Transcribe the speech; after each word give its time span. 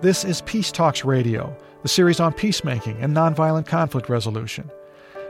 This 0.00 0.24
is 0.24 0.42
Peace 0.42 0.70
Talks 0.70 1.04
Radio, 1.04 1.56
the 1.82 1.88
series 1.88 2.20
on 2.20 2.32
peacemaking 2.32 2.98
and 2.98 3.12
nonviolent 3.16 3.66
conflict 3.66 4.08
resolution. 4.08 4.70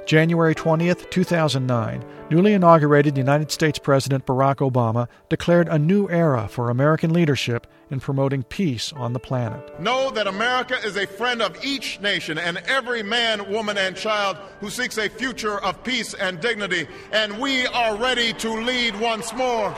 January 0.04 0.54
20th, 0.54 1.08
2009, 1.08 2.04
newly 2.30 2.52
inaugurated 2.52 3.16
United 3.16 3.50
States 3.50 3.78
President 3.78 4.26
Barack 4.26 4.56
Obama 4.56 5.08
declared 5.30 5.68
a 5.68 5.78
new 5.78 6.06
era 6.10 6.48
for 6.48 6.68
American 6.68 7.14
leadership 7.14 7.66
in 7.90 7.98
promoting 7.98 8.42
peace 8.42 8.92
on 8.92 9.14
the 9.14 9.18
planet. 9.18 9.80
Know 9.80 10.10
that 10.10 10.26
America 10.26 10.76
is 10.84 10.98
a 10.98 11.06
friend 11.06 11.40
of 11.40 11.64
each 11.64 11.98
nation 12.02 12.36
and 12.36 12.58
every 12.66 13.02
man, 13.02 13.50
woman, 13.50 13.78
and 13.78 13.96
child 13.96 14.36
who 14.60 14.68
seeks 14.68 14.98
a 14.98 15.08
future 15.08 15.58
of 15.60 15.82
peace 15.82 16.12
and 16.12 16.42
dignity, 16.42 16.86
and 17.10 17.38
we 17.38 17.66
are 17.68 17.96
ready 17.96 18.34
to 18.34 18.52
lead 18.52 19.00
once 19.00 19.32
more. 19.32 19.74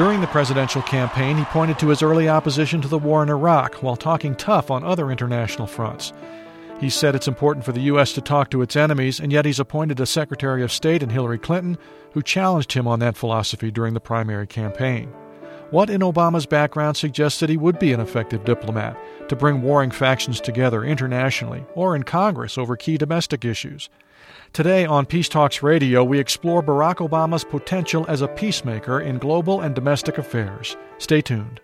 During 0.00 0.22
the 0.22 0.28
presidential 0.28 0.80
campaign, 0.80 1.36
he 1.36 1.44
pointed 1.44 1.78
to 1.78 1.88
his 1.88 2.00
early 2.00 2.26
opposition 2.26 2.80
to 2.80 2.88
the 2.88 2.96
war 2.96 3.22
in 3.22 3.28
Iraq 3.28 3.82
while 3.82 3.96
talking 3.96 4.34
tough 4.34 4.70
on 4.70 4.82
other 4.82 5.10
international 5.10 5.66
fronts. 5.66 6.14
He 6.80 6.88
said 6.88 7.14
it's 7.14 7.28
important 7.28 7.66
for 7.66 7.72
the 7.72 7.82
U.S. 7.82 8.14
to 8.14 8.22
talk 8.22 8.48
to 8.48 8.62
its 8.62 8.76
enemies, 8.76 9.20
and 9.20 9.30
yet 9.30 9.44
he's 9.44 9.60
appointed 9.60 10.00
a 10.00 10.06
Secretary 10.06 10.62
of 10.62 10.72
State 10.72 11.02
in 11.02 11.10
Hillary 11.10 11.36
Clinton 11.38 11.76
who 12.14 12.22
challenged 12.22 12.72
him 12.72 12.88
on 12.88 12.98
that 13.00 13.14
philosophy 13.14 13.70
during 13.70 13.92
the 13.92 14.00
primary 14.00 14.46
campaign. 14.46 15.12
What 15.68 15.90
in 15.90 16.00
Obama's 16.00 16.46
background 16.46 16.96
suggests 16.96 17.38
that 17.40 17.50
he 17.50 17.58
would 17.58 17.78
be 17.78 17.92
an 17.92 18.00
effective 18.00 18.42
diplomat 18.46 18.96
to 19.28 19.36
bring 19.36 19.60
warring 19.60 19.90
factions 19.90 20.40
together 20.40 20.82
internationally 20.82 21.66
or 21.74 21.94
in 21.94 22.04
Congress 22.04 22.56
over 22.56 22.74
key 22.74 22.96
domestic 22.96 23.44
issues? 23.44 23.90
Today 24.52 24.84
on 24.84 25.06
Peace 25.06 25.28
Talks 25.28 25.62
Radio, 25.62 26.02
we 26.02 26.18
explore 26.18 26.60
Barack 26.60 26.96
Obama's 26.96 27.44
potential 27.44 28.04
as 28.08 28.20
a 28.20 28.26
peacemaker 28.26 29.00
in 29.00 29.18
global 29.18 29.60
and 29.60 29.76
domestic 29.76 30.18
affairs. 30.18 30.76
Stay 30.98 31.20
tuned. 31.20 31.60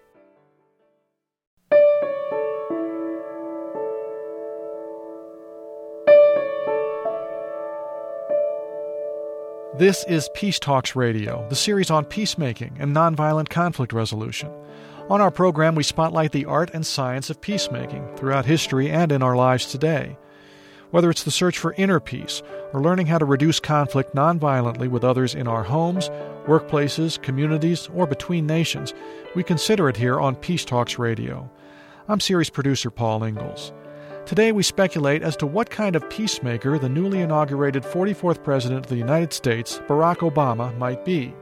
This 9.77 10.05
is 10.07 10.31
Peace 10.37 10.61
Talks 10.61 10.95
Radio, 10.95 11.45
the 11.49 11.57
series 11.57 11.91
on 11.91 12.05
peacemaking 12.05 12.77
and 12.79 12.95
nonviolent 12.95 13.49
conflict 13.49 13.93
resolution. 13.93 14.53
On 15.11 15.21
our 15.21 15.33
program, 15.33 15.75
we 15.75 15.83
spotlight 15.83 16.31
the 16.31 16.45
art 16.45 16.71
and 16.73 16.87
science 16.87 17.31
of 17.31 17.41
peacemaking 17.41 18.15
throughout 18.15 18.47
history 18.47 18.93
and 18.93 19.11
in 19.11 19.25
our 19.25 19.35
lives 19.35 19.67
today. 19.67 20.17
Whether 20.91 21.11
it's 21.11 21.25
the 21.25 21.31
search 21.31 21.59
for 21.59 21.75
inner 21.75 22.01
peace 22.01 22.43
or 22.73 22.81
learning 22.81 23.07
how 23.07 23.19
to 23.19 23.25
reduce 23.25 23.61
conflict 23.61 24.15
nonviolently 24.15 24.89
with 24.89 25.05
others 25.05 25.35
in 25.35 25.49
our 25.49 25.65
homes, 25.65 26.09
workplaces, 26.47 27.21
communities, 27.21 27.89
or 27.93 28.07
between 28.07 28.47
nations, 28.47 28.95
we 29.35 29.43
consider 29.43 29.89
it 29.89 29.97
here 29.97 30.21
on 30.21 30.37
Peace 30.37 30.65
Talks 30.65 30.99
Radio. 30.99 31.51
I'm 32.09 32.21
series 32.21 32.51
producer 32.51 32.91
Paul 32.91 33.25
Ingalls. 33.25 33.73
Today, 34.27 34.51
we 34.51 34.63
speculate 34.63 35.23
as 35.23 35.37
to 35.37 35.47
what 35.47 35.71
kind 35.71 35.95
of 35.95 36.09
peacemaker 36.11 36.79
the 36.79 36.89
newly 36.89 37.21
inaugurated 37.21 37.85
44th 37.85 38.43
President 38.43 38.85
of 38.85 38.91
the 38.91 38.97
United 38.97 39.33
States, 39.33 39.79
Barack 39.87 40.17
Obama, 40.17 40.77
might 40.79 41.05
be. 41.05 41.33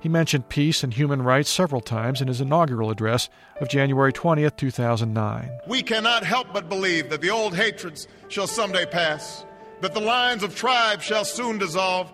He 0.00 0.08
mentioned 0.08 0.48
peace 0.48 0.84
and 0.84 0.92
human 0.92 1.22
rights 1.22 1.50
several 1.50 1.80
times 1.80 2.20
in 2.20 2.28
his 2.28 2.40
inaugural 2.40 2.90
address 2.90 3.28
of 3.60 3.68
January 3.68 4.12
20, 4.12 4.48
2009. 4.50 5.50
We 5.66 5.82
cannot 5.82 6.24
help 6.24 6.52
but 6.52 6.68
believe 6.68 7.10
that 7.10 7.22
the 7.22 7.30
old 7.30 7.54
hatreds 7.56 8.06
shall 8.28 8.46
someday 8.46 8.86
pass, 8.86 9.44
that 9.80 9.94
the 9.94 10.00
lines 10.00 10.42
of 10.42 10.54
tribes 10.54 11.04
shall 11.04 11.24
soon 11.24 11.58
dissolve, 11.58 12.12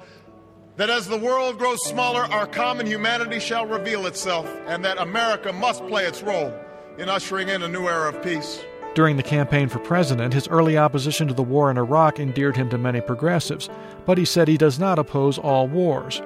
that 0.76 0.90
as 0.90 1.06
the 1.06 1.18
world 1.18 1.58
grows 1.58 1.84
smaller, 1.84 2.22
our 2.22 2.46
common 2.46 2.86
humanity 2.86 3.40
shall 3.40 3.66
reveal 3.66 4.06
itself, 4.06 4.46
and 4.66 4.84
that 4.84 4.98
America 4.98 5.52
must 5.52 5.86
play 5.88 6.06
its 6.06 6.22
role 6.22 6.54
in 6.98 7.08
ushering 7.08 7.48
in 7.48 7.62
a 7.62 7.68
new 7.68 7.88
era 7.88 8.08
of 8.08 8.22
peace. 8.22 8.64
During 8.94 9.16
the 9.16 9.22
campaign 9.22 9.68
for 9.68 9.78
president, 9.78 10.34
his 10.34 10.48
early 10.48 10.76
opposition 10.76 11.26
to 11.28 11.34
the 11.34 11.42
war 11.42 11.70
in 11.70 11.78
Iraq 11.78 12.20
endeared 12.20 12.56
him 12.56 12.68
to 12.70 12.78
many 12.78 13.00
progressives, 13.00 13.68
but 14.04 14.18
he 14.18 14.24
said 14.24 14.48
he 14.48 14.58
does 14.58 14.78
not 14.78 14.98
oppose 14.98 15.38
all 15.38 15.66
wars. 15.66 16.22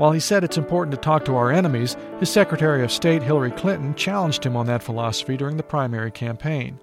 While 0.00 0.12
he 0.12 0.20
said 0.20 0.44
it's 0.44 0.56
important 0.56 0.92
to 0.92 1.00
talk 1.02 1.26
to 1.26 1.36
our 1.36 1.52
enemies, 1.52 1.94
his 2.20 2.30
Secretary 2.30 2.82
of 2.82 2.90
State 2.90 3.22
Hillary 3.22 3.50
Clinton 3.50 3.94
challenged 3.94 4.46
him 4.46 4.56
on 4.56 4.64
that 4.64 4.82
philosophy 4.82 5.36
during 5.36 5.58
the 5.58 5.62
primary 5.62 6.10
campaign. 6.10 6.80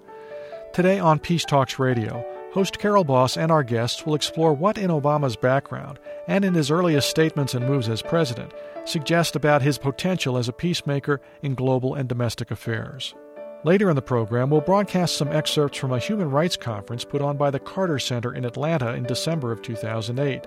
Today 0.72 1.00
on 1.00 1.18
Peace 1.18 1.44
Talks 1.44 1.80
Radio, 1.80 2.24
host 2.52 2.78
Carol 2.78 3.02
Boss 3.02 3.36
and 3.36 3.50
our 3.50 3.64
guests 3.64 4.06
will 4.06 4.14
explore 4.14 4.52
what 4.52 4.78
in 4.78 4.88
Obama's 4.88 5.34
background 5.34 5.98
and 6.28 6.44
in 6.44 6.54
his 6.54 6.70
earliest 6.70 7.10
statements 7.10 7.54
and 7.54 7.66
moves 7.66 7.88
as 7.88 8.02
president 8.02 8.52
suggest 8.84 9.34
about 9.34 9.62
his 9.62 9.78
potential 9.78 10.38
as 10.38 10.48
a 10.48 10.52
peacemaker 10.52 11.20
in 11.42 11.56
global 11.56 11.96
and 11.96 12.08
domestic 12.08 12.52
affairs. 12.52 13.16
Later 13.64 13.90
in 13.90 13.96
the 13.96 14.00
program, 14.00 14.48
we'll 14.48 14.60
broadcast 14.60 15.16
some 15.16 15.32
excerpts 15.32 15.76
from 15.76 15.92
a 15.92 15.98
human 15.98 16.30
rights 16.30 16.56
conference 16.56 17.04
put 17.04 17.20
on 17.20 17.36
by 17.36 17.50
the 17.50 17.58
Carter 17.58 17.98
Center 17.98 18.32
in 18.32 18.44
Atlanta 18.44 18.94
in 18.94 19.02
December 19.02 19.50
of 19.50 19.60
2008. 19.60 20.46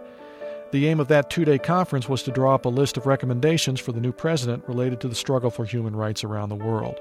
The 0.71 0.87
aim 0.87 1.01
of 1.01 1.09
that 1.09 1.29
two 1.29 1.43
day 1.43 1.57
conference 1.57 2.07
was 2.07 2.23
to 2.23 2.31
draw 2.31 2.55
up 2.55 2.65
a 2.65 2.69
list 2.69 2.95
of 2.95 3.05
recommendations 3.05 3.79
for 3.79 3.91
the 3.91 3.99
new 3.99 4.13
president 4.13 4.65
related 4.67 5.01
to 5.01 5.09
the 5.09 5.15
struggle 5.15 5.51
for 5.51 5.65
human 5.65 5.95
rights 5.95 6.23
around 6.23 6.47
the 6.47 6.55
world. 6.55 6.97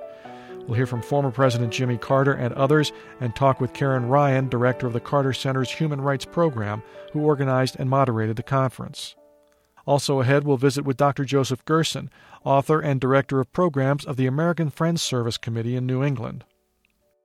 We'll 0.67 0.77
hear 0.77 0.87
from 0.87 1.03
former 1.03 1.31
President 1.31 1.73
Jimmy 1.73 1.97
Carter 1.97 2.33
and 2.33 2.53
others 2.55 2.93
and 3.21 3.35
talk 3.35 3.61
with 3.61 3.73
Karin 3.73 4.07
Ryan, 4.07 4.49
director 4.49 4.87
of 4.87 4.93
the 4.93 5.01
Carter 5.01 5.33
Center's 5.33 5.71
Human 5.71 6.01
Rights 6.01 6.25
Program, 6.25 6.83
who 7.13 7.21
organized 7.21 7.77
and 7.79 7.89
moderated 7.89 8.37
the 8.37 8.43
conference. 8.43 9.15
Also 9.87 10.21
ahead, 10.21 10.45
we'll 10.45 10.57
visit 10.57 10.85
with 10.85 10.97
Dr. 10.97 11.25
Joseph 11.25 11.65
Gerson, 11.65 12.11
author 12.45 12.81
and 12.81 13.01
director 13.01 13.41
of 13.41 13.53
programs 13.53 14.05
of 14.05 14.17
the 14.17 14.27
American 14.27 14.71
Friends 14.71 15.01
Service 15.01 15.39
Committee 15.39 15.77
in 15.77 15.87
New 15.87 16.03
England. 16.03 16.45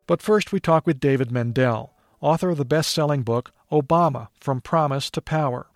But 0.07 0.21
first, 0.21 0.51
we 0.51 0.59
talk 0.59 0.85
with 0.85 0.99
David 0.99 1.29
Mendell, 1.29 1.89
author 2.21 2.49
of 2.49 2.57
the 2.57 2.65
best 2.65 2.91
selling 2.91 3.23
book 3.23 3.51
Obama 3.71 4.27
From 4.39 4.61
Promise 4.61 5.09
to 5.11 5.21
Power. 5.21 5.67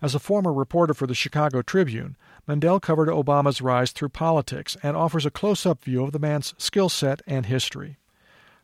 As 0.00 0.14
a 0.14 0.20
former 0.20 0.52
reporter 0.52 0.94
for 0.94 1.06
the 1.06 1.14
Chicago 1.14 1.60
Tribune, 1.60 2.16
Mendell 2.46 2.80
covered 2.80 3.08
Obama's 3.08 3.60
rise 3.60 3.90
through 3.90 4.10
politics 4.10 4.76
and 4.82 4.96
offers 4.96 5.26
a 5.26 5.30
close 5.30 5.66
up 5.66 5.82
view 5.82 6.04
of 6.04 6.12
the 6.12 6.20
man's 6.20 6.54
skill 6.56 6.88
set 6.88 7.20
and 7.26 7.46
history. 7.46 7.98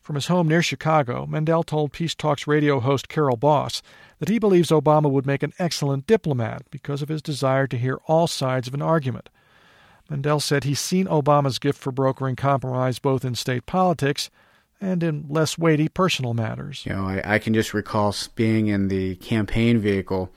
From 0.00 0.14
his 0.14 0.26
home 0.26 0.46
near 0.46 0.62
Chicago, 0.62 1.26
Mendell 1.26 1.64
told 1.64 1.92
Peace 1.92 2.14
Talks 2.14 2.46
radio 2.46 2.78
host 2.78 3.08
Carol 3.08 3.36
Boss 3.36 3.82
that 4.18 4.28
he 4.28 4.38
believes 4.38 4.68
Obama 4.68 5.10
would 5.10 5.26
make 5.26 5.42
an 5.42 5.54
excellent 5.58 6.06
diplomat 6.06 6.62
because 6.70 7.02
of 7.02 7.08
his 7.08 7.22
desire 7.22 7.66
to 7.66 7.78
hear 7.78 7.98
all 8.06 8.26
sides 8.26 8.68
of 8.68 8.74
an 8.74 8.82
argument. 8.82 9.28
Mendell 10.10 10.40
said 10.42 10.64
he's 10.64 10.78
seen 10.78 11.06
Obama's 11.06 11.58
gift 11.58 11.78
for 11.78 11.90
brokering 11.90 12.36
compromise 12.36 12.98
both 12.98 13.24
in 13.24 13.34
state 13.34 13.66
politics 13.66 14.30
and 14.80 15.02
in 15.02 15.24
less 15.28 15.56
weighty 15.56 15.88
personal 15.88 16.34
matters. 16.34 16.84
You 16.84 16.92
know, 16.92 17.06
I, 17.06 17.22
I 17.24 17.38
can 17.38 17.54
just 17.54 17.72
recall 17.72 18.14
being 18.34 18.66
in 18.66 18.88
the 18.88 19.16
campaign 19.16 19.78
vehicle 19.78 20.30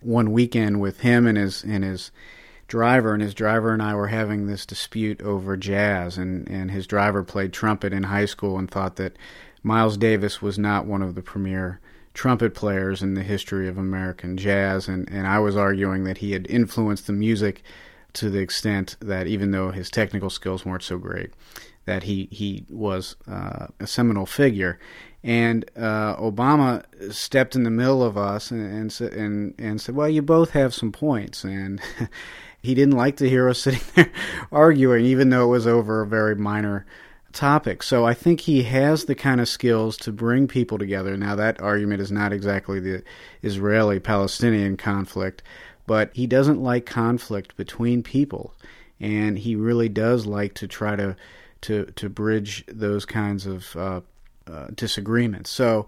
one 0.00 0.32
weekend 0.32 0.80
with 0.80 1.00
him 1.00 1.26
and 1.26 1.38
his 1.38 1.62
and 1.64 1.84
his 1.84 2.10
driver, 2.66 3.14
and 3.14 3.22
his 3.22 3.34
driver 3.34 3.72
and 3.72 3.82
I 3.82 3.94
were 3.94 4.08
having 4.08 4.46
this 4.46 4.66
dispute 4.66 5.20
over 5.22 5.56
jazz, 5.56 6.18
and 6.18 6.48
and 6.48 6.70
his 6.70 6.86
driver 6.86 7.22
played 7.22 7.52
trumpet 7.52 7.92
in 7.92 8.04
high 8.04 8.26
school 8.26 8.58
and 8.58 8.70
thought 8.70 8.96
that 8.96 9.16
Miles 9.62 9.96
Davis 9.96 10.40
was 10.40 10.58
not 10.58 10.86
one 10.86 11.02
of 11.02 11.14
the 11.14 11.22
premier 11.22 11.80
trumpet 12.14 12.54
players 12.54 13.02
in 13.02 13.14
the 13.14 13.22
history 13.22 13.68
of 13.68 13.78
American 13.78 14.36
jazz, 14.36 14.88
and 14.88 15.08
and 15.10 15.26
I 15.26 15.38
was 15.38 15.56
arguing 15.56 16.04
that 16.04 16.18
he 16.18 16.32
had 16.32 16.46
influenced 16.48 17.06
the 17.06 17.12
music 17.12 17.62
to 18.14 18.30
the 18.30 18.40
extent 18.40 18.96
that 19.00 19.26
even 19.26 19.50
though 19.50 19.70
his 19.70 19.90
technical 19.90 20.30
skills 20.30 20.64
weren't 20.64 20.82
so 20.82 20.98
great, 20.98 21.32
that 21.84 22.04
he 22.04 22.28
he 22.30 22.66
was 22.68 23.16
uh, 23.26 23.68
a 23.80 23.86
seminal 23.86 24.26
figure. 24.26 24.78
And 25.24 25.68
uh, 25.76 26.16
Obama 26.16 26.84
stepped 27.12 27.56
in 27.56 27.64
the 27.64 27.70
middle 27.70 28.04
of 28.04 28.16
us 28.16 28.50
and, 28.50 28.92
and 28.92 29.12
and 29.12 29.54
and 29.58 29.80
said, 29.80 29.96
"Well, 29.96 30.08
you 30.08 30.22
both 30.22 30.50
have 30.50 30.72
some 30.72 30.92
points." 30.92 31.42
And 31.44 31.80
he 32.62 32.74
didn't 32.74 32.96
like 32.96 33.16
to 33.16 33.28
hear 33.28 33.48
us 33.48 33.58
sitting 33.62 33.80
there 33.94 34.12
arguing, 34.52 35.04
even 35.04 35.30
though 35.30 35.44
it 35.44 35.48
was 35.48 35.66
over 35.66 36.02
a 36.02 36.06
very 36.06 36.36
minor 36.36 36.86
topic. 37.32 37.82
So 37.82 38.04
I 38.04 38.14
think 38.14 38.40
he 38.40 38.62
has 38.64 39.04
the 39.04 39.14
kind 39.14 39.40
of 39.40 39.48
skills 39.48 39.96
to 39.98 40.12
bring 40.12 40.48
people 40.48 40.78
together. 40.78 41.16
Now, 41.16 41.34
that 41.36 41.60
argument 41.60 42.00
is 42.00 42.10
not 42.10 42.32
exactly 42.32 42.80
the 42.80 43.02
Israeli 43.42 44.00
Palestinian 44.00 44.76
conflict, 44.76 45.42
but 45.86 46.10
he 46.14 46.26
doesn't 46.26 46.62
like 46.62 46.86
conflict 46.86 47.56
between 47.56 48.02
people, 48.02 48.54
and 49.00 49.38
he 49.38 49.56
really 49.56 49.88
does 49.88 50.26
like 50.26 50.54
to 50.54 50.68
try 50.68 50.96
to 50.96 51.16
to 51.60 51.86
to 51.96 52.08
bridge 52.08 52.64
those 52.68 53.04
kinds 53.04 53.46
of 53.46 53.76
uh, 53.76 54.00
uh, 54.48 54.68
disagreements. 54.74 55.50
So 55.50 55.86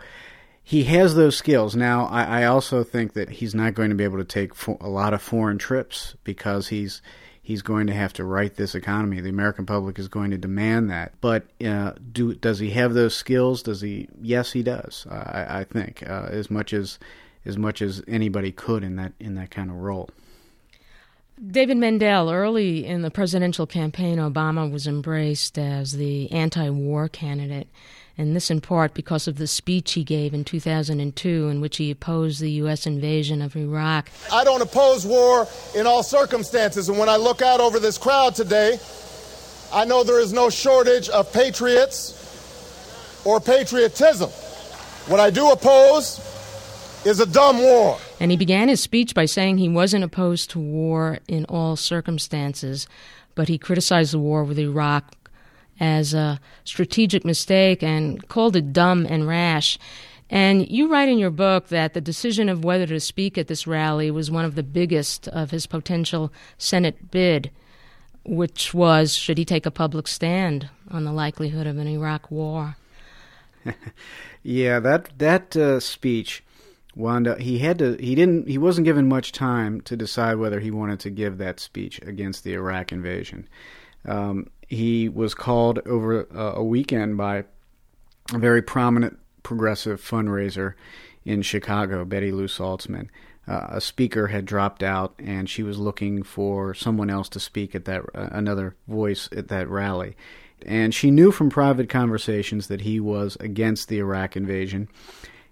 he 0.63 0.85
has 0.85 1.15
those 1.15 1.37
skills. 1.37 1.75
Now, 1.75 2.07
I, 2.07 2.43
I, 2.43 2.45
also 2.45 2.85
think 2.85 3.15
that 3.15 3.29
he's 3.29 3.55
not 3.55 3.75
going 3.75 3.91
to 3.91 3.97
be 3.97 4.05
able 4.05 4.19
to 4.19 4.25
take 4.25 4.53
a 4.81 4.89
lot 4.89 5.15
of 5.15 5.23
foreign 5.23 5.59
trips 5.59 6.15
because 6.23 6.69
he's 6.69 7.03
he's 7.43 7.63
going 7.63 7.89
to 7.89 7.93
have 7.93 8.13
to 8.15 8.25
right 8.25 8.55
this 8.55 8.75
economy. 8.75 9.21
The 9.21 9.31
American 9.31 9.67
public 9.67 9.99
is 9.99 10.09
going 10.09 10.31
to 10.31 10.39
demand 10.39 10.91
that. 10.91 11.13
But 11.21 11.47
uh, 11.65 11.95
do 12.13 12.35
does 12.35 12.59
he 12.59 12.71
have 12.71 12.95
those 12.95 13.17
skills? 13.17 13.63
Does 13.63 13.81
he? 13.81 14.09
Yes, 14.21 14.53
he 14.53 14.63
does. 14.63 15.07
I, 15.11 15.61
I 15.61 15.65
think 15.65 16.09
uh, 16.09 16.29
as 16.31 16.51
much 16.51 16.73
as 16.73 16.99
as 17.45 17.57
much 17.57 17.83
as 17.83 18.03
anybody 18.07 18.53
could 18.53 18.85
in 18.85 18.97
that 18.97 19.13
in 19.19 19.35
that 19.35 19.51
kind 19.51 19.71
of 19.71 19.77
role. 19.77 20.11
David 21.45 21.79
Mendell, 21.79 22.31
early 22.31 22.85
in 22.85 23.01
the 23.01 23.11
presidential 23.11 23.67
campaign, 23.67 24.19
Obama 24.19 24.71
was 24.71 24.87
embraced 24.87 25.59
as 25.59 25.93
the 25.93 26.31
anti 26.31 26.69
war 26.69 27.09
candidate, 27.09 27.69
and 28.21 28.37
this 28.37 28.51
in 28.51 28.61
part 28.61 28.93
because 28.93 29.27
of 29.27 29.39
the 29.39 29.47
speech 29.47 29.93
he 29.93 30.05
gave 30.05 30.35
in 30.35 30.45
2002 30.45 31.49
in 31.49 31.61
which 31.63 31.79
he 31.79 31.91
opposed 31.91 32.41
the 32.41 32.51
U.S. 32.53 32.87
invasion 32.87 33.41
of 33.41 33.57
Iraq. 33.57 34.11
I 34.31 34.45
don't 34.45 34.61
oppose 34.61 35.07
war 35.07 35.49
in 35.75 35.87
all 35.87 36.03
circumstances, 36.03 36.91
and 36.91 36.99
when 36.99 37.09
I 37.09 37.17
look 37.17 37.41
out 37.41 37.61
over 37.61 37.79
this 37.79 37.97
crowd 37.97 38.35
today, 38.35 38.79
I 39.73 39.87
know 39.87 40.05
there 40.05 40.21
is 40.21 40.35
no 40.35 40.51
shortage 40.51 41.09
of 41.09 41.33
patriots 41.33 42.15
or 43.25 43.41
patriotism. 43.41 44.29
What 45.09 45.19
I 45.19 45.31
do 45.31 45.51
oppose 45.51 46.19
is 47.07 47.21
a 47.21 47.27
dumb 47.27 47.59
war. 47.59 47.99
And 48.21 48.31
he 48.31 48.37
began 48.37 48.69
his 48.69 48.83
speech 48.83 49.15
by 49.15 49.25
saying 49.25 49.57
he 49.57 49.69
wasn't 49.71 50.05
opposed 50.05 50.51
to 50.51 50.59
war 50.59 51.21
in 51.27 51.47
all 51.47 51.75
circumstances, 51.75 52.87
but 53.35 53.49
he 53.49 53.57
criticized 53.57 54.13
the 54.13 54.19
war 54.19 54.45
with 54.45 54.59
Iraq 54.59 55.15
as 55.81 56.15
a 56.15 56.39
strategic 56.65 57.25
mistake 57.25 57.83
and 57.83 58.29
called 58.29 58.55
it 58.55 58.73
dumb 58.73 59.07
and 59.07 59.27
rash. 59.27 59.79
And 60.29 60.71
you 60.71 60.89
write 60.89 61.09
in 61.09 61.19
your 61.19 61.31
book 61.31 61.69
that 61.69 61.95
the 61.95 62.01
decision 62.01 62.49
of 62.49 62.63
whether 62.63 62.87
to 62.87 63.01
speak 63.01 63.37
at 63.37 63.49
this 63.49 63.67
rally 63.67 64.11
was 64.11 64.31
one 64.31 64.45
of 64.45 64.55
the 64.55 64.63
biggest 64.63 65.27
of 65.29 65.51
his 65.51 65.67
potential 65.67 66.33
Senate 66.57 67.11
bid, 67.11 67.51
which 68.25 68.73
was 68.73 69.15
should 69.15 69.39
he 69.39 69.45
take 69.45 69.67
a 69.67 69.73
public 69.73 70.07
stand 70.07 70.69
on 70.91 71.05
the 71.05 71.13
likelihood 71.13 71.67
of 71.67 71.79
an 71.79 71.89
Iraq 71.89 72.31
war? 72.31 72.77
yeah, 74.43 74.79
that 74.79 75.11
that 75.19 75.57
uh, 75.57 75.81
speech 75.81 76.45
wound 76.95 77.27
up 77.27 77.39
he 77.39 77.59
had 77.59 77.79
to 77.79 77.97
he 77.97 78.15
didn't 78.15 78.49
he 78.49 78.59
wasn't 78.59 78.85
given 78.85 79.09
much 79.09 79.33
time 79.33 79.81
to 79.81 79.97
decide 79.97 80.37
whether 80.37 80.61
he 80.61 80.71
wanted 80.71 81.01
to 81.01 81.11
give 81.11 81.39
that 81.39 81.61
speech 81.61 82.01
against 82.03 82.45
the 82.45 82.55
Iraq 82.55 82.93
invasion. 82.93 83.49
Um, 84.07 84.49
he 84.71 85.09
was 85.09 85.35
called 85.35 85.81
over 85.85 86.29
uh, 86.35 86.55
a 86.55 86.65
weekend 86.65 87.17
by 87.17 87.45
a 88.33 88.39
very 88.39 88.63
prominent 88.63 89.19
progressive 89.43 90.01
fundraiser 90.01 90.75
in 91.25 91.43
Chicago, 91.43 92.05
Bettylu 92.05 92.49
Saltzman. 92.49 93.09
Uh, 93.49 93.67
a 93.71 93.81
speaker 93.81 94.29
had 94.29 94.45
dropped 94.45 94.85
out, 94.85 95.13
and 95.19 95.51
she 95.51 95.65
was 95.65 95.79
looking 95.79 96.23
for 96.23 96.73
someone 96.73 97.11
else 97.11 97.29
to 97.29 97.41
speak 97.41 97.75
at 97.75 97.85
that 97.87 98.03
uh, 98.15 98.29
another 98.31 98.77
voice 98.87 99.29
at 99.37 99.49
that 99.49 99.69
rally. 99.69 100.17
And 100.65 100.95
she 100.95 101.11
knew 101.11 101.33
from 101.33 101.51
private 101.51 101.89
conversations 101.89 102.69
that 102.69 102.83
he 102.83 103.01
was 103.01 103.37
against 103.41 103.89
the 103.89 103.99
Iraq 103.99 104.37
invasion. 104.37 104.89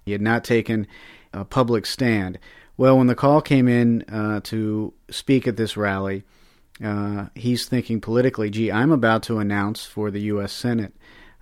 He 0.05 0.13
had 0.13 0.21
not 0.21 0.45
taken 0.45 0.87
a 1.33 1.45
public 1.45 1.87
stand. 1.87 2.39
Well, 2.77 2.99
when 2.99 3.09
the 3.09 3.17
call 3.17 3.41
came 3.41 3.67
in 3.67 4.03
uh, 4.03 4.43
to 4.45 4.95
speak 5.11 5.49
at 5.49 5.57
this 5.57 5.77
rally, 5.77 6.23
uh, 6.85 7.27
he's 7.35 7.67
thinking 7.67 8.01
politically, 8.01 8.51
gee, 8.51 8.71
I'm 8.71 8.93
about 8.93 9.23
to 9.25 9.39
announce 9.39 9.85
for 9.85 10.11
the 10.11 10.23
U.S. 10.23 10.53
Senate, 10.53 10.95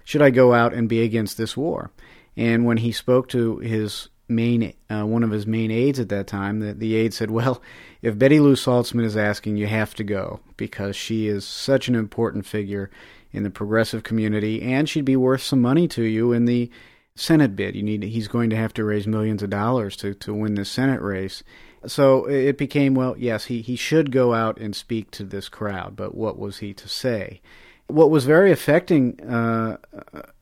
should 0.05 0.23
I 0.23 0.31
go 0.31 0.55
out 0.55 0.73
and 0.73 0.89
be 0.89 1.03
against 1.03 1.37
this 1.37 1.57
war? 1.57 1.91
And 2.37 2.65
when 2.65 2.79
he 2.79 2.93
spoke 2.93 3.29
to 3.31 3.59
his 3.59 4.09
main, 4.29 4.75
uh, 4.91 5.05
one 5.05 5.23
of 5.23 5.31
his 5.31 5.47
main 5.47 5.71
aides 5.71 5.99
at 5.99 6.09
that 6.11 6.27
time, 6.27 6.61
the, 6.61 6.75
the 6.75 6.95
aide 6.95 7.15
said, 7.15 7.31
well, 7.31 7.63
if 8.03 8.17
Bettylu 8.17 8.53
Saltzman 8.53 9.05
is 9.05 9.17
asking, 9.17 9.57
you 9.57 9.67
have 9.67 9.95
to 9.95 10.05
go 10.05 10.41
because 10.57 10.97
she 10.97 11.29
is 11.29 11.45
such 11.45 11.89
an 11.89 11.95
important 11.95 12.47
figure 12.47 12.91
in 13.33 13.43
the 13.43 13.51
progressive 13.51 14.03
community, 14.03 14.63
and 14.63 14.89
she'd 14.89 15.05
be 15.05 15.17
worth 15.17 15.43
some 15.43 15.61
money 15.61 15.87
to 15.89 16.03
you 16.03 16.33
in 16.33 16.47
the 16.47 16.71
Senate 17.15 17.57
bid. 17.57 17.75
You 17.75 17.83
need 17.83 18.03
he's 18.03 18.29
going 18.29 18.51
to 18.51 18.57
have 18.57 18.73
to 18.75 18.85
raise 18.85 19.07
millions 19.07 19.43
of 19.43 19.51
dollars 19.51 19.97
to, 19.99 20.15
to 20.15 20.35
win 20.35 20.55
this 20.55 20.71
Senate 20.71 21.03
race. 21.03 21.43
So 21.87 22.25
it 22.27 22.59
became 22.59 22.95
well, 22.95 23.15
yes, 23.19 23.47
he, 23.47 23.63
he 23.63 23.77
should 23.77 24.11
go 24.11 24.35
out 24.35 24.59
and 24.59 24.75
speak 24.75 25.11
to 25.13 25.25
this 25.25 25.49
crowd, 25.49 25.97
but 25.97 26.15
what 26.15 26.39
was 26.39 26.59
he 26.59 26.75
to 26.75 26.89
say? 26.89 27.41
What 27.87 28.11
was 28.11 28.25
very 28.25 28.51
affecting 28.51 29.21
uh, 29.21 29.77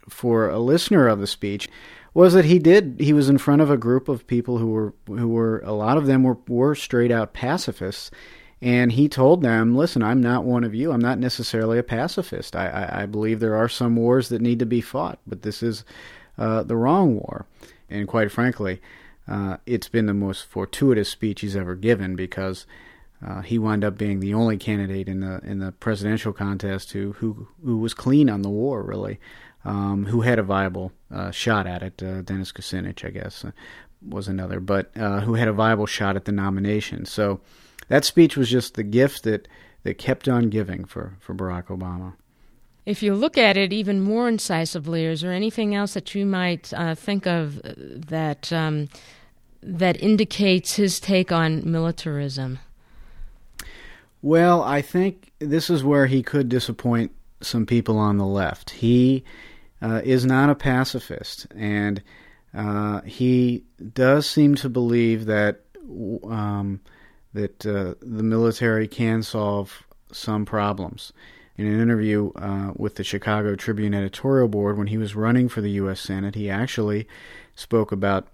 for 0.09 0.49
a 0.49 0.59
listener 0.59 1.09
of 1.09 1.21
the 1.21 1.27
speech 1.27 1.69
was 2.15 2.33
that 2.33 2.45
he 2.45 2.59
did 2.59 2.97
he 2.99 3.13
was 3.13 3.29
in 3.29 3.39
front 3.39 3.61
of 3.61 3.71
a 3.71 3.77
group 3.77 4.09
of 4.09 4.27
people 4.27 4.59
who 4.59 4.69
were 4.69 4.95
who 5.07 5.29
were 5.29 5.61
a 5.61 5.73
lot 5.73 5.99
of 5.99 6.07
them 6.07 6.23
were 6.23 6.39
were 6.47 6.75
straight 6.75 7.11
out 7.11 7.35
pacifists 7.35 8.11
and 8.65 8.93
he 8.93 9.11
told 9.11 9.43
them, 9.43 9.77
listen, 9.77 10.03
I'm 10.03 10.23
not 10.23 10.45
one 10.45 10.65
of 10.65 10.75
you. 10.75 10.91
I'm 10.91 11.01
not 11.01 11.19
necessarily 11.19 11.79
a 11.79 11.83
pacifist. 11.83 12.57
I, 12.57 12.69
I, 12.69 13.03
I 13.03 13.07
believe 13.07 13.39
there 13.39 13.57
are 13.57 13.69
some 13.69 13.95
wars 13.95 14.31
that 14.31 14.41
need 14.41 14.59
to 14.61 14.65
be 14.65 14.81
fought, 14.81 15.19
but 15.27 15.43
this 15.43 15.63
is 15.63 15.85
uh, 16.39 16.63
the 16.63 16.75
wrong 16.75 17.17
war. 17.17 17.45
And 17.91 18.09
quite 18.09 18.33
frankly, 18.33 18.81
uh, 19.27 19.57
it's 19.67 19.89
been 19.89 20.07
the 20.07 20.15
most 20.15 20.45
fortuitous 20.45 21.09
speech 21.09 21.41
he's 21.41 21.57
ever 21.57 21.75
given 21.75 22.15
because 22.17 22.67
uh, 23.27 23.41
he 23.41 23.59
wound 23.59 23.85
up 23.85 23.97
being 23.97 24.21
the 24.21 24.35
only 24.35 24.57
candidate 24.57 25.09
in 25.09 25.21
the 25.21 25.41
in 25.45 25.59
the 25.59 25.73
presidential 25.73 26.33
contest 26.33 26.93
who 26.93 27.13
who, 27.13 27.49
who 27.65 27.79
was 27.79 27.95
clean 27.95 28.29
on 28.29 28.43
the 28.43 28.51
war, 28.51 28.83
really, 28.83 29.19
um, 29.65 30.07
who 30.07 30.21
had 30.21 30.39
a 30.39 30.43
viable 30.43 30.93
uh, 31.11 31.31
shot 31.31 31.67
at 31.67 31.83
it. 31.83 32.03
Uh, 32.03 32.21
Dennis 32.23 32.53
Kucinich, 32.53 33.05
I 33.05 33.11
guess, 33.11 33.45
uh, 33.45 33.53
was 34.07 34.29
another, 34.29 34.61
but 34.61 34.91
who 34.95 35.35
had 35.35 35.49
a 35.49 35.53
viable 35.53 35.87
shot 35.87 36.17
at 36.17 36.27
the 36.27 36.33
nomination. 36.33 37.07
So 37.07 37.41
that 37.89 38.05
speech 38.05 38.37
was 38.37 38.51
just 38.51 38.75
the 38.75 38.83
gift 38.83 39.23
that 39.23 39.49
that 39.85 39.97
kept 39.97 40.29
on 40.29 40.51
giving 40.51 40.85
for 40.85 41.17
for 41.21 41.35
Barack 41.35 41.67
Obama. 41.67 42.15
If 42.87 43.03
you 43.03 43.15
look 43.15 43.39
at 43.39 43.57
it 43.57 43.73
even 43.73 44.01
more 44.01 44.29
incisively, 44.29 45.07
is 45.07 45.23
there 45.23 45.33
anything 45.33 45.75
else 45.75 45.95
that 45.95 46.15
you 46.15 46.27
might 46.27 46.73
uh, 46.75 46.95
think 46.95 47.27
of 47.27 47.61
that 47.65 48.53
um, 48.53 48.89
that 49.63 50.01
indicates 50.03 50.77
his 50.77 51.01
take 51.01 51.33
on 51.33 51.71
militarism? 51.71 52.59
Well, 54.21 54.63
I 54.63 54.83
think 54.83 55.33
this 55.39 55.71
is 55.71 55.83
where 55.83 56.07
he 56.07 56.23
could 56.23 56.49
disappoint 56.49 57.13
some 57.41 57.65
people 57.65 57.99
on 57.99 58.19
the 58.19 58.27
left. 58.27 58.71
He 58.71 59.25
uh, 59.81 60.03
is 60.05 60.27
not 60.27 60.51
a 60.51 60.55
pacifist, 60.55 61.47
and 61.55 62.03
uh, 62.53 63.01
he 63.03 63.65
does 63.95 64.29
seem 64.29 64.57
to 64.57 64.69
believe 64.69 65.25
that 65.25 65.63
um, 66.25 66.81
that 67.33 67.65
uh, 67.65 67.95
the 68.01 68.23
military 68.23 68.89
can 68.89 69.23
solve 69.23 69.87
some 70.13 70.45
problems 70.45 71.13
in 71.57 71.67
an 71.67 71.81
interview 71.81 72.33
uh, 72.35 72.73
with 72.77 72.97
the 72.97 73.05
Chicago 73.05 73.55
Tribune 73.55 73.95
editorial 73.95 74.49
board 74.49 74.77
when 74.77 74.89
he 74.89 74.99
was 74.99 75.15
running 75.15 75.49
for 75.49 75.61
the 75.61 75.71
U.S. 75.73 76.01
Senate, 76.01 76.35
he 76.35 76.51
actually 76.51 77.07
spoke 77.55 77.93
about 77.93 78.27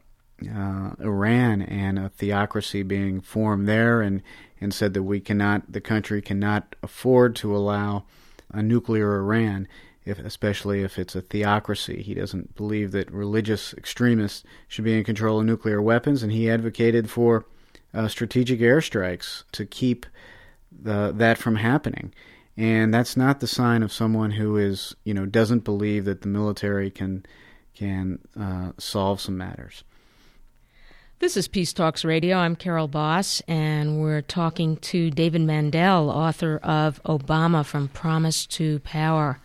uh, 0.42 0.92
Iran 1.00 1.60
and 1.60 1.98
a 1.98 2.08
theocracy 2.08 2.82
being 2.82 3.20
formed 3.20 3.68
there, 3.68 4.00
and 4.00 4.22
and 4.60 4.74
said 4.74 4.94
that 4.94 5.02
we 5.02 5.20
cannot, 5.20 5.72
the 5.72 5.80
country 5.80 6.20
cannot 6.20 6.76
afford 6.82 7.34
to 7.34 7.56
allow 7.56 8.04
a 8.52 8.62
nuclear 8.62 9.16
Iran, 9.16 9.66
if 10.04 10.18
especially 10.18 10.82
if 10.82 10.98
it's 10.98 11.14
a 11.14 11.22
theocracy. 11.22 12.02
He 12.02 12.14
doesn't 12.14 12.56
believe 12.56 12.92
that 12.92 13.10
religious 13.10 13.72
extremists 13.74 14.44
should 14.68 14.84
be 14.84 14.96
in 14.96 15.04
control 15.04 15.40
of 15.40 15.46
nuclear 15.46 15.80
weapons, 15.80 16.22
and 16.22 16.30
he 16.30 16.50
advocated 16.50 17.08
for 17.08 17.46
uh, 17.94 18.08
strategic 18.08 18.60
airstrikes 18.60 19.44
to 19.52 19.64
keep 19.64 20.06
the, 20.70 21.12
that 21.16 21.38
from 21.38 21.56
happening 21.56 22.12
and 22.60 22.92
that's 22.92 23.16
not 23.16 23.40
the 23.40 23.46
sign 23.46 23.82
of 23.82 23.90
someone 23.90 24.32
who 24.32 24.58
is 24.58 24.94
you 25.02 25.14
know 25.14 25.24
doesn't 25.24 25.64
believe 25.64 26.04
that 26.04 26.20
the 26.20 26.28
military 26.28 26.90
can 26.90 27.24
can 27.74 28.18
uh, 28.38 28.72
solve 28.76 29.18
some 29.20 29.38
matters. 29.38 29.82
This 31.20 31.38
is 31.38 31.48
Peace 31.48 31.72
Talks 31.72 32.04
Radio. 32.04 32.36
I'm 32.36 32.56
Carol 32.56 32.86
Boss, 32.86 33.40
and 33.48 34.00
we're 34.00 34.20
talking 34.20 34.76
to 34.76 35.10
David 35.10 35.40
Mendell, 35.40 36.14
author 36.14 36.58
of 36.62 37.02
Obama 37.04 37.64
From 37.64 37.88
Promise 37.88 38.46
to 38.48 38.80
Power. 38.80 39.40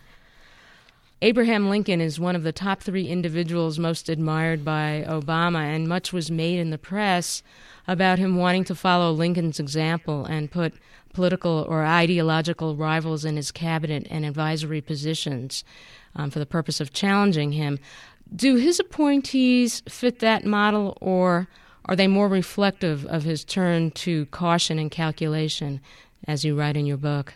Abraham 1.22 1.70
Lincoln 1.70 2.02
is 2.02 2.20
one 2.20 2.36
of 2.36 2.42
the 2.42 2.52
top 2.52 2.82
three 2.82 3.08
individuals 3.08 3.78
most 3.78 4.10
admired 4.10 4.62
by 4.62 5.06
Obama, 5.08 5.60
and 5.60 5.88
much 5.88 6.12
was 6.12 6.30
made 6.30 6.58
in 6.58 6.68
the 6.68 6.78
press 6.78 7.42
about 7.88 8.18
him 8.18 8.36
wanting 8.36 8.64
to 8.64 8.74
follow 8.74 9.12
Lincoln's 9.12 9.60
example 9.60 10.24
and 10.24 10.50
put 10.50 10.74
political 11.12 11.64
or 11.68 11.84
ideological 11.84 12.76
rivals 12.76 13.24
in 13.24 13.36
his 13.36 13.50
cabinet 13.50 14.06
and 14.10 14.24
advisory 14.24 14.80
positions 14.80 15.64
um, 16.14 16.30
for 16.30 16.38
the 16.38 16.46
purpose 16.46 16.80
of 16.80 16.92
challenging 16.92 17.52
him. 17.52 17.78
Do 18.34 18.56
his 18.56 18.80
appointees 18.80 19.82
fit 19.88 20.18
that 20.18 20.44
model, 20.44 20.98
or 21.00 21.48
are 21.86 21.96
they 21.96 22.08
more 22.08 22.28
reflective 22.28 23.06
of 23.06 23.22
his 23.22 23.44
turn 23.44 23.92
to 23.92 24.26
caution 24.26 24.78
and 24.78 24.90
calculation, 24.90 25.80
as 26.26 26.44
you 26.44 26.58
write 26.58 26.76
in 26.76 26.86
your 26.86 26.96
book? 26.96 27.34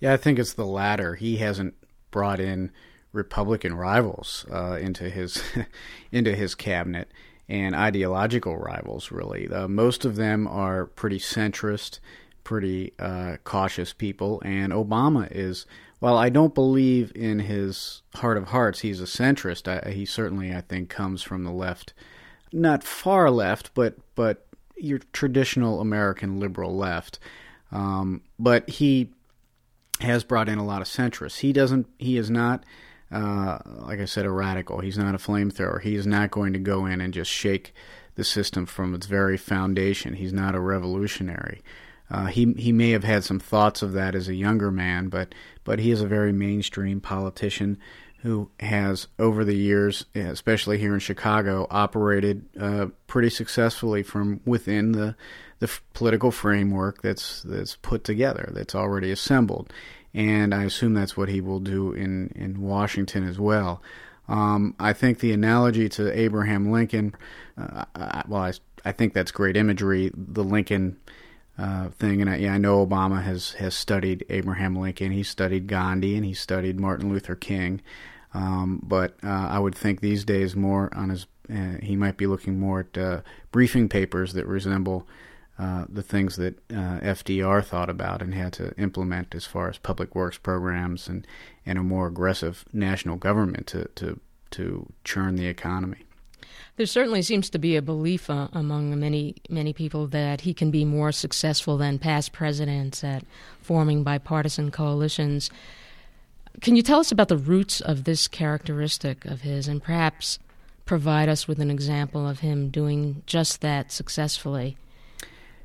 Yeah, 0.00 0.12
I 0.12 0.16
think 0.16 0.38
it's 0.38 0.54
the 0.54 0.66
latter. 0.66 1.14
He 1.14 1.36
hasn't 1.36 1.74
brought 2.10 2.40
in 2.40 2.72
Republican 3.12 3.74
rivals 3.74 4.46
uh, 4.50 4.78
into 4.80 5.08
his 5.10 5.42
into 6.12 6.34
his 6.34 6.54
cabinet 6.54 7.10
and 7.48 7.74
ideological 7.74 8.56
rivals. 8.56 9.10
Really, 9.10 9.48
uh, 9.48 9.68
most 9.68 10.04
of 10.04 10.16
them 10.16 10.46
are 10.46 10.86
pretty 10.86 11.18
centrist 11.18 12.00
pretty 12.46 12.92
uh, 13.00 13.36
cautious 13.42 13.92
people, 13.92 14.40
and 14.44 14.72
Obama 14.72 15.28
is. 15.32 15.66
While 15.98 16.16
I 16.16 16.28
don't 16.28 16.54
believe 16.54 17.10
in 17.14 17.40
his 17.40 18.02
heart 18.14 18.36
of 18.36 18.48
hearts, 18.48 18.80
he's 18.80 19.00
a 19.00 19.04
centrist. 19.04 19.66
I, 19.66 19.90
he 19.90 20.04
certainly, 20.04 20.54
I 20.54 20.60
think, 20.60 20.88
comes 20.88 21.22
from 21.22 21.42
the 21.42 21.50
left, 21.50 21.92
not 22.52 22.84
far 22.84 23.30
left, 23.30 23.74
but 23.74 23.96
but 24.14 24.46
your 24.76 25.00
traditional 25.12 25.80
American 25.80 26.38
liberal 26.38 26.76
left. 26.76 27.18
Um, 27.72 28.22
but 28.38 28.68
he 28.68 29.10
has 30.00 30.22
brought 30.22 30.48
in 30.48 30.58
a 30.58 30.64
lot 30.64 30.82
of 30.82 30.86
centrists. 30.86 31.38
He 31.38 31.52
doesn't. 31.52 31.88
He 31.98 32.16
is 32.16 32.30
not. 32.30 32.62
Uh, 33.10 33.58
like 33.64 34.00
I 34.00 34.04
said, 34.04 34.26
a 34.26 34.30
radical. 34.30 34.80
He's 34.80 34.98
not 34.98 35.14
a 35.14 35.18
flamethrower. 35.18 35.80
He 35.80 35.94
is 35.94 36.06
not 36.06 36.30
going 36.30 36.52
to 36.54 36.58
go 36.58 36.86
in 36.86 37.00
and 37.00 37.14
just 37.14 37.30
shake 37.30 37.72
the 38.16 38.24
system 38.24 38.66
from 38.66 38.94
its 38.94 39.06
very 39.06 39.36
foundation. 39.36 40.14
He's 40.14 40.32
not 40.32 40.54
a 40.54 40.60
revolutionary. 40.60 41.62
Uh, 42.10 42.26
he 42.26 42.52
he 42.56 42.72
may 42.72 42.90
have 42.90 43.04
had 43.04 43.24
some 43.24 43.40
thoughts 43.40 43.82
of 43.82 43.92
that 43.92 44.14
as 44.14 44.28
a 44.28 44.34
younger 44.34 44.70
man, 44.70 45.08
but 45.08 45.34
but 45.64 45.78
he 45.78 45.90
is 45.90 46.00
a 46.00 46.06
very 46.06 46.32
mainstream 46.32 47.00
politician 47.00 47.78
who 48.22 48.50
has 48.60 49.08
over 49.18 49.44
the 49.44 49.56
years, 49.56 50.04
especially 50.14 50.78
here 50.78 50.94
in 50.94 51.00
Chicago, 51.00 51.66
operated 51.70 52.44
uh, 52.60 52.86
pretty 53.06 53.30
successfully 53.30 54.02
from 54.02 54.40
within 54.44 54.92
the 54.92 55.14
the 55.58 55.66
f- 55.66 55.82
political 55.94 56.30
framework 56.30 57.02
that's 57.02 57.42
that's 57.42 57.76
put 57.76 58.04
together, 58.04 58.50
that's 58.52 58.74
already 58.74 59.10
assembled, 59.10 59.72
and 60.16 60.54
I 60.54 60.64
assume 60.64 60.94
that's 60.94 61.16
what 61.16 61.28
he 61.28 61.40
will 61.40 61.60
do 61.60 61.92
in 61.92 62.32
in 62.34 62.60
Washington 62.60 63.28
as 63.28 63.38
well. 63.38 63.82
Um, 64.28 64.74
I 64.80 64.92
think 64.92 65.20
the 65.20 65.32
analogy 65.32 65.88
to 65.90 66.18
Abraham 66.18 66.72
Lincoln, 66.72 67.14
uh, 67.56 67.84
I, 67.94 68.24
well, 68.26 68.42
I, 68.42 68.52
I 68.84 68.90
think 68.90 69.12
that's 69.12 69.30
great 69.30 69.56
imagery. 69.56 70.10
The 70.16 70.42
Lincoln 70.42 70.96
uh, 71.58 71.90
thing, 71.90 72.20
and 72.20 72.30
I, 72.30 72.36
yeah, 72.36 72.54
I 72.54 72.58
know 72.58 72.84
Obama 72.84 73.22
has 73.22 73.52
has 73.52 73.74
studied 73.74 74.24
Abraham 74.30 74.74
Lincoln. 74.74 75.12
He 75.12 75.22
studied 75.22 75.68
Gandhi, 75.68 76.16
and 76.16 76.24
he 76.24 76.34
studied 76.34 76.80
Martin 76.80 77.10
Luther 77.10 77.36
King. 77.36 77.82
Um, 78.34 78.80
but 78.82 79.16
uh, 79.22 79.28
I 79.50 79.58
would 79.58 79.74
think 79.74 80.00
these 80.00 80.24
days 80.24 80.56
more 80.56 80.90
on 80.96 81.10
his. 81.10 81.26
Uh, 81.48 81.78
he 81.80 81.94
might 81.94 82.16
be 82.16 82.26
looking 82.26 82.58
more 82.58 82.80
at 82.80 82.98
uh, 82.98 83.20
briefing 83.52 83.88
papers 83.88 84.32
that 84.32 84.46
resemble 84.46 85.06
uh, 85.58 85.86
the 85.88 86.02
things 86.02 86.36
that 86.36 86.58
uh, 86.70 87.00
FDR 87.00 87.64
thought 87.64 87.88
about 87.88 88.20
and 88.20 88.34
had 88.34 88.52
to 88.54 88.74
implement 88.78 89.34
as 89.34 89.46
far 89.46 89.68
as 89.68 89.78
public 89.78 90.14
works 90.14 90.36
programs 90.36 91.08
and, 91.08 91.26
and 91.64 91.78
a 91.78 91.82
more 91.82 92.06
aggressive 92.06 92.64
national 92.72 93.16
government 93.16 93.66
to, 93.68 93.86
to, 93.94 94.20
to 94.50 94.86
churn 95.04 95.36
the 95.36 95.46
economy. 95.46 95.98
There 96.76 96.84
certainly 96.84 97.22
seems 97.22 97.48
to 97.50 97.58
be 97.58 97.74
a 97.76 97.82
belief 97.82 98.28
uh, 98.28 98.48
among 98.52 98.98
many 99.00 99.36
many 99.48 99.72
people 99.72 100.06
that 100.08 100.42
he 100.42 100.52
can 100.52 100.70
be 100.70 100.84
more 100.84 101.10
successful 101.10 101.78
than 101.78 101.98
past 101.98 102.32
presidents 102.32 103.02
at 103.02 103.24
forming 103.62 104.02
bipartisan 104.02 104.70
coalitions. 104.70 105.50
Can 106.60 106.76
you 106.76 106.82
tell 106.82 107.00
us 107.00 107.10
about 107.10 107.28
the 107.28 107.38
roots 107.38 107.80
of 107.80 108.04
this 108.04 108.28
characteristic 108.28 109.24
of 109.24 109.40
his, 109.40 109.68
and 109.68 109.82
perhaps 109.82 110.38
provide 110.84 111.30
us 111.30 111.48
with 111.48 111.60
an 111.60 111.70
example 111.70 112.28
of 112.28 112.40
him 112.40 112.68
doing 112.68 113.22
just 113.24 113.62
that 113.62 113.90
successfully? 113.90 114.76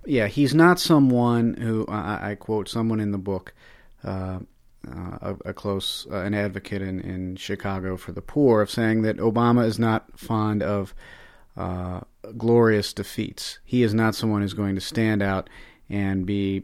Yeah, 0.06 0.28
he's 0.28 0.56
not 0.56 0.80
someone 0.80 1.54
who 1.56 1.86
I, 1.88 2.32
I 2.32 2.36
quote 2.36 2.68
someone 2.68 3.00
in 3.00 3.12
the 3.12 3.18
book, 3.18 3.54
uh, 4.04 4.40
uh, 4.88 5.18
a, 5.22 5.36
a, 5.46 5.54
close 5.54 6.08
uh, 6.10 6.22
an 6.22 6.34
advocate 6.34 6.82
in, 6.82 7.00
in 7.02 7.36
Chicago 7.36 7.98
for 7.98 8.12
the 8.12 8.22
poor, 8.22 8.62
of 8.62 8.72
saying 8.72 9.04
that 9.04 9.18
Obama 9.18 9.66
is 9.66 9.78
not 9.78 10.20
fond 10.20 10.64
of 10.64 10.96
uh, 11.56 12.02
glorious 12.38 12.94
defeats. 12.94 13.60
He 13.64 13.84
is 13.84 13.94
not 13.94 14.16
someone 14.16 14.42
who's 14.42 14.54
going 14.54 14.76
to 14.76 14.82
stand 14.82 15.22
out 15.22 15.50
and 15.90 16.26
be 16.26 16.64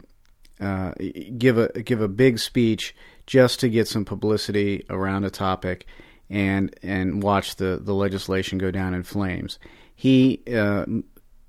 uh, 0.60 0.94
give 1.38 1.60
a 1.60 1.67
give 1.84 2.01
a 2.01 2.08
big 2.08 2.39
speech 2.39 2.96
just 3.27 3.60
to 3.60 3.70
get 3.70 3.88
some 3.88 4.06
publicity 4.06 4.84
around 4.89 5.25
a 5.25 5.29
topic 5.29 5.86
and 6.29 6.75
and 6.82 7.22
watch 7.22 7.58
the, 7.58 7.79
the 7.82 7.94
legislation 7.94 8.58
go 8.58 8.72
down 8.72 8.94
in 8.94 9.03
flames. 9.03 9.60
He 9.96 10.41
uh, 10.51 10.86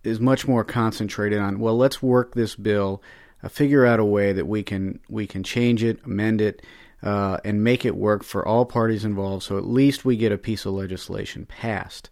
is 0.08 0.20
much 0.20 0.48
more 0.48 0.64
concentrated 0.64 1.38
on 1.38 1.58
well, 1.58 1.76
let's 1.76 2.02
work 2.02 2.34
this 2.34 2.56
bill, 2.56 3.02
uh, 3.42 3.48
figure 3.48 3.86
out 3.86 4.00
a 4.00 4.04
way 4.04 4.32
that 4.32 4.46
we 4.46 4.62
can 4.62 5.00
we 5.08 5.26
can 5.26 5.42
change 5.42 5.84
it, 5.84 6.00
amend 6.04 6.40
it, 6.40 6.62
uh, 7.02 7.38
and 7.44 7.62
make 7.62 7.84
it 7.84 7.96
work 7.96 8.24
for 8.24 8.46
all 8.46 8.64
parties 8.64 9.04
involved. 9.04 9.44
So 9.44 9.56
at 9.58 9.66
least 9.66 10.04
we 10.04 10.16
get 10.16 10.32
a 10.32 10.38
piece 10.38 10.64
of 10.64 10.74
legislation 10.74 11.46
passed. 11.46 12.10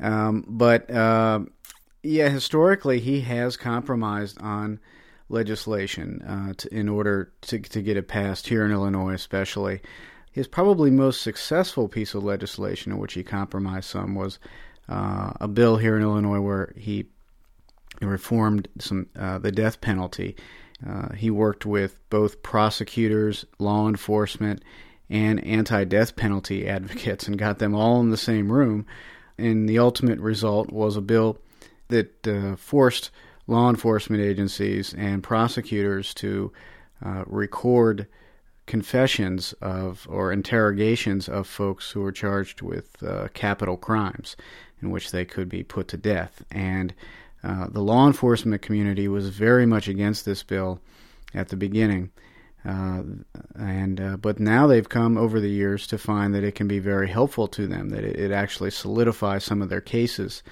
Um, 0.00 0.44
but 0.46 0.90
uh, 0.90 1.40
yeah, 2.02 2.28
historically 2.28 3.00
he 3.00 3.22
has 3.22 3.56
compromised 3.56 4.40
on 4.40 4.78
legislation 5.28 6.22
uh, 6.22 6.52
to, 6.56 6.74
in 6.74 6.88
order 6.88 7.32
to 7.42 7.58
to 7.58 7.82
get 7.82 7.96
it 7.96 8.08
passed 8.08 8.48
here 8.48 8.64
in 8.64 8.72
Illinois, 8.72 9.14
especially. 9.14 9.80
His 10.30 10.46
probably 10.46 10.92
most 10.92 11.22
successful 11.22 11.88
piece 11.88 12.14
of 12.14 12.22
legislation 12.22 12.92
in 12.92 12.98
which 12.98 13.14
he 13.14 13.24
compromised 13.24 13.86
some 13.90 14.14
was 14.14 14.38
uh, 14.88 15.32
a 15.40 15.48
bill 15.48 15.78
here 15.78 15.96
in 15.96 16.02
Illinois 16.02 16.40
where 16.40 16.72
he 16.76 17.06
reformed 18.00 18.68
some 18.78 19.06
uh, 19.16 19.38
the 19.38 19.52
death 19.52 19.80
penalty. 19.80 20.36
Uh, 20.86 21.12
he 21.12 21.30
worked 21.30 21.66
with 21.66 21.98
both 22.08 22.42
prosecutors, 22.42 23.44
law 23.58 23.88
enforcement, 23.88 24.62
and 25.10 25.44
anti-death 25.44 26.16
penalty 26.16 26.68
advocates, 26.68 27.26
and 27.26 27.38
got 27.38 27.58
them 27.58 27.74
all 27.74 28.00
in 28.00 28.10
the 28.10 28.16
same 28.16 28.52
room. 28.52 28.86
And 29.36 29.68
the 29.68 29.78
ultimate 29.78 30.18
result 30.20 30.70
was 30.70 30.96
a 30.96 31.00
bill 31.00 31.38
that 31.88 32.26
uh, 32.26 32.56
forced 32.56 33.10
law 33.46 33.70
enforcement 33.70 34.22
agencies 34.22 34.94
and 34.94 35.22
prosecutors 35.22 36.12
to 36.14 36.52
uh, 37.04 37.24
record 37.26 38.06
confessions 38.66 39.54
of 39.62 40.06
or 40.10 40.30
interrogations 40.30 41.28
of 41.28 41.46
folks 41.46 41.90
who 41.90 42.02
were 42.02 42.12
charged 42.12 42.60
with 42.60 43.02
uh, 43.02 43.28
capital 43.32 43.78
crimes 43.78 44.36
in 44.82 44.90
which 44.90 45.10
they 45.10 45.24
could 45.24 45.48
be 45.48 45.62
put 45.62 45.88
to 45.88 45.96
death. 45.96 46.42
And 46.50 46.94
uh, 47.42 47.68
the 47.70 47.82
law 47.82 48.06
enforcement 48.06 48.62
community 48.62 49.08
was 49.08 49.28
very 49.28 49.66
much 49.66 49.88
against 49.88 50.24
this 50.24 50.42
bill 50.42 50.80
at 51.34 51.48
the 51.48 51.56
beginning, 51.56 52.10
uh, 52.64 53.02
and 53.56 54.00
uh, 54.00 54.16
but 54.16 54.40
now 54.40 54.66
they've 54.66 54.88
come 54.88 55.16
over 55.16 55.38
the 55.38 55.50
years 55.50 55.86
to 55.86 55.98
find 55.98 56.34
that 56.34 56.42
it 56.42 56.54
can 56.54 56.66
be 56.66 56.80
very 56.80 57.08
helpful 57.08 57.46
to 57.46 57.66
them. 57.66 57.90
That 57.90 58.04
it, 58.04 58.18
it 58.18 58.32
actually 58.32 58.70
solidifies 58.70 59.44
some 59.44 59.62
of 59.62 59.68
their 59.68 59.80
cases 59.80 60.42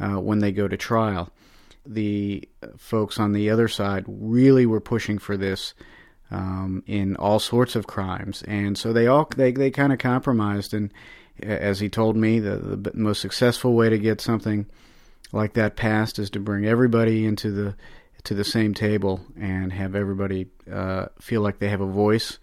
uh, 0.00 0.20
when 0.20 0.40
they 0.40 0.52
go 0.52 0.66
to 0.66 0.76
trial. 0.76 1.30
The 1.86 2.48
folks 2.76 3.18
on 3.18 3.32
the 3.32 3.50
other 3.50 3.68
side 3.68 4.04
really 4.06 4.66
were 4.66 4.80
pushing 4.80 5.18
for 5.18 5.36
this 5.36 5.74
um, 6.30 6.82
in 6.86 7.16
all 7.16 7.38
sorts 7.38 7.76
of 7.76 7.86
crimes, 7.86 8.42
and 8.44 8.76
so 8.76 8.92
they 8.92 9.06
all 9.06 9.28
they 9.36 9.52
they 9.52 9.70
kind 9.70 9.92
of 9.92 10.00
compromised. 10.00 10.74
And 10.74 10.92
as 11.40 11.78
he 11.78 11.88
told 11.88 12.16
me, 12.16 12.40
the, 12.40 12.56
the 12.56 12.90
most 12.94 13.20
successful 13.20 13.74
way 13.74 13.88
to 13.88 13.98
get 13.98 14.20
something 14.20 14.66
like 15.32 15.54
that 15.54 15.76
passed 15.76 16.18
is 16.18 16.30
to 16.30 16.40
bring 16.40 16.66
everybody 16.66 17.24
into 17.24 17.50
the 17.50 17.74
to 18.24 18.34
the 18.34 18.44
same 18.44 18.72
table 18.72 19.20
and 19.36 19.72
have 19.72 19.96
everybody 19.96 20.46
uh, 20.70 21.06
feel 21.20 21.40
like 21.40 21.58
they 21.58 21.68
have 21.68 21.80
a 21.80 21.86
voice 21.86 22.38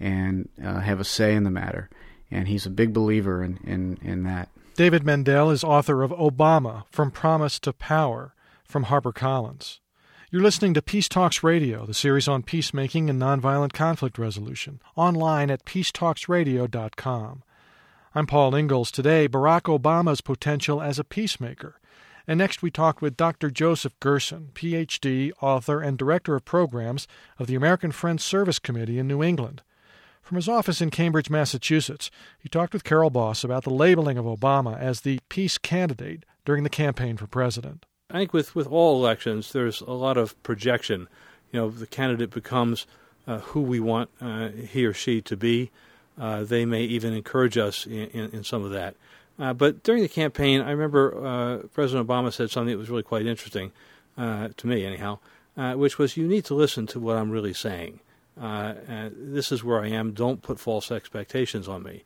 and 0.00 0.48
uh, 0.64 0.80
have 0.80 0.98
a 0.98 1.04
say 1.04 1.34
in 1.34 1.44
the 1.44 1.50
matter. 1.50 1.88
And 2.30 2.48
he's 2.48 2.66
a 2.66 2.70
big 2.70 2.92
believer 2.92 3.44
in, 3.44 3.58
in, 3.64 3.98
in 4.02 4.24
that. 4.24 4.48
David 4.74 5.04
Mendell 5.04 5.52
is 5.52 5.62
author 5.62 6.02
of 6.02 6.10
Obama 6.10 6.84
From 6.90 7.10
Promise 7.10 7.60
to 7.60 7.72
Power 7.72 8.34
from 8.64 8.86
HarperCollins. 8.86 9.78
You're 10.30 10.42
listening 10.42 10.74
to 10.74 10.82
Peace 10.82 11.08
Talks 11.08 11.42
Radio, 11.42 11.84
the 11.86 11.94
series 11.94 12.28
on 12.28 12.44
peacemaking 12.44 13.10
and 13.10 13.20
nonviolent 13.20 13.72
conflict 13.72 14.16
resolution, 14.16 14.80
online 14.96 15.50
at 15.50 15.64
peacetalksradio.com. 15.64 17.42
I'm 18.14 18.26
Paul 18.26 18.54
Ingalls. 18.54 18.90
Today, 18.90 19.28
Barack 19.28 19.62
Obama's 19.62 20.20
potential 20.20 20.80
as 20.80 20.98
a 20.98 21.04
peacemaker 21.04 21.79
and 22.26 22.38
next, 22.38 22.62
we 22.62 22.70
talked 22.70 23.02
with 23.02 23.16
Dr. 23.16 23.50
Joseph 23.50 23.98
Gerson, 24.00 24.50
PhD, 24.54 25.32
author, 25.40 25.80
and 25.80 25.98
director 25.98 26.34
of 26.34 26.44
programs 26.44 27.06
of 27.38 27.46
the 27.46 27.54
American 27.54 27.92
Friends 27.92 28.24
Service 28.24 28.58
Committee 28.58 28.98
in 28.98 29.08
New 29.08 29.22
England. 29.22 29.62
From 30.22 30.36
his 30.36 30.48
office 30.48 30.80
in 30.80 30.90
Cambridge, 30.90 31.28
Massachusetts, 31.28 32.10
he 32.38 32.48
talked 32.48 32.72
with 32.72 32.84
Carol 32.84 33.10
Boss 33.10 33.42
about 33.42 33.64
the 33.64 33.70
labeling 33.70 34.16
of 34.16 34.26
Obama 34.26 34.78
as 34.78 35.00
the 35.00 35.18
peace 35.28 35.58
candidate 35.58 36.24
during 36.44 36.62
the 36.62 36.70
campaign 36.70 37.16
for 37.16 37.26
president. 37.26 37.84
I 38.10 38.18
think 38.18 38.32
with, 38.32 38.54
with 38.54 38.66
all 38.66 38.96
elections, 38.96 39.52
there's 39.52 39.80
a 39.80 39.92
lot 39.92 40.16
of 40.16 40.40
projection. 40.42 41.08
You 41.52 41.60
know, 41.60 41.70
the 41.70 41.86
candidate 41.86 42.30
becomes 42.30 42.86
uh, 43.26 43.38
who 43.38 43.60
we 43.60 43.80
want 43.80 44.10
uh, 44.20 44.48
he 44.48 44.84
or 44.84 44.92
she 44.92 45.20
to 45.22 45.36
be. 45.36 45.70
Uh, 46.18 46.44
they 46.44 46.64
may 46.64 46.82
even 46.82 47.12
encourage 47.12 47.56
us 47.56 47.86
in, 47.86 48.08
in, 48.08 48.30
in 48.30 48.44
some 48.44 48.64
of 48.64 48.70
that. 48.72 48.94
Uh, 49.38 49.54
but 49.54 49.82
during 49.82 50.02
the 50.02 50.08
campaign, 50.08 50.60
I 50.60 50.70
remember 50.70 51.26
uh, 51.26 51.66
President 51.68 52.06
Obama 52.06 52.32
said 52.32 52.50
something 52.50 52.72
that 52.72 52.78
was 52.78 52.90
really 52.90 53.02
quite 53.02 53.26
interesting 53.26 53.72
uh, 54.18 54.48
to 54.56 54.66
me, 54.66 54.84
anyhow, 54.84 55.18
uh, 55.56 55.74
which 55.74 55.98
was, 55.98 56.16
"You 56.16 56.26
need 56.26 56.44
to 56.46 56.54
listen 56.54 56.86
to 56.88 57.00
what 57.00 57.16
I'm 57.16 57.30
really 57.30 57.54
saying. 57.54 58.00
Uh, 58.40 58.74
this 59.12 59.50
is 59.50 59.64
where 59.64 59.80
I 59.80 59.88
am. 59.88 60.12
Don't 60.12 60.42
put 60.42 60.60
false 60.60 60.90
expectations 60.90 61.68
on 61.68 61.82
me." 61.82 62.04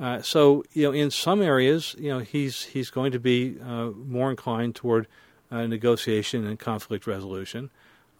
Uh, 0.00 0.20
so, 0.22 0.62
you 0.72 0.82
know, 0.84 0.92
in 0.92 1.10
some 1.10 1.42
areas, 1.42 1.96
you 1.98 2.08
know, 2.08 2.20
he's 2.20 2.64
he's 2.64 2.90
going 2.90 3.10
to 3.12 3.18
be 3.18 3.56
more 4.06 4.30
inclined 4.30 4.76
toward 4.76 5.08
negotiation 5.50 6.46
and 6.46 6.58
conflict 6.58 7.06
resolution. 7.06 7.70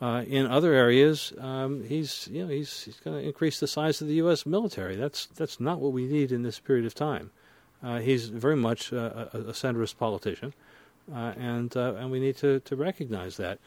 in 0.00 0.46
other 0.46 0.72
areas, 0.72 1.32
um, 1.38 1.84
he's 1.84 2.28
you 2.32 2.42
know 2.42 2.48
he's, 2.48 2.82
he's 2.82 2.98
going 2.98 3.20
to 3.20 3.24
increase 3.24 3.60
the 3.60 3.68
size 3.68 4.00
of 4.00 4.08
the 4.08 4.14
U.S. 4.14 4.44
military. 4.44 4.96
That's 4.96 5.26
that's 5.26 5.60
not 5.60 5.78
what 5.78 5.92
we 5.92 6.06
need 6.06 6.32
in 6.32 6.42
this 6.42 6.58
period 6.58 6.84
of 6.86 6.94
time. 6.94 7.30
Uh, 7.82 7.98
he's 7.98 8.28
very 8.28 8.56
much 8.56 8.92
a, 8.92 9.28
a, 9.32 9.52
centrist 9.52 9.98
politician, 9.98 10.54
uh, 11.14 11.32
and 11.36 11.76
uh, 11.76 11.94
and 11.94 12.10
we 12.10 12.18
need 12.18 12.36
to, 12.38 12.60
to 12.60 12.74
recognize 12.76 13.36
that. 13.36 13.58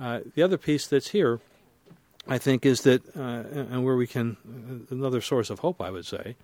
Uh, 0.00 0.20
the 0.34 0.42
other 0.42 0.58
piece 0.58 0.86
that's 0.86 1.08
here 1.08 1.40
I 2.26 2.38
think, 2.38 2.64
is 2.64 2.82
that, 2.82 3.02
uh, 3.16 3.44
and 3.52 3.84
where 3.84 3.96
we 3.96 4.06
can, 4.06 4.86
another 4.90 5.20
source 5.20 5.50
of 5.50 5.58
hope, 5.58 5.80
I 5.80 5.90
would 5.90 6.06
say, 6.06 6.36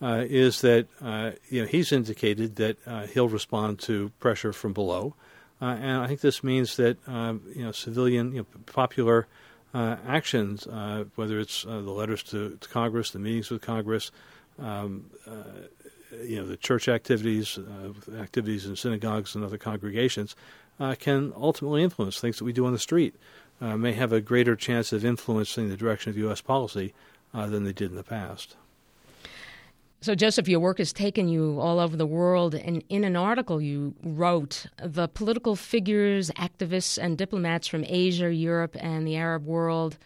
uh, 0.00 0.24
is 0.26 0.60
that 0.62 0.86
uh, 1.02 1.32
you 1.48 1.62
know 1.62 1.66
he's 1.66 1.92
indicated 1.92 2.56
that 2.56 2.76
uh, 2.86 3.06
he'll 3.06 3.28
respond 3.28 3.78
to 3.80 4.10
pressure 4.18 4.52
from 4.52 4.72
below, 4.72 5.14
uh, 5.60 5.76
and 5.80 6.02
I 6.02 6.06
think 6.06 6.20
this 6.20 6.44
means 6.44 6.76
that 6.76 6.96
um, 7.08 7.42
you 7.54 7.64
know 7.64 7.72
civilian, 7.72 8.32
you 8.32 8.40
know, 8.40 8.46
popular 8.66 9.26
uh, 9.74 9.96
actions, 10.06 10.66
whether 11.14 11.40
it's 11.40 11.64
the 11.64 11.80
letters 11.80 12.22
to, 12.24 12.56
to, 12.60 12.68
Congress, 12.68 13.10
the 13.10 13.18
meetings 13.18 13.50
with 13.50 13.62
Congress, 13.62 14.10
um, 14.58 15.10
you 16.22 16.36
know, 16.36 16.46
the 16.46 16.56
church 16.56 16.88
activities, 16.88 17.58
activities 18.18 18.66
in 18.66 18.76
synagogues 18.76 19.34
and 19.34 19.44
other 19.44 19.58
congregations, 19.58 20.36
can 20.98 21.32
ultimately 21.36 21.82
influence 21.82 22.20
things 22.20 22.38
that 22.38 22.44
we 22.44 22.52
do 22.52 22.66
on 22.66 22.72
the 22.72 22.78
street 22.78 23.14
uh, 23.60 23.76
may 23.76 23.92
have 23.92 24.12
a 24.12 24.20
greater 24.20 24.56
chance 24.56 24.92
of 24.92 25.04
influencing 25.04 25.68
the 25.68 25.76
direction 25.76 26.10
of 26.10 26.18
U.S. 26.18 26.40
policy 26.40 26.92
uh, 27.32 27.46
than 27.46 27.64
they 27.64 27.72
did 27.72 27.90
in 27.90 27.96
the 27.96 28.02
past. 28.02 28.56
So, 30.02 30.14
Joseph, 30.14 30.46
your 30.46 30.60
work 30.60 30.78
has 30.78 30.92
taken 30.92 31.28
you 31.28 31.58
all 31.58 31.80
over 31.80 31.96
the 31.96 32.06
world, 32.06 32.54
and 32.54 32.84
in 32.88 33.02
an 33.02 33.16
article 33.16 33.60
you 33.60 33.94
wrote, 34.02 34.66
the 34.80 35.08
political 35.08 35.56
figures, 35.56 36.30
activists, 36.32 37.02
and 37.02 37.16
diplomats 37.16 37.66
from 37.66 37.84
Asia, 37.86 38.32
Europe, 38.32 38.76
and 38.78 39.06
the 39.06 39.16
Arab 39.16 39.46
world 39.46 39.96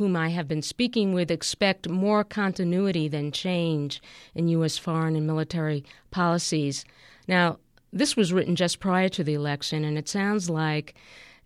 whom 0.00 0.16
I 0.16 0.30
have 0.30 0.48
been 0.48 0.62
speaking 0.62 1.12
with 1.12 1.30
expect 1.30 1.86
more 1.86 2.24
continuity 2.24 3.06
than 3.06 3.32
change 3.32 4.00
in 4.34 4.48
U.S. 4.48 4.78
foreign 4.78 5.14
and 5.14 5.26
military 5.26 5.84
policies. 6.10 6.86
Now, 7.28 7.58
this 7.92 8.16
was 8.16 8.32
written 8.32 8.56
just 8.56 8.80
prior 8.80 9.10
to 9.10 9.22
the 9.22 9.34
election, 9.34 9.84
and 9.84 9.98
it 9.98 10.08
sounds 10.08 10.48
like 10.48 10.94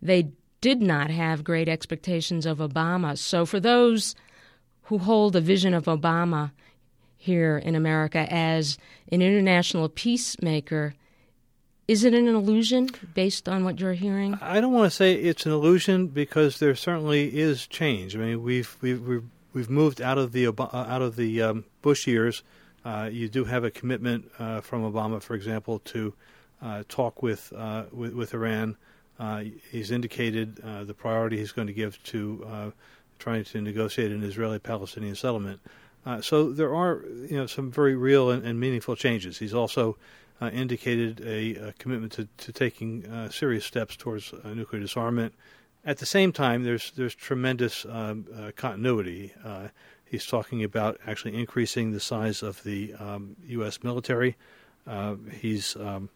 they 0.01 0.29
did 0.61 0.81
not 0.81 1.09
have 1.09 1.43
great 1.43 1.67
expectations 1.67 2.45
of 2.45 2.59
Obama. 2.59 3.17
So, 3.17 3.45
for 3.45 3.59
those 3.59 4.15
who 4.83 4.99
hold 4.99 5.35
a 5.35 5.41
vision 5.41 5.73
of 5.73 5.83
Obama 5.83 6.51
here 7.17 7.57
in 7.57 7.75
America 7.75 8.25
as 8.31 8.77
an 9.11 9.21
international 9.21 9.89
peacemaker, 9.89 10.93
is 11.87 12.03
it 12.03 12.13
an 12.13 12.27
illusion 12.27 12.89
based 13.13 13.47
on 13.47 13.63
what 13.63 13.79
you're 13.79 13.93
hearing? 13.93 14.37
I 14.41 14.59
don't 14.59 14.73
want 14.73 14.91
to 14.91 14.95
say 14.95 15.13
it's 15.13 15.45
an 15.45 15.51
illusion 15.51 16.07
because 16.07 16.59
there 16.59 16.75
certainly 16.75 17.37
is 17.37 17.67
change. 17.67 18.15
I 18.15 18.19
mean, 18.19 18.43
we've 18.43 18.75
we've 18.81 19.23
we've, 19.53 19.69
moved 19.69 20.01
out 20.01 20.17
of 20.17 20.31
the 20.31 20.47
uh, 20.47 20.51
out 20.73 21.01
of 21.01 21.15
the 21.15 21.41
um, 21.41 21.65
Bush 21.81 22.07
years. 22.07 22.43
Uh, 22.83 23.09
you 23.11 23.27
do 23.27 23.45
have 23.45 23.63
a 23.63 23.71
commitment 23.71 24.31
uh, 24.37 24.61
from 24.61 24.83
Obama, 24.83 25.21
for 25.21 25.33
example, 25.33 25.79
to 25.79 26.13
uh, 26.61 26.83
talk 26.87 27.23
with, 27.23 27.51
uh, 27.55 27.85
with, 27.91 28.13
with 28.13 28.33
Iran 28.33 28.77
uh, 29.17 29.43
he's 29.71 29.91
indicated 29.91 30.57
the 30.57 30.93
priority 30.93 31.37
he's 31.37 31.53
going 31.53 31.67
to 31.67 31.73
give 31.73 32.01
to 32.03 32.73
trying 33.17 33.45
to 33.45 33.61
negotiate 33.61 34.11
an 34.11 34.23
Israeli-Palestinian 34.23 35.15
settlement. 35.15 35.61
So 36.19 36.51
there 36.51 36.75
are, 36.75 37.01
you 37.29 37.37
know, 37.37 37.47
some 37.47 37.71
very 37.71 37.95
real 37.95 38.29
and, 38.29 38.45
and 38.45 38.59
meaningful 38.59 38.97
changes. 38.97 39.37
He's 39.37 39.53
also 39.53 39.95
uh, 40.41 40.49
indicated 40.53 41.21
a, 41.25 41.55
a, 41.55 41.73
commitment 41.73 42.11
to, 42.13 42.27
to 42.37 42.51
taking 42.51 43.05
uh, 43.07 43.29
serious 43.29 43.65
steps 43.65 43.95
towards 43.95 44.33
nuclear 44.43 44.81
disarmament. 44.81 45.33
At 45.85 45.99
the 45.99 46.05
same 46.05 46.31
time, 46.31 46.63
there's 46.63 46.91
there's 46.95 47.13
tremendous 47.13 47.85
um, 47.85 48.25
continuity. 48.55 49.33
he's 50.03 50.25
talking 50.25 50.63
about 50.63 50.99
actually 51.05 51.35
increasing 51.35 51.91
the 51.91 51.99
size 51.99 52.41
of 52.41 52.63
the 52.63 52.95
um, 52.95 53.35
U.S. 53.47 53.83
military. 53.83 54.35
he's 55.31 55.75
um, 55.75 56.09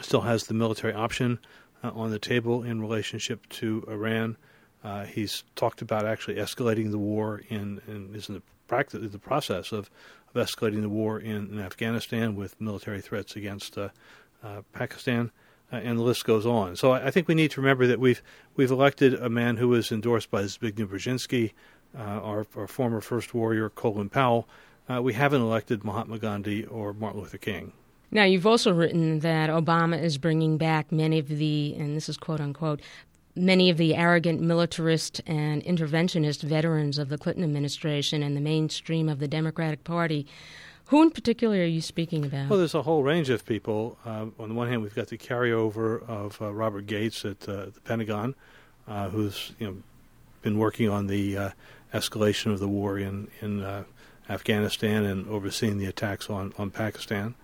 still 0.00 0.22
has 0.22 0.46
the 0.46 0.54
military 0.54 0.94
option 0.94 1.38
uh, 1.82 1.90
on 1.94 2.10
the 2.10 2.18
table 2.18 2.62
in 2.62 2.80
relationship 2.80 3.48
to 3.48 3.84
Iran. 3.88 4.36
Uh, 4.82 5.04
he's 5.04 5.44
talked 5.56 5.82
about 5.82 6.06
actually 6.06 6.36
escalating 6.36 6.90
the 6.90 6.98
war 6.98 7.42
in, 7.48 7.80
and 7.86 8.14
is 8.14 8.28
in 8.28 8.36
the 8.36 8.42
practice, 8.66 9.10
the 9.10 9.18
process 9.18 9.72
of, 9.72 9.90
of 10.34 10.46
escalating 10.46 10.82
the 10.82 10.88
war 10.88 11.18
in, 11.18 11.48
in 11.50 11.60
Afghanistan 11.60 12.34
with 12.34 12.60
military 12.60 13.00
threats 13.00 13.36
against 13.36 13.76
uh, 13.78 13.88
uh 14.42 14.62
Pakistan, 14.72 15.30
uh, 15.72 15.76
and 15.76 15.98
the 15.98 16.02
list 16.02 16.24
goes 16.24 16.46
on. 16.46 16.76
So 16.76 16.92
I, 16.92 17.06
I, 17.06 17.10
think 17.10 17.28
we 17.28 17.34
need 17.34 17.50
to 17.52 17.60
remember 17.60 17.86
that 17.86 18.00
we've 18.00 18.22
we've 18.56 18.70
elected 18.70 19.14
a 19.14 19.28
man 19.28 19.56
who 19.56 19.68
was 19.68 19.90
endorsed 19.92 20.30
by 20.30 20.42
Zbigniew 20.44 20.86
Brzezinski, 20.86 21.52
uh, 21.98 22.02
our, 22.02 22.46
our, 22.56 22.66
former 22.66 23.00
first 23.00 23.34
warrior 23.34 23.68
Colin 23.70 24.08
Powell. 24.08 24.48
we 25.00 25.14
haven't 25.14 25.42
elected 25.42 25.84
Mahatma 25.84 26.18
Gandhi 26.18 26.64
or 26.64 26.92
Martin 26.92 27.20
Luther 27.20 27.38
King. 27.38 27.72
Now, 28.10 28.24
you've 28.24 28.46
also 28.46 28.72
written 28.72 29.18
that 29.20 29.50
Obama 29.50 30.00
is 30.02 30.16
bringing 30.16 30.56
back 30.56 30.90
many 30.90 31.18
of 31.18 31.28
the, 31.28 31.74
and 31.78 31.94
this 31.94 32.08
is 32.08 32.16
quote 32.16 32.40
unquote, 32.40 32.80
many 33.38 33.70
of 33.70 33.76
the 33.76 33.94
arrogant 33.94 34.40
militarist 34.40 35.20
and 35.26 35.62
interventionist 35.64 36.42
veterans 36.42 36.98
of 36.98 37.08
the 37.08 37.18
Clinton 37.18 37.44
administration 37.44 38.22
and 38.22 38.36
the 38.36 38.40
mainstream 38.40 39.08
of 39.08 39.18
the 39.18 39.28
Democratic 39.28 39.84
Party. 39.84 40.26
Who 40.86 41.02
in 41.02 41.10
particular 41.10 41.56
are 41.58 41.64
you 41.64 41.82
speaking 41.82 42.24
about? 42.24 42.48
Well, 42.48 42.58
there's 42.58 42.74
a 42.74 42.82
whole 42.82 43.02
range 43.02 43.28
of 43.28 43.44
people. 43.44 43.98
Uh, 44.06 44.26
on 44.38 44.48
the 44.48 44.54
one 44.54 44.68
hand, 44.68 44.82
we've 44.82 44.94
got 44.94 45.08
the 45.08 45.18
carryover 45.18 46.02
of 46.08 46.40
uh, 46.40 46.52
Robert 46.52 46.86
Gates 46.86 47.26
at 47.26 47.46
uh, 47.46 47.66
the 47.66 47.80
Pentagon, 47.84 48.34
uh, 48.86 49.10
who's 49.10 49.52
you 49.58 49.66
know 49.66 49.76
been 50.40 50.58
working 50.58 50.88
on 50.88 51.06
the 51.06 51.36
uh, 51.36 51.50
escalation 51.92 52.52
of 52.52 52.58
the 52.58 52.68
war 52.68 52.98
in 52.98 53.28
in 53.42 53.62
uh, 53.62 53.84
Afghanistan 54.30 55.04
and 55.04 55.28
overseeing 55.28 55.76
the 55.76 55.86
attacks 55.86 56.30
on 56.30 56.54
on 56.56 56.70
Pakistan. 56.70 57.34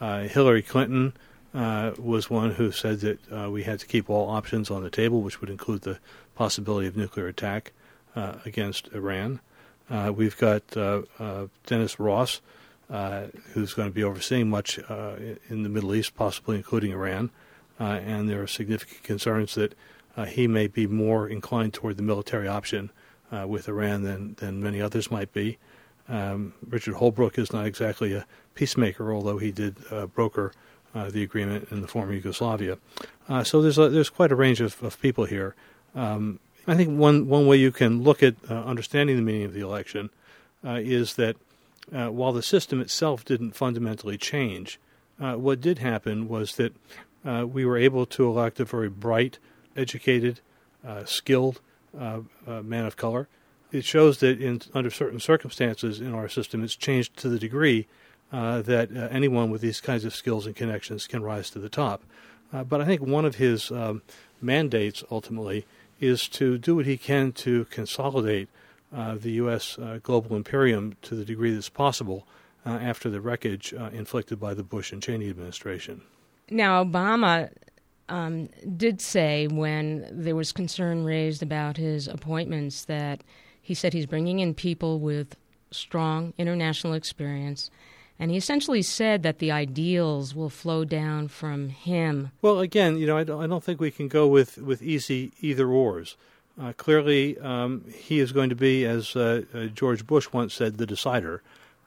Hillary 0.00 0.62
Clinton 0.62 1.14
uh, 1.54 1.92
was 1.98 2.28
one 2.28 2.52
who 2.52 2.72
said 2.72 3.00
that 3.00 3.32
uh, 3.32 3.50
we 3.50 3.62
had 3.62 3.78
to 3.78 3.86
keep 3.86 4.10
all 4.10 4.28
options 4.28 4.70
on 4.70 4.82
the 4.82 4.90
table, 4.90 5.22
which 5.22 5.40
would 5.40 5.50
include 5.50 5.82
the 5.82 5.98
possibility 6.34 6.88
of 6.88 6.96
nuclear 6.96 7.28
attack 7.28 7.72
uh, 8.16 8.34
against 8.44 8.88
Iran. 8.92 9.40
Uh, 9.88 10.12
we've 10.14 10.36
got 10.36 10.76
uh, 10.76 11.02
Dennis 11.66 12.00
Ross, 12.00 12.40
who's 13.52 13.74
going 13.74 13.88
to 13.88 13.94
be 13.94 14.02
overseeing 14.02 14.48
much 14.50 14.78
in 14.78 15.62
the 15.62 15.68
Middle 15.68 15.94
East, 15.94 16.16
possibly 16.16 16.56
including 16.56 16.92
Iran. 16.92 17.30
and 17.78 18.28
there 18.28 18.42
are 18.42 18.46
significant 18.46 19.02
concerns 19.02 19.54
that 19.54 19.74
he 20.28 20.48
may 20.48 20.66
be 20.66 20.86
more 20.86 21.28
inclined 21.28 21.74
toward 21.74 21.96
the 21.96 22.02
military 22.02 22.48
option 22.48 22.90
with 23.46 23.68
Iran 23.68 24.02
than, 24.02 24.34
than 24.34 24.62
many 24.62 24.80
others 24.80 25.10
might 25.10 25.32
be. 25.32 25.58
Um, 26.08 26.54
Richard 26.66 26.94
Holbrooke 26.96 27.38
is 27.38 27.52
not 27.52 27.66
exactly 27.66 28.12
a 28.12 28.26
peacemaker, 28.54 29.12
although 29.12 29.38
he 29.38 29.50
did 29.50 29.76
uh, 29.90 30.06
broker 30.06 30.52
uh, 30.94 31.10
the 31.10 31.22
agreement 31.22 31.68
in 31.70 31.80
the 31.80 31.88
former 31.88 32.12
Yugoslavia. 32.12 32.78
Uh, 33.28 33.42
so 33.42 33.60
there's 33.60 33.78
a, 33.78 33.88
there's 33.88 34.10
quite 34.10 34.32
a 34.32 34.36
range 34.36 34.60
of, 34.60 34.82
of 34.82 35.00
people 35.00 35.24
here. 35.24 35.54
Um, 35.94 36.40
I 36.66 36.74
think 36.74 36.98
one 36.98 37.28
one 37.28 37.46
way 37.46 37.56
you 37.56 37.72
can 37.72 38.02
look 38.02 38.22
at 38.22 38.34
uh, 38.48 38.54
understanding 38.54 39.16
the 39.16 39.22
meaning 39.22 39.44
of 39.44 39.52
the 39.52 39.60
election 39.60 40.10
uh, 40.64 40.80
is 40.82 41.14
that 41.14 41.36
uh, 41.92 42.08
while 42.08 42.32
the 42.32 42.42
system 42.42 42.80
itself 42.80 43.24
didn't 43.24 43.52
fundamentally 43.52 44.16
change, 44.16 44.80
what 45.18 45.60
did 45.60 45.78
happen 45.78 46.28
was 46.28 46.56
that 46.56 46.74
we 47.24 47.64
were 47.64 47.76
able 47.76 48.06
to 48.06 48.26
elect 48.26 48.58
a 48.60 48.64
very 48.64 48.88
bright, 48.88 49.38
educated, 49.76 50.40
skilled 51.04 51.60
man 51.92 52.86
of 52.86 52.96
color 52.96 53.28
it 53.74 53.84
shows 53.84 54.18
that 54.18 54.40
in 54.40 54.62
under 54.72 54.88
certain 54.88 55.18
circumstances 55.18 56.00
in 56.00 56.14
our 56.14 56.28
system, 56.28 56.62
it's 56.62 56.76
changed 56.76 57.16
to 57.16 57.28
the 57.28 57.40
degree 57.40 57.86
uh, 58.34 58.62
that 58.62 58.90
uh, 58.90 59.06
anyone 59.12 59.48
with 59.48 59.60
these 59.60 59.80
kinds 59.80 60.04
of 60.04 60.12
skills 60.12 60.44
and 60.44 60.56
connections 60.56 61.06
can 61.06 61.22
rise 61.22 61.50
to 61.50 61.60
the 61.60 61.68
top. 61.68 62.02
Uh, 62.52 62.64
but 62.64 62.80
I 62.80 62.84
think 62.84 63.00
one 63.00 63.24
of 63.24 63.36
his 63.36 63.70
um, 63.70 64.02
mandates 64.42 65.04
ultimately 65.08 65.66
is 66.00 66.28
to 66.30 66.58
do 66.58 66.74
what 66.74 66.84
he 66.84 66.96
can 66.96 67.30
to 67.30 67.64
consolidate 67.66 68.48
uh, 68.92 69.14
the 69.14 69.30
U.S. 69.32 69.78
Uh, 69.78 70.00
global 70.02 70.34
imperium 70.34 70.96
to 71.02 71.14
the 71.14 71.24
degree 71.24 71.54
that's 71.54 71.68
possible 71.68 72.26
uh, 72.66 72.70
after 72.70 73.08
the 73.08 73.20
wreckage 73.20 73.72
inflicted 73.92 74.40
by 74.40 74.52
the 74.52 74.64
Bush 74.64 74.92
and 74.92 75.00
Cheney 75.00 75.30
administration. 75.30 76.02
Now, 76.50 76.82
Obama 76.82 77.50
um, 78.08 78.48
did 78.76 79.00
say 79.00 79.46
when 79.46 80.08
there 80.10 80.34
was 80.34 80.50
concern 80.50 81.04
raised 81.04 81.42
about 81.42 81.76
his 81.76 82.08
appointments 82.08 82.86
that 82.86 83.22
he 83.62 83.74
said 83.74 83.92
he's 83.92 84.06
bringing 84.06 84.40
in 84.40 84.54
people 84.54 84.98
with 84.98 85.36
strong 85.70 86.32
international 86.38 86.94
experience. 86.94 87.70
And 88.18 88.30
he 88.30 88.36
essentially 88.36 88.82
said 88.82 89.22
that 89.24 89.38
the 89.38 89.50
ideals 89.50 90.34
will 90.34 90.50
flow 90.50 90.84
down 90.84 91.28
from 91.28 91.68
him. 91.68 92.30
Well, 92.42 92.60
again, 92.60 92.96
you 92.98 93.06
know, 93.06 93.16
I 93.16 93.24
don't, 93.24 93.42
I 93.42 93.46
don't 93.46 93.62
think 93.62 93.80
we 93.80 93.90
can 93.90 94.08
go 94.08 94.26
with, 94.28 94.58
with 94.58 94.82
easy 94.82 95.32
either 95.40 95.68
ors. 95.68 96.16
Uh, 96.60 96.72
clearly, 96.76 97.36
um, 97.40 97.84
he 97.92 98.20
is 98.20 98.30
going 98.30 98.48
to 98.48 98.54
be, 98.54 98.84
as 98.84 99.16
uh, 99.16 99.42
uh, 99.52 99.64
George 99.66 100.06
Bush 100.06 100.28
once 100.32 100.54
said, 100.54 100.78
the 100.78 100.86
decider, 100.86 101.42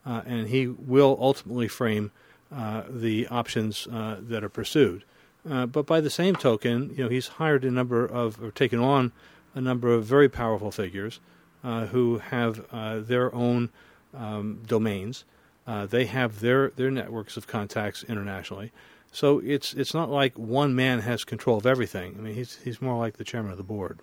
uh, 0.05 0.23
and 0.25 0.49
he 0.49 0.67
will 0.67 1.17
ultimately 1.21 1.69
frame 1.69 2.11
uh, 2.53 2.83
the 2.89 3.27
options 3.27 3.87
uh, 3.87 4.17
that 4.19 4.43
are 4.43 4.49
pursued. 4.49 5.03
but 5.45 5.85
by 5.85 6.01
the 6.01 6.09
same 6.09 6.35
token, 6.35 6.93
you 6.95 7.03
know, 7.03 7.09
he's 7.09 7.27
hired 7.27 7.63
a 7.63 7.71
number 7.71 8.05
of, 8.05 8.43
or 8.43 8.51
taken 8.51 8.79
on 8.79 9.13
a 9.55 9.61
number 9.61 9.93
of 9.93 10.03
very 10.03 10.27
powerful 10.27 10.71
figures 10.71 11.21
who 11.63 12.17
have 12.17 12.65
their 13.07 13.33
own 13.33 13.69
um, 14.13 14.61
domains. 14.65 15.23
Uh, 15.67 15.85
they 15.85 16.05
have 16.05 16.39
their, 16.39 16.69
their 16.71 16.89
networks 16.89 17.35
of 17.35 17.45
contacts 17.45 18.03
internationally. 18.03 18.71
So 19.11 19.39
it's 19.39 19.73
it's 19.73 19.93
not 19.93 20.09
like 20.09 20.37
one 20.37 20.75
man 20.75 20.99
has 20.99 21.23
control 21.23 21.57
of 21.57 21.65
everything. 21.65 22.15
I 22.17 22.21
mean, 22.21 22.35
he's 22.35 22.57
he's 22.63 22.81
more 22.81 22.97
like 22.97 23.17
the 23.17 23.23
chairman 23.23 23.51
of 23.51 23.57
the 23.57 23.63
board. 23.63 23.99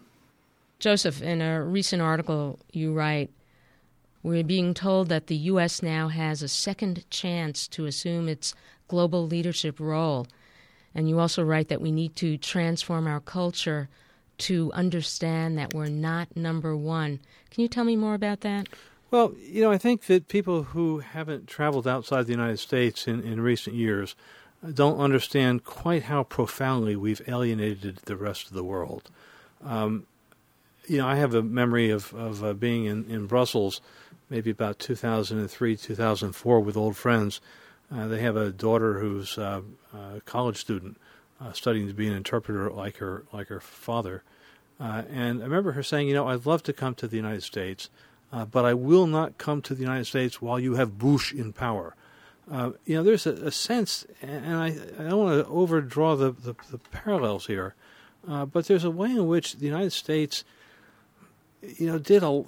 Joseph, 0.78 1.22
in 1.22 1.40
a 1.40 1.62
recent 1.62 2.02
article, 2.02 2.58
you 2.72 2.92
write, 2.92 3.30
we're 4.22 4.42
being 4.42 4.74
told 4.74 5.08
that 5.08 5.28
the 5.28 5.36
U.S. 5.36 5.82
now 5.82 6.08
has 6.08 6.42
a 6.42 6.48
second 6.48 7.08
chance 7.10 7.68
to 7.68 7.86
assume 7.86 8.28
its 8.28 8.54
global 8.88 9.26
leadership 9.26 9.78
role. 9.78 10.26
And 10.94 11.08
you 11.08 11.20
also 11.20 11.42
write 11.42 11.68
that 11.68 11.80
we 11.80 11.92
need 11.92 12.16
to 12.16 12.36
transform 12.36 13.06
our 13.06 13.20
culture 13.20 13.88
to 14.38 14.72
understand 14.72 15.56
that 15.58 15.74
we're 15.74 15.86
not 15.86 16.36
number 16.36 16.76
one. 16.76 17.20
Can 17.50 17.62
you 17.62 17.68
tell 17.68 17.84
me 17.84 17.96
more 17.96 18.14
about 18.14 18.40
that? 18.40 18.68
Well, 19.14 19.32
you 19.38 19.62
know, 19.62 19.70
I 19.70 19.78
think 19.78 20.06
that 20.06 20.26
people 20.26 20.64
who 20.64 20.98
haven't 20.98 21.46
traveled 21.46 21.86
outside 21.86 22.26
the 22.26 22.32
United 22.32 22.58
States 22.58 23.06
in, 23.06 23.20
in 23.22 23.40
recent 23.40 23.76
years 23.76 24.16
don't 24.74 24.98
understand 24.98 25.62
quite 25.62 26.02
how 26.02 26.24
profoundly 26.24 26.96
we've 26.96 27.22
alienated 27.28 27.98
the 28.06 28.16
rest 28.16 28.48
of 28.48 28.54
the 28.54 28.64
world. 28.64 29.12
Um, 29.64 30.08
you 30.88 30.98
know, 30.98 31.06
I 31.06 31.14
have 31.14 31.32
a 31.32 31.44
memory 31.44 31.90
of, 31.90 32.12
of 32.12 32.42
uh, 32.42 32.54
being 32.54 32.86
in, 32.86 33.08
in 33.08 33.28
Brussels 33.28 33.80
maybe 34.30 34.50
about 34.50 34.80
2003, 34.80 35.76
2004 35.76 36.60
with 36.60 36.76
old 36.76 36.96
friends. 36.96 37.40
Uh, 37.94 38.08
they 38.08 38.18
have 38.18 38.34
a 38.34 38.50
daughter 38.50 38.98
who's 38.98 39.38
uh, 39.38 39.60
a 39.92 40.22
college 40.22 40.56
student 40.56 40.96
uh, 41.40 41.52
studying 41.52 41.86
to 41.86 41.94
be 41.94 42.08
an 42.08 42.14
interpreter 42.14 42.68
like 42.68 42.96
her 42.96 43.22
like 43.32 43.46
her 43.46 43.60
father. 43.60 44.24
Uh, 44.80 45.02
and 45.08 45.40
I 45.40 45.44
remember 45.44 45.70
her 45.70 45.84
saying, 45.84 46.08
"You 46.08 46.14
know, 46.14 46.26
I'd 46.26 46.46
love 46.46 46.64
to 46.64 46.72
come 46.72 46.96
to 46.96 47.06
the 47.06 47.14
United 47.14 47.44
States, 47.44 47.90
uh, 48.34 48.44
but 48.44 48.64
I 48.64 48.74
will 48.74 49.06
not 49.06 49.38
come 49.38 49.62
to 49.62 49.74
the 49.74 49.80
United 49.80 50.06
States 50.06 50.42
while 50.42 50.58
you 50.58 50.74
have 50.74 50.98
Bush 50.98 51.32
in 51.32 51.52
power." 51.52 51.94
Uh, 52.50 52.72
you 52.84 52.96
know, 52.96 53.02
there's 53.02 53.26
a, 53.26 53.32
a, 53.32 53.50
sense, 53.50 54.04
and 54.20 54.56
I, 54.56 54.66
I 54.98 55.08
don't 55.08 55.18
want 55.18 55.42
to 55.42 55.50
overdraw 55.50 56.14
the, 56.14 56.32
the, 56.32 56.54
the 56.70 56.76
parallels 56.76 57.46
here, 57.46 57.74
but 58.26 58.66
there's 58.66 58.84
a 58.84 58.90
way 58.90 59.10
in 59.10 59.26
which 59.26 59.56
the 59.56 59.64
United 59.64 59.92
States, 59.92 60.44
you 61.62 61.86
know, 61.86 61.98
did 61.98 62.22
a 62.22 62.44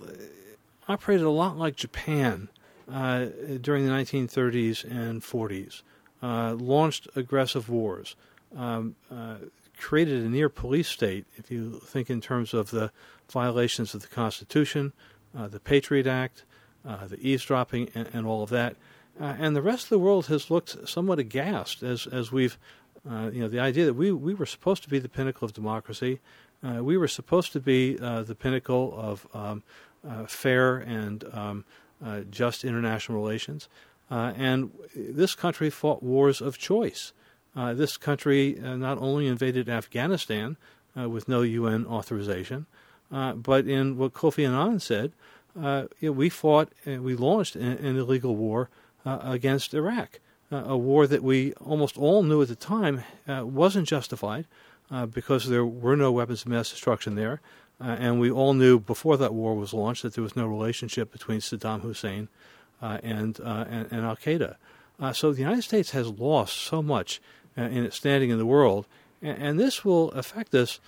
operated 0.89 1.27
a 1.27 1.31
lot 1.31 1.57
like 1.57 1.77
Japan 1.77 2.49
uh, 2.93 3.27
during 3.61 3.87
the 3.87 3.93
1930s 3.93 4.85
and 4.85 5.23
40s, 5.23 5.83
uh, 6.23 6.55
launched 6.55 7.09
aggressive 7.17 7.69
wars, 7.69 8.15
um, 8.57 8.95
uh, 9.11 9.37
created 9.79 10.23
a 10.23 10.29
near 10.29 10.49
police 10.49 10.89
state, 10.89 11.27
if 11.37 11.51
you 11.51 11.81
think 11.85 12.09
in 12.09 12.21
terms 12.21 12.55
of 12.55 12.71
the 12.71 12.91
violations 13.31 13.95
of 13.95 14.03
the 14.03 14.09
Constitution, 14.09 14.93
uh, 14.93 15.16
the 15.45 15.61
Patriot 15.61 16.07
Act, 16.07 16.45
uh, 16.87 17.07
the 17.07 17.19
eavesdropping, 17.21 17.91
and, 17.95 18.09
and, 18.13 18.27
all 18.27 18.43
of 18.43 18.51
that. 18.51 18.77
Uh, 19.21 19.35
and 19.39 19.55
the 19.55 19.63
rest 19.63 19.85
of 19.85 19.91
the 19.91 19.99
world 19.99 20.27
has 20.27 20.51
looked 20.51 20.89
somewhat 20.89 21.19
aghast 21.19 21.83
as, 21.83 22.07
as 22.07 22.33
we've, 22.33 22.59
you 23.05 23.41
know, 23.41 23.49
the 23.49 23.61
idea 23.61 23.85
that 23.85 23.95
we, 23.95 24.13
we 24.13 24.35
were 24.35 24.47
supposed 24.47 24.83
to 24.83 24.89
be 24.89 24.99
the 24.99 25.09
pinnacle 25.09 25.45
of 25.45 25.53
democracy. 25.53 26.21
we 26.63 26.97
were 26.97 27.09
supposed 27.09 27.53
to 27.53 27.61
be 27.61 27.95
the 27.97 28.37
pinnacle 28.39 28.95
of 28.97 29.27
um, 29.35 29.63
uh, 30.09 30.25
fair 30.27 30.77
and 30.77 31.25
um, 31.33 31.65
uh, 32.05 32.21
just 32.31 32.65
international 32.65 33.19
relations. 33.19 33.69
Uh, 34.09 34.33
and 34.37 34.71
this 34.95 35.35
country 35.35 35.69
fought 35.69 36.01
wars 36.01 36.41
of 36.41 36.59
choice. 36.59 37.13
this 37.55 37.97
country 37.97 38.57
not 38.61 38.99
only 38.99 39.27
invaded 39.27 39.69
Afghanistan 39.69 40.57
with 40.95 41.29
no 41.29 41.43
UN 41.43 41.87
authorization, 41.87 42.67
but 43.11 43.67
in 43.67 43.97
what 43.97 44.13
Kofi 44.13 44.47
Annan 44.47 44.81
said, 44.81 45.13
know, 45.55 45.89
we 46.01 46.29
fought 46.29 46.71
and 46.85 47.03
we 47.03 47.15
launched 47.15 47.57
an, 47.57 47.97
illegal 47.97 48.37
war 48.37 48.69
against 49.05 49.75
Iraq. 49.75 50.21
Uh, 50.53 50.63
a 50.67 50.77
war 50.77 51.09
that 51.09 51.25
we 51.25 51.53
almost 51.55 51.99
all 51.99 52.23
knew 52.23 52.41
at 52.41 52.47
the 52.47 52.55
time 52.55 53.03
uh, 53.27 53.45
wasn't 53.45 53.89
justified 53.89 54.47
uh, 54.91 55.05
because 55.05 55.49
there 55.49 55.67
were 55.67 55.97
no 55.97 56.13
weapons 56.13 56.43
of 56.43 56.49
mass 56.49 56.71
destruction 56.71 57.17
there, 57.17 57.41
uh, 57.81 57.97
and 57.99 58.21
we 58.21 58.31
all 58.31 58.55
knew 58.55 58.79
before 58.79 59.17
that 59.17 59.35
war 59.35 59.55
was 59.55 59.75
launched 59.75 60.03
that 60.03 60.15
there 60.15 60.23
was 60.23 60.37
no 60.37 60.47
relationship 60.47 61.11
between 61.11 61.41
Saddam 61.41 61.81
Hussein 61.81 62.29
uh, 62.81 62.99
and, 63.03 63.41
uh, 63.41 63.65
and, 63.69 63.89
and, 63.91 64.07
Al 64.07 64.17
Qaeda. 64.17 64.57
Uh, 65.01 65.13
so 65.13 65.33
the 65.33 65.41
United 65.41 65.63
States 65.63 65.91
has 65.91 66.09
lost 66.09 66.57
so 66.57 66.83
much 66.83 67.21
uh, 67.59 67.63
in 67.63 67.85
its 67.85 67.97
standing 67.97 68.31
in 68.31 68.39
the 68.39 68.47
world, 68.47 68.87
and, 69.21 69.43
and 69.43 69.61
this 69.61 69.85
will 69.85 70.11
affect 70.13 70.55
us 70.55 70.81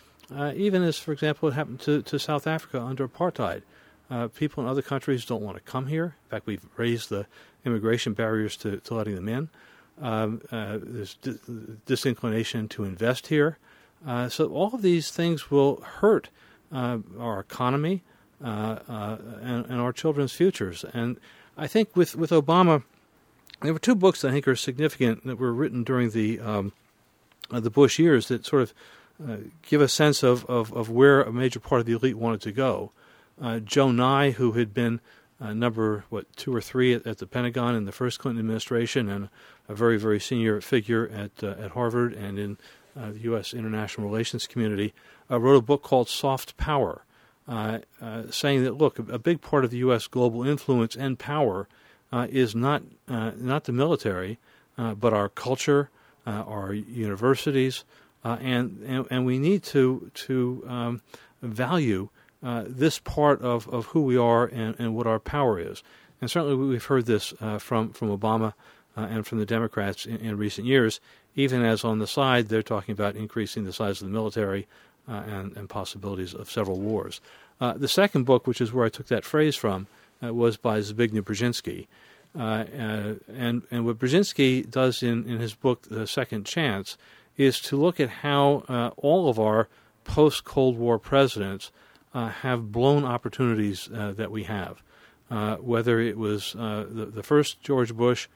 even 0.55 0.83
as, 0.83 0.99
for 0.99 1.13
example, 1.13 1.49
it 1.49 1.53
happened 1.53 1.81
to, 1.81 2.03
to 2.03 2.19
South 2.19 2.47
Africa 2.47 2.83
under 2.83 3.07
apartheid. 3.09 3.63
people 4.35 4.63
in 4.63 4.69
other 4.69 4.83
countries 4.83 5.25
don't 5.25 5.43
want 5.43 5.57
to 5.57 5.63
come 5.63 5.87
here. 5.87 6.17
In 6.27 6.31
fact, 6.31 6.47
we've 6.47 6.67
raised 6.77 7.09
the 7.09 7.27
immigration 7.65 8.13
barriers 8.13 8.57
to, 8.59 8.79
to 8.79 8.95
letting 8.95 9.15
them 9.15 9.29
in. 9.29 9.49
Um, 10.01 10.43
there's 10.51 11.17
disinclination 11.87 12.69
to 12.69 12.85
invest 12.85 13.29
here. 13.29 13.59
so 14.29 14.49
all 14.49 14.75
of 14.75 14.83
these 14.83 15.11
things 15.11 15.51
will 15.51 15.81
hurt 15.81 16.29
uh, 16.73 16.99
our 17.19 17.41
economy, 17.41 18.03
uh, 18.45 18.79
uh, 18.89 19.17
and, 19.41 19.67
and, 19.67 19.81
our 19.81 19.93
children's 19.93 20.33
futures. 20.33 20.85
And 20.93 21.19
I 21.57 21.67
think 21.67 21.97
with, 21.97 22.15
with 22.15 22.31
Obama, 22.31 22.85
there 23.63 23.73
were 23.73 23.79
two 23.79 23.95
books 23.95 24.25
I 24.25 24.31
think 24.31 24.47
are 24.47 24.55
significant 24.55 25.27
that 25.27 25.39
were 25.39 25.53
written 25.53 25.83
during 25.83 26.11
the 26.11 26.39
um, 26.41 26.73
the 27.51 27.71
Bush 27.71 27.99
years 27.99 28.29
that 28.29 28.45
sort 28.45 28.63
of 28.63 28.75
uh, 29.27 29.37
give 29.63 29.81
a 29.81 29.89
sense 29.89 30.23
of, 30.23 30.45
of, 30.47 30.73
of, 30.73 30.91
where 30.91 31.23
a 31.23 31.33
major 31.33 31.59
part 31.59 31.81
of 31.81 31.87
the 31.87 31.93
elite 31.93 32.17
wanted 32.17 32.41
to 32.41 32.53
go. 32.53 32.93
Uh, 33.41 33.59
Joe 33.59 33.91
Nye, 33.91 34.31
who 34.31 34.53
had 34.53 34.73
been 34.73 35.01
uh, 35.41 35.53
number 35.53 36.05
what 36.09 36.33
two 36.37 36.55
or 36.55 36.61
three 36.61 36.95
at, 36.95 37.07
at, 37.07 37.19
the 37.19 37.27
Pentagon 37.27 37.75
in 37.75 37.85
the 37.85 37.93
first 37.93 38.19
Clinton 38.19 38.41
administration, 38.41 39.09
and 39.09 39.29
a 39.69 39.75
very 39.75 39.97
very 39.97 40.19
senior 40.19 40.61
figure 40.61 41.09
at 41.09 41.43
at 41.43 41.73
Harvard 41.73 42.13
and 42.13 42.39
in 42.39 42.59
the 42.97 43.21
U.S. 43.21 43.55
international 43.55 44.09
relations 44.09 44.49
community, 44.49 44.93
uh, 45.31 45.39
wrote 45.39 45.57
a 45.57 45.63
book 45.63 45.83
called 45.83 46.09
Soft 46.09 46.57
Power, 46.57 47.05
uh, 47.47 47.79
uh, 48.03 48.25
saying 48.31 48.65
that 48.65 48.77
look, 48.77 48.99
a, 48.99 49.19
big 49.19 49.41
part 49.41 49.65
of 49.65 49.71
the 49.71 49.79
U.S. 49.79 50.07
global 50.09 50.45
influence 50.45 50.97
and 50.97 51.19
power 51.19 51.69
is 52.13 52.55
not 52.55 52.83
not 53.07 53.65
the 53.65 53.73
military, 53.73 54.39
but 54.77 55.13
our 55.13 55.29
culture, 55.29 55.91
our 56.27 56.73
universities, 56.73 57.85
and, 58.25 58.83
and, 58.87 59.07
and 59.11 59.27
we 59.27 59.39
need 59.39 59.63
to 59.63 60.11
to 60.15 60.65
um, 60.69 61.03
value 61.43 62.09
uh, 62.43 62.65
this 62.67 62.99
part 62.99 63.43
of, 63.43 63.69
of 63.69 63.87
who 63.87 64.03
we 64.03 64.17
are 64.17 64.47
and, 64.47 64.77
and 64.79 64.95
what 64.95 65.07
our 65.07 65.19
power 65.19 65.59
is. 65.59 65.83
And 66.21 66.31
certainly 66.31 66.55
we've 66.55 66.85
heard 66.85 67.07
this 67.07 67.35
uh, 67.41 67.59
from, 67.59 67.91
from 67.91 68.17
Obama 68.17 68.55
uh, 68.97 69.03
and 69.03 69.27
from 69.27 69.39
the 69.39 69.47
Democrats 69.47 70.07
in, 70.07 70.17
in, 70.19 70.37
recent 70.37 70.67
years, 70.67 71.01
even 71.35 71.65
as 71.65 71.85
on 71.85 71.99
the 71.99 72.07
side 72.07 72.49
they're 72.49 72.63
talking 72.63 72.93
about 72.93 73.17
increasing 73.17 73.65
the 73.65 73.73
size 73.73 74.01
of 74.01 74.09
the 74.09 74.13
military 74.13 74.67
uh, 75.09 75.23
and, 75.27 75.57
and, 75.57 75.69
possibilities 75.69 76.35
of 76.35 76.51
several 76.51 76.79
wars. 76.79 77.21
Uh, 77.61 77.73
the 77.73 77.89
second 77.89 78.25
book, 78.25 78.47
which 78.47 78.61
is 78.61 78.73
where 78.73 78.87
I 78.87 78.89
took 78.89 79.07
that 79.09 79.25
phrase 79.25 79.57
from, 79.57 79.87
uh, 80.23 80.35
was 80.35 80.57
by 80.57 80.81
Zbigniew 80.81 81.23
Brzezinski. 81.23 81.87
and, 82.35 83.63
and 83.71 83.87
what 83.87 83.99
Brzezinski 83.99 84.69
does 84.71 85.03
in, 85.03 85.25
in 85.25 85.39
his 85.39 85.55
book, 85.55 85.83
The 85.83 86.07
Second 86.07 86.45
Chance, 86.45 86.99
is 87.39 87.61
to 87.61 87.77
look 87.77 87.99
at 87.99 88.11
how 88.11 88.93
all 88.99 89.31
of 89.31 89.39
our 89.39 89.69
post 90.05 90.45
Cold 90.45 90.77
War 90.77 90.99
presidents 90.99 91.71
have 92.13 92.71
blown 92.71 93.05
opportunities 93.05 93.89
that 93.91 94.31
we 94.31 94.45
have. 94.45 94.83
Uh, 95.31 95.57
whether 95.57 96.01
it 96.01 96.17
was 96.17 96.55
uh, 96.57 96.87
the, 96.91 97.05
the, 97.05 97.23
first 97.23 97.61
George 97.63 97.95
Bush, 97.95 98.29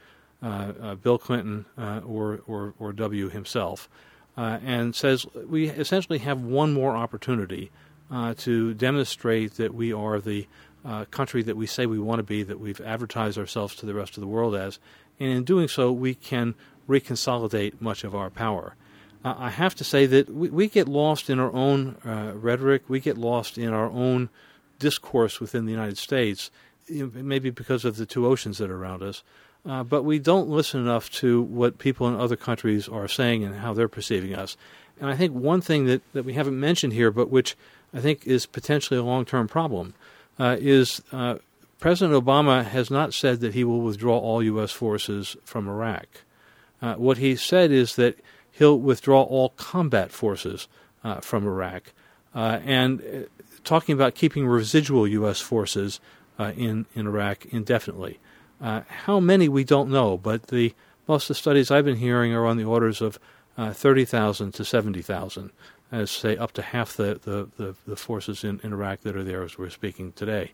uh, 0.42 0.94
Bill 0.96 1.16
Clinton, 1.16 1.64
or, 1.78 2.40
or, 2.46 2.74
or 2.78 2.92
W 2.92 3.30
himself 3.30 3.88
uh, 4.36 4.58
and 4.64 4.94
says 4.94 5.26
we 5.46 5.68
essentially 5.68 6.18
have 6.18 6.40
one 6.40 6.72
more 6.72 6.96
opportunity 6.96 7.70
uh, 8.10 8.34
to 8.34 8.74
demonstrate 8.74 9.54
that 9.54 9.74
we 9.74 9.92
are 9.92 10.20
the 10.20 10.46
uh, 10.84 11.04
country 11.06 11.42
that 11.42 11.56
we 11.56 11.66
say 11.66 11.86
we 11.86 11.98
want 11.98 12.18
to 12.18 12.24
be, 12.24 12.42
that 12.42 12.58
we've 12.58 12.80
advertised 12.80 13.38
ourselves 13.38 13.74
to 13.76 13.86
the 13.86 13.94
rest 13.94 14.16
of 14.16 14.20
the 14.20 14.26
world 14.26 14.54
as, 14.54 14.78
and 15.20 15.30
in 15.30 15.44
doing 15.44 15.68
so, 15.68 15.92
we 15.92 16.14
can 16.14 16.54
reconsolidate 16.88 17.80
much 17.80 18.04
of 18.04 18.14
our 18.14 18.30
power. 18.30 18.74
I 19.24 19.50
have 19.50 19.74
to 19.76 19.84
say 19.84 20.06
that 20.06 20.28
we, 20.30 20.50
we 20.50 20.68
get 20.68 20.88
lost 20.88 21.30
in 21.30 21.38
our 21.38 21.52
own 21.52 21.96
uh, 22.04 22.32
rhetoric, 22.34 22.82
we 22.88 23.00
get 23.00 23.16
lost 23.16 23.56
in 23.56 23.72
our 23.72 23.90
own 23.90 24.30
discourse 24.78 25.40
within 25.40 25.64
the 25.64 25.70
United 25.70 25.96
States, 25.96 26.50
maybe 26.88 27.50
because 27.50 27.84
of 27.84 27.96
the 27.96 28.06
two 28.06 28.26
oceans 28.26 28.58
that 28.58 28.70
are 28.70 28.76
around 28.76 29.02
us. 29.02 29.22
Uh, 29.64 29.84
but 29.84 30.02
we 30.02 30.18
don't 30.18 30.48
listen 30.48 30.80
enough 30.80 31.08
to 31.10 31.40
what 31.42 31.78
people 31.78 32.08
in 32.08 32.16
other 32.16 32.34
countries 32.34 32.88
are 32.88 33.06
saying 33.06 33.44
and 33.44 33.54
how 33.54 33.72
they're 33.72 33.88
perceiving 33.88 34.34
us. 34.34 34.56
And 35.00 35.08
I 35.08 35.16
think 35.16 35.32
one 35.32 35.60
thing 35.60 35.86
that, 35.86 36.02
that 36.12 36.24
we 36.24 36.32
haven't 36.32 36.58
mentioned 36.58 36.92
here, 36.92 37.12
but 37.12 37.30
which 37.30 37.56
I 37.94 38.00
think 38.00 38.26
is 38.26 38.44
potentially 38.44 38.98
a 38.98 39.04
long 39.04 39.24
term 39.24 39.46
problem, 39.46 39.94
uh, 40.38 40.56
is 40.58 41.00
uh, 41.12 41.36
President 41.78 42.24
Obama 42.24 42.64
has 42.64 42.90
not 42.90 43.14
said 43.14 43.40
that 43.40 43.54
he 43.54 43.62
will 43.62 43.80
withdraw 43.80 44.18
all 44.18 44.42
U.S. 44.42 44.72
forces 44.72 45.36
from 45.44 45.68
Iraq. 45.68 46.06
Uh, 46.80 46.94
what 46.94 47.18
he 47.18 47.36
said 47.36 47.70
is 47.70 47.94
that 47.96 48.18
he'll 48.52 48.78
withdraw 48.78 49.22
all 49.22 49.50
combat 49.50 50.12
forces 50.12 50.68
uh, 51.02 51.20
from 51.20 51.46
Iraq. 51.46 51.92
Uh, 52.34 52.60
and 52.64 53.26
talking 53.64 53.92
about 53.92 54.14
keeping 54.14 54.46
residual 54.46 55.06
U.S. 55.06 55.40
forces 55.40 56.00
in, 56.38 56.86
in 56.94 57.06
Iraq 57.06 57.46
indefinitely. 57.46 58.18
Uh, 58.62 58.82
how 58.86 59.18
many 59.18 59.48
we 59.48 59.64
don't 59.64 59.90
know, 59.90 60.16
but 60.16 60.46
the 60.46 60.72
most 61.08 61.24
of 61.24 61.28
the 61.28 61.34
studies 61.34 61.70
I've 61.70 61.84
been 61.84 61.96
hearing 61.96 62.32
are 62.32 62.46
on 62.46 62.56
the 62.56 62.64
orders 62.64 63.00
of 63.00 63.18
uh, 63.58 63.72
30,000 63.72 64.54
to 64.54 64.64
70,000. 64.64 65.50
as 65.90 66.10
say 66.10 66.36
up 66.36 66.52
to 66.52 66.62
half 66.62 66.96
the, 66.96 67.20
the, 67.22 67.48
the, 67.56 67.74
the 67.86 67.96
forces 67.96 68.44
in, 68.44 68.60
in, 68.62 68.72
Iraq 68.72 69.00
that 69.00 69.16
are 69.16 69.24
there 69.24 69.42
as 69.42 69.58
we're 69.58 69.68
speaking 69.68 70.12
today. 70.12 70.52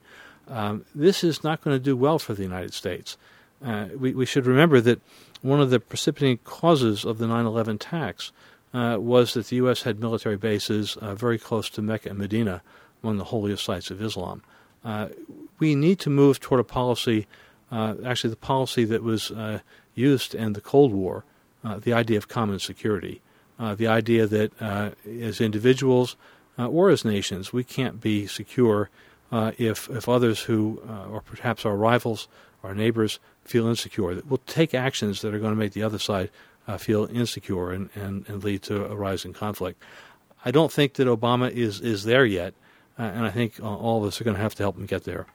Um, 0.49 0.87
this 0.95 1.23
is 1.23 1.45
not 1.45 1.61
going 1.63 1.77
to 1.77 1.83
do 1.83 1.97
well 1.97 2.19
for 2.19 2.33
the 2.33 2.43
United 2.43 2.73
States. 2.73 3.19
Uh, 3.63 3.89
we, 3.97 4.15
we 4.15 4.25
should 4.25 4.47
remember 4.47 4.81
that 4.81 5.01
one 5.43 5.61
of 5.61 5.71
the 5.71 5.81
precipitating 5.81 6.39
causes 6.39 7.05
of 7.05 7.19
the 7.19 7.27
9 7.27 7.47
11 7.47 7.77
attacks 7.77 8.33
uh, 8.75 8.97
was 9.01 9.35
that 9.35 9.47
the 9.47 9.57
U.S. 9.57 9.83
had 9.83 10.01
military 10.01 10.37
bases 10.37 10.97
uh, 10.97 11.15
very 11.15 11.39
close 11.39 11.71
to 11.71 11.83
Mecca 11.83 12.11
and 12.11 12.19
Medina, 12.19 12.63
among 13.03 13.17
the 13.17 13.25
holiest 13.25 13.65
sites 13.65 13.91
of 13.91 14.03
Islam. 14.03 14.43
Uh, 14.85 15.09
we 15.59 15.75
need 15.75 15.99
to 16.01 16.11
move 16.11 16.41
toward 16.41 16.61
a 16.61 16.65
policy, 16.65 17.27
uh, 17.73 17.95
actually, 18.05 18.31
the 18.31 18.37
policy 18.37 18.85
that 18.85 19.03
was 19.03 19.31
uh, 19.31 19.61
used 19.95 20.35
in 20.35 20.53
the 20.53 20.61
Cold 20.61 20.93
War, 20.93 21.25
the 21.81 21.93
idea 21.93 22.17
of 22.17 22.29
common 22.29 22.59
security, 22.59 23.21
the 23.59 23.87
idea 23.87 24.27
that 24.27 24.95
as 25.21 25.39
individuals 25.39 26.17
or 26.57 26.89
as 26.89 27.05
nations, 27.05 27.53
we 27.53 27.63
can't 27.63 28.01
be 28.01 28.27
secure 28.27 28.89
if, 29.31 29.91
if 29.91 30.09
others 30.09 30.41
who, 30.43 30.81
or 31.11 31.21
perhaps 31.21 31.67
our 31.67 31.77
rivals, 31.77 32.27
our 32.63 32.75
neighbors, 32.75 33.19
feel 33.49 33.67
insecure. 33.67 34.15
That 34.15 34.27
we'll 34.27 34.41
take 34.47 34.75
actions 34.75 35.23
that 35.23 35.35
are 35.35 35.39
going 35.39 35.53
to 35.53 35.59
make 35.59 35.73
the 35.73 35.83
other 35.83 35.99
side 35.99 36.31
uh, 36.67 36.77
feel 36.77 37.07
insecure 37.07 37.73
and, 37.73 37.91
and, 37.95 38.29
and 38.29 38.45
lead 38.45 38.63
to 38.65 38.85
a 38.85 38.95
rise 38.95 39.25
in 39.25 39.33
conflict. 39.33 39.83
I 40.45 40.51
don't 40.51 40.73
think 40.73 40.95
that 40.95 41.09
Obama 41.09 41.51
is, 41.51 41.81
is 41.81 42.05
there 42.05 42.25
yet, 42.25 42.55
uh, 42.99 43.03
and 43.03 43.27
I 43.27 43.31
think 43.31 43.61
all 43.63 44.03
of 44.03 44.09
us 44.09 44.21
are 44.21 44.25
going 44.25 44.37
to 44.37 44.43
have 44.43 44.55
to 44.57 44.63
help 44.63 44.77
him 44.77 44.87
get 44.87 45.05
there. 45.05 45.27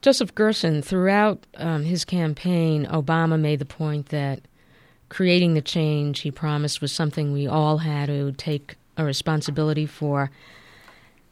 Joseph 0.00 0.34
Gerson, 0.34 0.82
throughout 0.82 1.46
um, 1.56 1.82
his 1.84 2.04
campaign, 2.04 2.86
Obama 2.86 3.40
made 3.40 3.58
the 3.58 3.64
point 3.64 4.10
that 4.10 4.40
creating 5.08 5.54
the 5.54 5.62
change 5.62 6.20
he 6.20 6.30
promised 6.30 6.80
was 6.80 6.92
something 6.92 7.32
we 7.32 7.46
all 7.46 7.78
had 7.78 8.06
to 8.06 8.32
take 8.32 8.76
a 8.96 9.04
responsibility 9.04 9.86
for. 9.86 10.30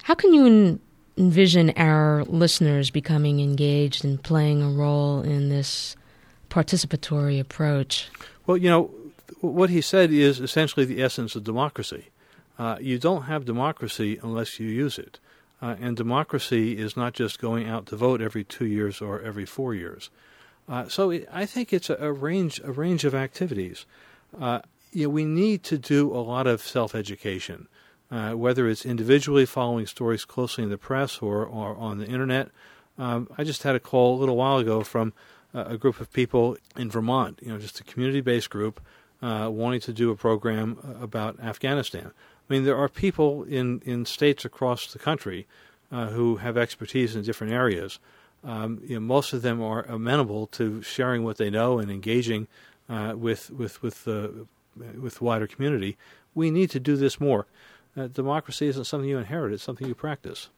How 0.04 0.14
can 0.14 0.32
you 0.32 0.80
envision 1.16 1.72
our 1.76 2.24
listeners 2.24 2.90
becoming 2.90 3.40
engaged 3.40 4.04
and 4.04 4.22
playing 4.22 4.62
a 4.62 4.70
role 4.70 5.22
in 5.22 5.48
this 5.48 5.96
participatory 6.50 7.40
approach. 7.40 8.08
Well, 8.46 8.56
you 8.56 8.68
know, 8.68 8.90
what 9.40 9.70
he 9.70 9.80
said 9.80 10.10
is 10.10 10.40
essentially 10.40 10.86
the 10.86 11.02
essence 11.02 11.34
of 11.36 11.44
democracy. 11.44 12.08
Uh, 12.58 12.78
you 12.80 12.98
don't 12.98 13.22
have 13.22 13.44
democracy 13.44 14.18
unless 14.22 14.60
you 14.60 14.68
use 14.68 14.98
it. 14.98 15.18
Uh, 15.60 15.76
and 15.80 15.96
democracy 15.96 16.76
is 16.76 16.96
not 16.96 17.12
just 17.12 17.38
going 17.38 17.68
out 17.68 17.86
to 17.86 17.96
vote 17.96 18.20
every 18.20 18.42
two 18.44 18.66
years 18.66 19.00
or 19.00 19.20
every 19.20 19.46
four 19.46 19.74
years. 19.74 20.10
Uh, 20.68 20.88
so 20.88 21.10
it, 21.10 21.28
I 21.32 21.46
think 21.46 21.72
it's 21.72 21.88
a, 21.88 21.96
a, 21.96 22.12
range 22.12 22.60
a 22.64 22.72
range 22.72 23.04
of 23.04 23.14
activities. 23.14 23.86
Uh, 24.40 24.60
you 24.92 25.04
know, 25.04 25.10
we 25.10 25.24
need 25.24 25.62
to 25.64 25.78
do 25.78 26.12
a 26.12 26.18
lot 26.18 26.46
of 26.46 26.60
self 26.60 26.94
education, 26.94 27.68
uh, 28.12 28.32
whether 28.32 28.68
it's 28.68 28.86
individually 28.86 29.46
following 29.46 29.86
stories 29.86 30.24
closely 30.24 30.62
in 30.62 30.70
the 30.70 30.78
press 30.78 31.18
or, 31.18 31.44
or 31.44 31.74
on 31.76 31.98
the 31.98 32.06
internet. 32.06 32.50
Um, 32.98 33.28
I 33.38 33.42
just 33.42 33.62
had 33.62 33.74
a 33.74 33.80
call 33.80 34.16
a 34.16 34.20
little 34.20 34.36
while 34.36 34.58
ago 34.58 34.84
from 34.84 35.14
a 35.54 35.76
group 35.76 36.00
of 36.00 36.12
people 36.12 36.56
in 36.76 36.90
Vermont, 36.90 37.38
you 37.42 37.48
know, 37.52 37.58
just 37.58 37.80
a 37.80 37.84
community-based 37.84 38.50
group 38.50 38.80
uh, 39.22 39.48
wanting 39.50 39.80
to 39.80 39.92
do 39.92 40.10
a 40.10 40.16
program 40.16 40.78
uh, 40.82 41.02
about 41.02 41.38
Afghanistan. 41.40 42.12
I 42.48 42.52
mean, 42.52 42.64
there 42.64 42.76
are 42.76 42.88
people 42.88 43.44
in, 43.44 43.80
in 43.84 44.04
states 44.04 44.44
across 44.44 44.92
the 44.92 44.98
country 44.98 45.46
uh, 45.90 46.08
who 46.08 46.36
have 46.36 46.56
expertise 46.56 47.14
in 47.14 47.22
different 47.22 47.52
areas. 47.52 47.98
Um, 48.44 48.80
you 48.84 48.94
know, 48.94 49.00
most 49.00 49.32
of 49.32 49.42
them 49.42 49.62
are 49.62 49.84
amenable 49.84 50.46
to 50.48 50.82
sharing 50.82 51.22
what 51.22 51.36
they 51.36 51.50
know 51.50 51.78
and 51.78 51.90
engaging 51.90 52.48
uh, 52.88 53.14
with 53.16 53.50
with 53.50 53.80
with 53.82 54.04
the 54.04 54.46
with 55.00 55.16
the 55.16 55.24
wider 55.24 55.46
community. 55.46 55.96
We 56.34 56.50
need 56.50 56.70
to 56.70 56.80
do 56.80 56.96
this 56.96 57.20
more. 57.20 57.46
Uh, 57.96 58.06
democracy 58.06 58.68
isn't 58.68 58.84
something 58.84 59.08
you 59.08 59.18
inherit; 59.18 59.52
it's 59.52 59.62
something 59.62 59.86
you 59.86 59.94
practice. 59.94 60.48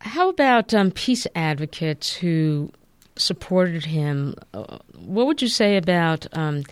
How 0.00 0.28
about 0.28 0.72
um, 0.72 0.90
peace 0.90 1.26
advocates 1.34 2.14
who 2.14 2.70
supported 3.20 3.84
him. 3.84 4.34
Uh, 4.52 4.78
what 4.96 5.26
would 5.26 5.42
you 5.42 5.48
say 5.48 5.76
about 5.76 6.26
um, 6.36 6.64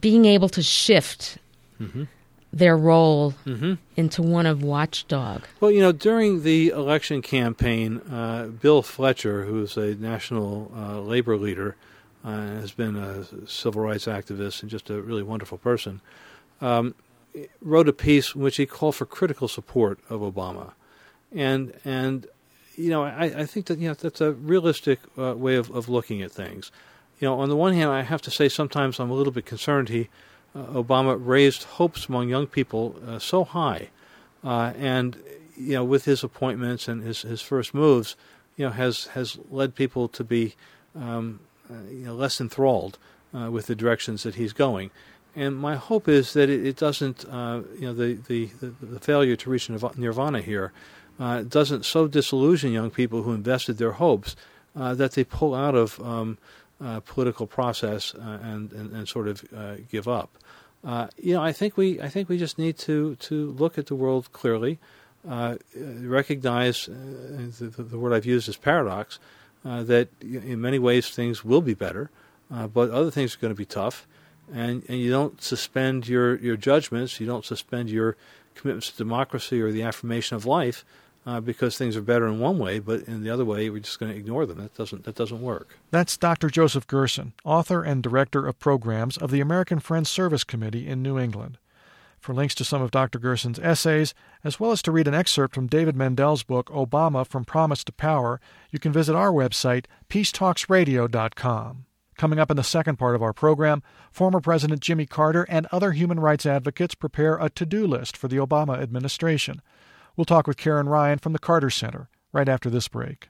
being 0.00 0.24
able 0.24 0.48
to 0.50 0.62
shift 0.62 1.38
mm-hmm. 1.80 2.04
their 2.52 2.76
role 2.76 3.34
mm-hmm. 3.44 3.74
into 3.96 4.22
one 4.22 4.46
of 4.46 4.62
watchdog? 4.62 5.42
Well, 5.60 5.70
you 5.70 5.80
know, 5.80 5.92
during 5.92 6.42
the 6.42 6.68
election 6.68 7.22
campaign, 7.22 7.98
uh, 8.10 8.46
Bill 8.46 8.82
Fletcher, 8.82 9.44
who's 9.44 9.76
a 9.76 9.94
national 9.94 10.72
uh, 10.74 11.00
labor 11.00 11.36
leader, 11.36 11.76
uh, 12.24 12.30
has 12.30 12.72
been 12.72 12.96
a 12.96 13.24
civil 13.46 13.82
rights 13.82 14.06
activist 14.06 14.62
and 14.62 14.70
just 14.70 14.90
a 14.90 15.00
really 15.00 15.22
wonderful 15.22 15.58
person, 15.58 16.00
um, 16.60 16.94
wrote 17.60 17.88
a 17.88 17.92
piece 17.92 18.34
in 18.34 18.40
which 18.40 18.56
he 18.56 18.66
called 18.66 18.96
for 18.96 19.06
critical 19.06 19.48
support 19.48 19.98
of 20.08 20.20
Obama. 20.20 20.72
And 21.32 21.72
and 21.84 22.26
you 22.76 22.90
know, 22.90 23.02
I, 23.02 23.24
I 23.24 23.46
think 23.46 23.66
that 23.66 23.78
you 23.78 23.88
know 23.88 23.94
that's 23.94 24.20
a 24.20 24.32
realistic 24.32 25.00
uh, 25.18 25.34
way 25.36 25.56
of, 25.56 25.70
of 25.70 25.88
looking 25.88 26.22
at 26.22 26.32
things. 26.32 26.70
You 27.18 27.26
know, 27.28 27.40
on 27.40 27.48
the 27.48 27.56
one 27.56 27.74
hand, 27.74 27.90
I 27.90 28.02
have 28.02 28.22
to 28.22 28.30
say 28.30 28.48
sometimes 28.48 29.00
I'm 29.00 29.10
a 29.10 29.14
little 29.14 29.32
bit 29.32 29.46
concerned. 29.46 29.88
He 29.88 30.08
uh, 30.54 30.64
Obama 30.66 31.18
raised 31.20 31.64
hopes 31.64 32.08
among 32.08 32.28
young 32.28 32.46
people 32.46 32.96
uh, 33.06 33.18
so 33.18 33.44
high, 33.44 33.90
uh, 34.44 34.72
and 34.76 35.16
you 35.56 35.74
know, 35.74 35.84
with 35.84 36.04
his 36.04 36.22
appointments 36.22 36.86
and 36.86 37.02
his 37.02 37.22
his 37.22 37.42
first 37.42 37.74
moves, 37.74 38.16
you 38.56 38.64
know, 38.64 38.70
has 38.70 39.06
has 39.08 39.38
led 39.50 39.74
people 39.74 40.08
to 40.08 40.22
be 40.22 40.54
um, 40.94 41.40
uh, 41.70 41.74
you 41.90 42.06
know 42.06 42.14
less 42.14 42.40
enthralled 42.40 42.98
uh, 43.34 43.50
with 43.50 43.66
the 43.66 43.74
directions 43.74 44.22
that 44.22 44.36
he's 44.36 44.52
going. 44.52 44.90
And 45.38 45.56
my 45.56 45.76
hope 45.76 46.08
is 46.08 46.32
that 46.32 46.50
it, 46.50 46.66
it 46.66 46.76
doesn't, 46.76 47.22
you 47.22 47.86
know, 47.86 47.94
the, 47.94 48.14
the, 48.26 48.50
the, 48.82 48.98
failure 48.98 49.36
to 49.36 49.50
reach 49.50 49.70
nirvana 49.70 50.40
here 50.40 50.72
uh, 51.20 51.42
doesn't 51.42 51.84
so 51.84 52.08
disillusion 52.08 52.72
young 52.72 52.90
people 52.90 53.22
who 53.22 53.32
invested 53.32 53.78
their 53.78 53.92
hopes 53.92 54.34
uh, 54.74 54.94
that 54.94 55.12
they 55.12 55.24
pull 55.24 55.54
out 55.54 55.74
of 55.74 56.00
um, 56.00 56.38
uh, 56.80 57.00
political 57.00 57.46
process 57.46 58.14
uh, 58.14 58.38
and, 58.42 58.72
and, 58.72 58.92
and 58.92 59.08
sort 59.08 59.28
of 59.28 59.44
uh, 59.56 59.76
give 59.90 60.08
up. 60.08 60.36
Uh, 60.84 61.08
you 61.16 61.34
know, 61.34 61.42
I 61.42 61.52
think 61.52 61.76
we 61.76 62.00
I 62.00 62.08
think 62.08 62.28
we 62.28 62.38
just 62.38 62.56
need 62.58 62.78
to 62.78 63.16
to 63.16 63.50
look 63.52 63.78
at 63.78 63.86
the 63.86 63.96
world 63.96 64.32
clearly, 64.32 64.78
recognize 65.24 66.86
the, 66.86 67.72
the, 67.76 67.98
word 67.98 68.12
I've 68.12 68.24
used 68.24 68.48
is 68.48 68.56
paradox, 68.56 69.18
that 69.64 70.08
in 70.20 70.60
many 70.60 70.78
ways 70.78 71.10
things 71.10 71.44
will 71.44 71.62
be 71.62 71.74
better, 71.74 72.10
but 72.48 72.90
other 72.90 73.10
things 73.10 73.34
are 73.34 73.38
going 73.38 73.52
to 73.52 73.58
be 73.58 73.64
tough, 73.64 74.06
and 74.52 74.84
and 74.88 74.98
you 74.98 75.10
don't 75.10 75.42
suspend 75.42 76.08
your 76.08 76.36
your 76.36 76.56
judgments, 76.56 77.20
you 77.20 77.26
don't 77.26 77.44
suspend 77.44 77.90
your 77.90 78.16
commitments 78.54 78.90
to 78.90 78.96
democracy 78.96 79.60
or 79.60 79.70
the 79.70 79.82
affirmation 79.82 80.36
of 80.36 80.44
life 80.44 80.84
uh, 81.28 81.40
because 81.40 81.76
things 81.76 81.94
are 81.96 82.02
better 82.02 82.26
in 82.26 82.38
one 82.38 82.58
way, 82.58 82.78
but 82.78 83.02
in 83.02 83.22
the 83.22 83.28
other 83.28 83.44
way, 83.44 83.68
we're 83.68 83.80
just 83.80 84.00
going 84.00 84.10
to 84.10 84.16
ignore 84.16 84.46
them. 84.46 84.58
That 84.58 84.74
doesn't 84.74 85.04
that 85.04 85.14
doesn't 85.14 85.42
work. 85.42 85.78
That's 85.90 86.16
Dr. 86.16 86.48
Joseph 86.48 86.86
Gerson, 86.86 87.34
author 87.44 87.82
and 87.82 88.02
director 88.02 88.46
of 88.46 88.58
programs 88.58 89.16
of 89.18 89.30
the 89.30 89.40
American 89.40 89.78
Friends 89.78 90.08
Service 90.08 90.42
Committee 90.42 90.86
in 90.86 91.02
New 91.02 91.18
England. 91.18 91.58
For 92.18 92.34
links 92.34 92.54
to 92.56 92.64
some 92.64 92.82
of 92.82 92.90
Dr. 92.90 93.18
Gerson's 93.18 93.60
essays, 93.60 94.12
as 94.42 94.58
well 94.58 94.72
as 94.72 94.82
to 94.82 94.90
read 94.90 95.06
an 95.06 95.14
excerpt 95.14 95.54
from 95.54 95.68
David 95.68 95.94
Mendell's 95.94 96.42
book 96.42 96.68
Obama 96.70 97.26
from 97.26 97.44
Promise 97.44 97.84
to 97.84 97.92
Power, 97.92 98.40
you 98.70 98.78
can 98.78 98.92
visit 98.92 99.14
our 99.14 99.30
website, 99.30 99.84
peacetalksradio.com. 100.08 101.84
Coming 102.18 102.40
up 102.40 102.50
in 102.50 102.56
the 102.56 102.64
second 102.64 102.96
part 102.96 103.14
of 103.14 103.22
our 103.22 103.32
program, 103.32 103.80
former 104.10 104.40
President 104.40 104.80
Jimmy 104.80 105.06
Carter 105.06 105.44
and 105.44 105.68
other 105.70 105.92
human 105.92 106.18
rights 106.18 106.44
advocates 106.44 106.96
prepare 106.96 107.38
a 107.38 107.48
to 107.50 107.64
do 107.64 107.86
list 107.86 108.16
for 108.16 108.26
the 108.26 108.38
Obama 108.38 108.82
administration. 108.82 109.62
We'll 110.16 110.24
talk 110.24 110.48
with 110.48 110.56
Karin 110.56 110.88
Ryan 110.88 111.18
from 111.18 111.32
the 111.32 111.38
Carter 111.38 111.70
Center 111.70 112.08
right 112.32 112.48
after 112.48 112.68
this 112.68 112.88
break. 112.88 113.28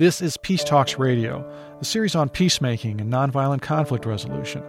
This 0.00 0.22
is 0.22 0.38
Peace 0.38 0.64
Talks 0.64 0.98
Radio, 0.98 1.44
the 1.78 1.84
series 1.84 2.14
on 2.14 2.30
peacemaking 2.30 3.02
and 3.02 3.12
nonviolent 3.12 3.60
conflict 3.60 4.06
resolution. 4.06 4.64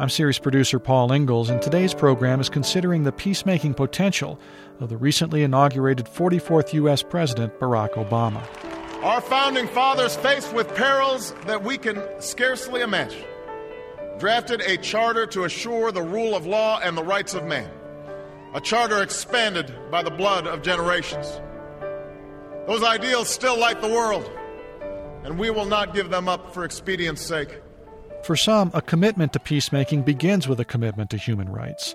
I'm 0.00 0.08
series 0.08 0.40
producer 0.40 0.80
Paul 0.80 1.12
Ingles, 1.12 1.48
and 1.48 1.62
today's 1.62 1.94
program 1.94 2.40
is 2.40 2.48
considering 2.48 3.04
the 3.04 3.12
peacemaking 3.12 3.74
potential 3.74 4.40
of 4.80 4.88
the 4.88 4.96
recently 4.96 5.44
inaugurated 5.44 6.06
44th 6.06 6.72
U.S. 6.72 7.04
President 7.04 7.60
Barack 7.60 7.92
Obama. 7.92 8.42
Our 9.04 9.20
founding 9.20 9.68
fathers, 9.68 10.16
faced 10.16 10.52
with 10.52 10.74
perils 10.74 11.32
that 11.46 11.62
we 11.62 11.78
can 11.78 12.02
scarcely 12.18 12.80
imagine, 12.80 13.24
drafted 14.18 14.62
a 14.62 14.78
charter 14.78 15.26
to 15.26 15.44
assure 15.44 15.92
the 15.92 16.02
rule 16.02 16.34
of 16.34 16.44
law 16.44 16.80
and 16.82 16.98
the 16.98 17.04
rights 17.04 17.34
of 17.34 17.44
man, 17.44 17.70
a 18.52 18.60
charter 18.60 19.00
expanded 19.00 19.72
by 19.92 20.02
the 20.02 20.10
blood 20.10 20.48
of 20.48 20.62
generations. 20.62 21.40
Those 22.66 22.82
ideals 22.82 23.28
still 23.28 23.56
light 23.56 23.80
the 23.80 23.86
world 23.86 24.28
and 25.26 25.38
we 25.38 25.50
will 25.50 25.64
not 25.64 25.92
give 25.92 26.08
them 26.08 26.28
up 26.28 26.54
for 26.54 26.64
expedience 26.64 27.20
sake. 27.20 27.60
For 28.22 28.36
some, 28.36 28.70
a 28.74 28.80
commitment 28.80 29.32
to 29.32 29.40
peacemaking 29.40 30.02
begins 30.02 30.48
with 30.48 30.60
a 30.60 30.64
commitment 30.64 31.10
to 31.10 31.16
human 31.16 31.48
rights. 31.48 31.94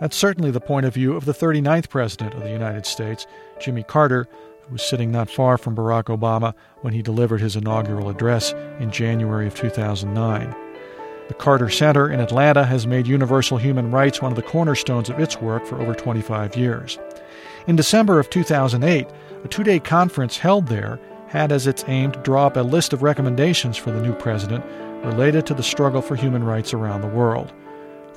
That's 0.00 0.16
certainly 0.16 0.50
the 0.50 0.60
point 0.60 0.86
of 0.86 0.94
view 0.94 1.14
of 1.14 1.26
the 1.26 1.32
39th 1.32 1.90
President 1.90 2.34
of 2.34 2.42
the 2.42 2.50
United 2.50 2.86
States, 2.86 3.26
Jimmy 3.60 3.82
Carter, 3.82 4.26
who 4.62 4.72
was 4.72 4.82
sitting 4.82 5.12
not 5.12 5.30
far 5.30 5.58
from 5.58 5.76
Barack 5.76 6.04
Obama 6.04 6.54
when 6.80 6.94
he 6.94 7.02
delivered 7.02 7.40
his 7.40 7.54
inaugural 7.54 8.08
address 8.08 8.52
in 8.78 8.90
January 8.90 9.46
of 9.46 9.54
2009. 9.54 10.54
The 11.28 11.34
Carter 11.34 11.68
Center 11.68 12.10
in 12.10 12.18
Atlanta 12.18 12.64
has 12.64 12.86
made 12.86 13.06
universal 13.06 13.58
human 13.58 13.90
rights 13.90 14.20
one 14.20 14.32
of 14.32 14.36
the 14.36 14.42
cornerstones 14.42 15.08
of 15.08 15.20
its 15.20 15.40
work 15.40 15.66
for 15.66 15.80
over 15.80 15.94
25 15.94 16.56
years. 16.56 16.98
In 17.66 17.76
December 17.76 18.18
of 18.18 18.30
2008, 18.30 19.06
a 19.44 19.48
two 19.48 19.62
day 19.62 19.78
conference 19.78 20.38
held 20.38 20.66
there 20.66 20.98
had 21.30 21.52
as 21.52 21.68
its 21.68 21.84
aim 21.86 22.10
to 22.10 22.18
draw 22.20 22.46
up 22.46 22.56
a 22.56 22.60
list 22.60 22.92
of 22.92 23.04
recommendations 23.04 23.76
for 23.76 23.92
the 23.92 24.02
new 24.02 24.12
president 24.12 24.64
related 25.04 25.46
to 25.46 25.54
the 25.54 25.62
struggle 25.62 26.02
for 26.02 26.16
human 26.16 26.42
rights 26.42 26.74
around 26.74 27.02
the 27.02 27.06
world. 27.06 27.52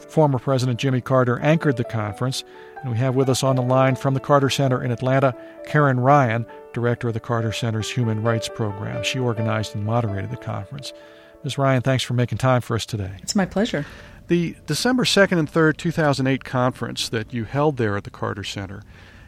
Former 0.10 0.40
President 0.40 0.80
Jimmy 0.80 1.00
Carter 1.00 1.40
anchored 1.40 1.78
the 1.78 1.84
conference, 1.84 2.44
and 2.82 2.92
we 2.92 2.98
have 2.98 3.14
with 3.14 3.30
us 3.30 3.44
on 3.44 3.56
the 3.56 3.62
line 3.62 3.96
from 3.96 4.16
the 4.16 4.20
Carter 4.20 4.50
Center 4.50 4.84
in 4.84 4.92
Atlanta 4.92 5.36
Karin 5.68 6.00
Ryan, 6.00 6.44
director 6.74 7.10
of 7.10 7.14
the 7.14 7.20
Carter 7.20 7.52
Center's 7.52 7.92
Human 7.92 8.24
Rights 8.24 8.50
Program. 8.50 9.04
She 9.04 9.20
organized 9.20 9.76
and 9.76 9.86
moderated 9.86 10.32
the 10.32 10.38
conference. 10.38 10.92
Ms. 11.44 11.60
Ryan, 11.60 11.84
thanks 11.84 12.04
for 12.04 12.16
making 12.16 12.40
time 12.40 12.62
for 12.62 12.76
us 12.76 12.86
today. 12.86 13.12
It's 13.22 13.36
my 13.36 13.46
pleasure. 13.46 13.86
The 14.28 14.56
December 14.66 15.04
2nd 15.04 15.38
and 15.38 15.52
3rd, 15.52 15.78
2008 15.78 16.44
conference 16.44 17.10
that 17.10 17.32
you 17.32 17.44
held 17.44 17.78
there 17.78 17.96
at 17.96 18.06
the 18.06 18.10
Carter 18.10 18.44
Center 18.44 18.82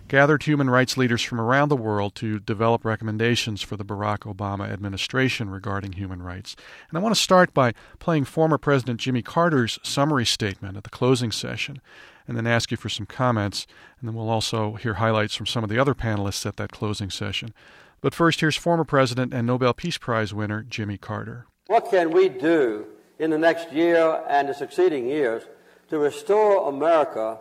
gathered 0.08 0.44
human 0.44 0.70
rights 0.70 0.98
leaders 0.98 1.22
from 1.22 1.42
around 1.42 1.70
the 1.70 1.76
world 1.76 2.14
to 2.16 2.40
develop 2.40 2.86
recommendations 2.86 3.62
for 3.62 3.76
the 3.76 3.86
Barack 3.86 4.20
Obama 4.20 4.70
administration 4.70 5.50
regarding 5.50 5.94
human 5.94 6.22
rights. 6.22 6.56
And 6.90 6.98
I 6.98 7.02
want 7.02 7.16
to 7.16 7.22
start 7.22 7.54
by 7.54 7.74
playing 8.00 8.26
former 8.26 8.58
President 8.58 9.00
Jimmy 9.00 9.22
Carter's 9.22 9.80
summary 9.82 10.26
statement 10.26 10.78
at 10.78 10.84
the 10.84 10.90
closing 10.90 11.32
session, 11.32 11.82
and 12.28 12.38
then 12.38 12.48
ask 12.48 12.72
you 12.72 12.78
for 12.78 12.90
some 12.90 13.06
comments, 13.06 13.66
and 14.00 14.08
then 14.08 14.16
we'll 14.16 14.30
also 14.30 14.74
hear 14.74 14.96
highlights 14.96 15.36
from 15.36 15.46
some 15.46 15.64
of 15.64 15.70
the 15.70 15.80
other 15.80 15.96
panelists 15.96 16.46
at 16.46 16.58
that 16.58 16.72
closing 16.72 17.10
session. 17.10 17.54
But 18.02 18.14
first, 18.14 18.42
here's 18.42 18.56
former 18.56 18.84
President 18.84 19.34
and 19.34 19.48
Nobel 19.48 19.74
Peace 19.74 19.98
Prize 19.98 20.34
winner 20.34 20.64
Jimmy 20.64 20.98
Carter. 20.98 21.48
What 21.68 21.90
can 21.90 22.12
we 22.12 22.30
do 22.30 22.86
in 23.18 23.32
the 23.32 23.38
next 23.38 23.72
year 23.72 24.24
and 24.30 24.50
the 24.50 24.54
succeeding 24.54 25.08
years 25.08 25.44
to 25.90 25.98
restore 25.98 26.70
America 26.70 27.40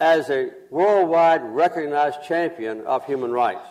as 0.00 0.30
a 0.30 0.50
worldwide 0.70 1.42
recognized 1.42 2.22
champion 2.24 2.84
of 2.86 3.04
human 3.06 3.32
rights. 3.32 3.66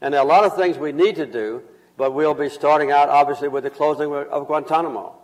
And 0.00 0.14
there 0.14 0.20
are 0.20 0.24
a 0.24 0.28
lot 0.28 0.44
of 0.44 0.56
things 0.56 0.78
we 0.78 0.92
need 0.92 1.16
to 1.16 1.26
do, 1.26 1.62
but 1.96 2.14
we'll 2.14 2.34
be 2.34 2.48
starting 2.48 2.92
out, 2.92 3.08
obviously, 3.08 3.48
with 3.48 3.64
the 3.64 3.70
closing 3.70 4.14
of 4.14 4.46
Guantanamo 4.46 5.14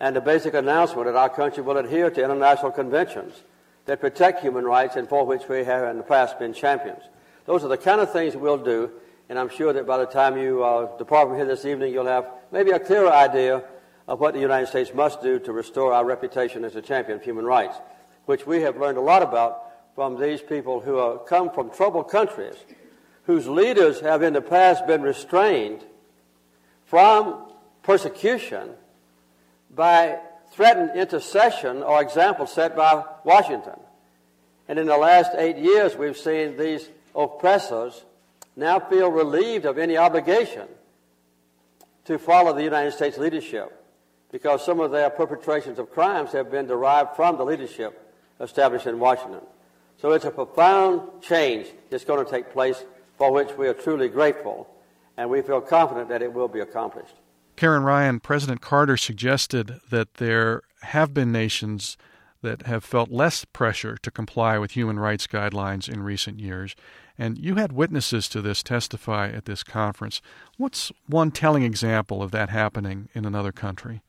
and 0.00 0.14
the 0.14 0.20
basic 0.20 0.54
announcement 0.54 1.06
that 1.06 1.16
our 1.16 1.30
country 1.30 1.62
will 1.62 1.78
adhere 1.78 2.10
to 2.10 2.22
international 2.22 2.70
conventions 2.70 3.42
that 3.86 4.00
protect 4.00 4.40
human 4.40 4.64
rights 4.64 4.96
and 4.96 5.08
for 5.08 5.24
which 5.24 5.48
we 5.48 5.64
have 5.64 5.88
in 5.90 5.96
the 5.96 6.02
past 6.02 6.38
been 6.38 6.52
champions. 6.52 7.02
Those 7.46 7.64
are 7.64 7.68
the 7.68 7.78
kind 7.78 8.00
of 8.00 8.12
things 8.12 8.36
we'll 8.36 8.58
do, 8.58 8.90
and 9.28 9.38
I'm 9.38 9.48
sure 9.48 9.72
that 9.72 9.86
by 9.86 9.98
the 9.98 10.06
time 10.06 10.36
you 10.36 10.62
uh, 10.62 10.96
depart 10.98 11.28
from 11.28 11.36
here 11.36 11.46
this 11.46 11.64
evening, 11.64 11.92
you'll 11.92 12.06
have 12.06 12.26
maybe 12.52 12.70
a 12.70 12.78
clearer 12.78 13.10
idea 13.10 13.64
of 14.06 14.20
what 14.20 14.34
the 14.34 14.40
United 14.40 14.66
States 14.66 14.92
must 14.92 15.22
do 15.22 15.38
to 15.38 15.52
restore 15.52 15.92
our 15.94 16.04
reputation 16.04 16.64
as 16.64 16.76
a 16.76 16.82
champion 16.82 17.16
of 17.16 17.24
human 17.24 17.44
rights 17.44 17.76
which 18.26 18.46
we 18.46 18.62
have 18.62 18.78
learned 18.78 18.98
a 18.98 19.02
lot 19.02 19.22
about 19.22 19.60
from 19.94 20.20
these 20.20 20.40
people 20.40 20.80
who 20.80 20.98
are, 20.98 21.18
come 21.18 21.50
from 21.50 21.70
troubled 21.70 22.08
countries, 22.08 22.56
whose 23.24 23.46
leaders 23.46 24.00
have 24.00 24.22
in 24.22 24.32
the 24.32 24.40
past 24.40 24.86
been 24.86 25.02
restrained 25.02 25.84
from 26.86 27.52
persecution 27.82 28.70
by 29.74 30.18
threatened 30.52 30.96
intercession 30.96 31.82
or 31.82 32.00
example 32.02 32.46
set 32.46 32.76
by 32.76 33.04
Washington. 33.24 33.78
And 34.68 34.78
in 34.78 34.86
the 34.86 34.96
last 34.96 35.32
eight 35.36 35.56
years, 35.56 35.96
we've 35.96 36.16
seen 36.16 36.56
these 36.56 36.88
oppressors 37.14 38.04
now 38.56 38.78
feel 38.78 39.10
relieved 39.10 39.66
of 39.66 39.78
any 39.78 39.96
obligation 39.96 40.68
to 42.06 42.18
follow 42.18 42.52
the 42.52 42.62
United 42.62 42.92
States 42.92 43.18
leadership 43.18 43.84
because 44.30 44.64
some 44.64 44.80
of 44.80 44.90
their 44.90 45.10
perpetrations 45.10 45.78
of 45.78 45.90
crimes 45.90 46.32
have 46.32 46.50
been 46.50 46.66
derived 46.66 47.16
from 47.16 47.36
the 47.36 47.44
leadership 47.44 48.03
established 48.40 48.86
in 48.86 48.98
Washington. 48.98 49.40
So 49.96 50.12
it's 50.12 50.24
a 50.24 50.30
profound 50.30 51.22
change 51.22 51.68
that's 51.90 52.04
going 52.04 52.24
to 52.24 52.30
take 52.30 52.52
place 52.52 52.84
for 53.16 53.32
which 53.32 53.56
we 53.56 53.68
are 53.68 53.74
truly 53.74 54.08
grateful, 54.08 54.68
and 55.16 55.30
we 55.30 55.40
feel 55.40 55.60
confident 55.60 56.08
that 56.08 56.22
it 56.22 56.32
will 56.32 56.48
be 56.48 56.60
accomplished. 56.60 57.14
Karin 57.56 57.84
Ryan, 57.84 58.18
President 58.18 58.60
Carter 58.60 58.96
suggested 58.96 59.80
that 59.90 60.14
there 60.14 60.62
have 60.82 61.14
been 61.14 61.30
nations 61.30 61.96
that 62.42 62.62
have 62.62 62.84
felt 62.84 63.10
less 63.10 63.44
pressure 63.44 63.96
to 63.96 64.10
comply 64.10 64.58
with 64.58 64.72
human 64.72 64.98
rights 64.98 65.26
guidelines 65.26 65.88
in 65.88 66.02
recent 66.02 66.38
years. 66.38 66.76
And 67.16 67.38
you 67.38 67.54
had 67.54 67.72
witnesses 67.72 68.28
to 68.30 68.42
this 68.42 68.62
testify 68.62 69.30
at 69.30 69.46
this 69.46 69.62
conference. 69.62 70.20
What's 70.58 70.92
one 71.06 71.30
telling 71.30 71.62
example 71.62 72.22
of 72.22 72.32
that 72.32 72.50
happening 72.50 73.08
in 73.14 73.24
another 73.24 73.52
country? 73.52 74.02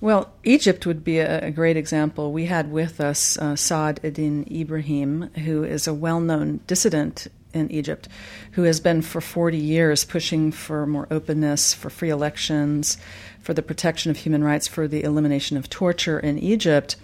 Well, 0.00 0.32
Egypt 0.44 0.84
would 0.84 1.04
be 1.04 1.18
a, 1.18 1.46
a 1.46 1.50
great 1.50 1.76
example. 1.76 2.32
We 2.32 2.46
had 2.46 2.70
with 2.70 3.00
us 3.00 3.38
uh, 3.38 3.56
Saad 3.56 3.98
Eddin 4.02 4.46
Ibrahim, 4.52 5.30
who 5.44 5.64
is 5.64 5.86
a 5.86 5.94
well 5.94 6.20
known 6.20 6.60
dissident 6.66 7.28
in 7.54 7.70
Egypt, 7.72 8.06
who 8.52 8.64
has 8.64 8.78
been 8.78 9.00
for 9.00 9.22
40 9.22 9.56
years 9.56 10.04
pushing 10.04 10.52
for 10.52 10.86
more 10.86 11.08
openness, 11.10 11.72
for 11.72 11.88
free 11.88 12.10
elections, 12.10 12.98
for 13.40 13.54
the 13.54 13.62
protection 13.62 14.10
of 14.10 14.18
human 14.18 14.44
rights, 14.44 14.68
for 14.68 14.86
the 14.86 15.02
elimination 15.02 15.56
of 15.56 15.70
torture 15.70 16.18
in 16.18 16.38
Egypt. 16.38 16.96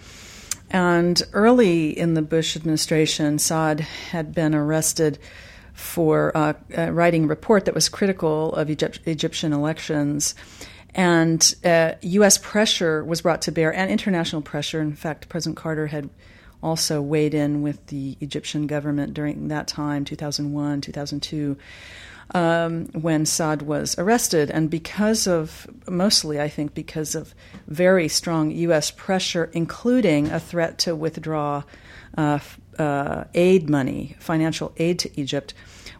And 0.69 1.21
early 1.33 1.97
in 1.97 2.13
the 2.13 2.21
Bush 2.21 2.55
administration, 2.55 3.39
Saad 3.39 3.79
had 3.79 4.35
been 4.35 4.53
arrested 4.53 5.17
for 5.73 6.31
uh, 6.37 6.53
uh, 6.77 6.91
writing 6.91 7.23
a 7.23 7.27
report 7.27 7.65
that 7.65 7.73
was 7.73 7.89
critical 7.89 8.53
of 8.53 8.69
Egypt- 8.69 8.99
Egyptian 9.05 9.51
elections 9.51 10.35
and 10.95 11.55
uh, 11.63 11.93
U.S. 12.01 12.37
pressure 12.37 13.03
was 13.03 13.21
brought 13.21 13.41
to 13.43 13.51
bear 13.51 13.73
and 13.73 13.89
international 13.89 14.41
pressure. 14.41 14.81
In 14.81 14.95
fact, 14.95 15.29
President 15.29 15.57
Carter 15.57 15.87
had 15.87 16.09
also 16.61 17.01
weighed 17.01 17.33
in 17.33 17.61
with 17.61 17.85
the 17.87 18.17
Egyptian 18.21 18.67
government 18.67 19.13
during 19.13 19.49
that 19.49 19.67
time, 19.67 20.05
2001, 20.05 20.81
2002, 20.81 21.57
um, 22.33 22.85
when 22.93 23.25
Saad 23.25 23.63
was 23.63 23.97
arrested. 23.97 24.49
And 24.49 24.69
because 24.69 25.27
of, 25.27 25.67
mostly, 25.89 26.39
I 26.39 26.47
think, 26.47 26.73
because 26.73 27.15
of 27.15 27.35
very 27.67 28.07
strong 28.07 28.51
U.S. 28.51 28.91
pressure, 28.91 29.49
including 29.53 30.31
a 30.31 30.39
threat 30.39 30.77
to 30.79 30.95
withdraw 30.95 31.63
uh, 32.17 32.39
uh, 32.79 33.25
aid 33.33 33.69
money, 33.69 34.15
financial 34.19 34.73
aid 34.77 34.99
to 34.99 35.19
Egypt, 35.19 35.53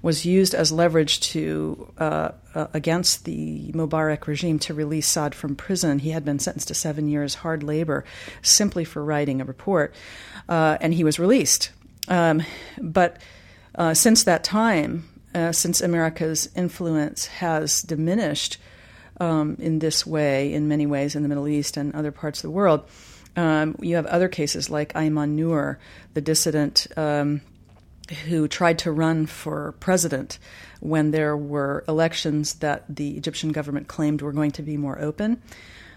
was 0.04 0.26
used 0.26 0.54
as 0.54 0.72
leverage 0.72 1.22
to 1.22 1.92
uh, 1.98 2.30
uh, 2.54 2.68
against 2.74 3.24
the 3.24 3.72
Mubarak 3.72 4.28
regime 4.28 4.60
to 4.60 4.74
release 4.74 5.08
Saad 5.08 5.34
from 5.34 5.56
prison. 5.56 5.98
He 6.00 6.12
had 6.12 6.26
been 6.26 6.40
sentenced 6.40 6.68
to 6.68 6.74
seven 6.76 7.08
years 7.08 7.36
hard 7.36 7.64
labor 7.64 8.04
simply 8.42 8.84
for 8.84 9.04
writing 9.04 9.42
a 9.42 9.46
report, 9.46 9.96
uh, 10.50 10.78
and 10.82 10.94
he 10.94 11.06
was 11.06 11.18
released. 11.20 11.72
Um, 12.10 12.44
but 12.80 13.18
uh, 13.76 13.94
since 13.94 14.26
that 14.26 14.44
time, 14.44 15.10
uh, 15.34 15.54
since 15.54 15.80
America's 15.80 16.50
influence 16.54 17.28
has 17.28 17.82
diminished 17.82 18.58
um, 19.22 19.56
in 19.58 19.80
this 19.80 20.06
way, 20.06 20.54
in 20.54 20.68
many 20.68 20.86
ways, 20.86 21.16
in 21.16 21.24
the 21.24 21.30
Middle 21.30 21.48
East 21.48 21.78
and 21.78 21.96
other 21.96 22.12
parts 22.12 22.40
of 22.40 22.44
the 22.44 22.52
world, 22.52 22.86
um, 23.38 23.76
you 23.80 23.96
have 23.96 24.06
other 24.08 24.28
cases 24.28 24.70
like 24.70 24.94
Ayman 24.94 25.30
Nour, 25.30 25.80
the 26.14 26.22
dissident 26.22 26.88
um, 26.98 27.40
who 28.28 28.48
tried 28.48 28.80
to 28.80 28.92
run 28.92 29.26
for 29.26 29.74
president 29.80 30.40
when 30.80 31.12
there 31.12 31.38
were 31.38 31.84
elections 31.88 32.56
that 32.56 32.84
the 32.94 33.16
Egyptian 33.18 33.52
government 33.52 33.88
claimed 33.88 34.22
were 34.22 34.34
going 34.34 34.52
to 34.52 34.62
be 34.62 34.78
more 34.78 35.00
open. 35.00 35.42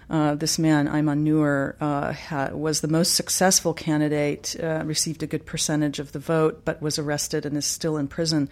Uh, 0.09 0.37
this 0.37 0.57
man, 0.57 0.87
Ayman 0.87 1.19
Nour, 1.19 1.75
uh, 1.81 2.13
ha- 2.13 2.51
was 2.53 2.81
the 2.81 2.89
most 2.89 3.15
successful 3.15 3.75
candidate, 3.75 4.55
uh, 4.63 4.85
received 4.85 5.25
a 5.25 5.27
good 5.27 5.45
percentage 5.45 5.99
of 5.99 6.13
the 6.13 6.21
vote, 6.21 6.65
but 6.65 6.81
was 6.81 6.97
arrested 6.97 7.45
and 7.45 7.57
is 7.57 7.67
still 7.67 7.97
in 7.97 8.07
prison. 8.07 8.49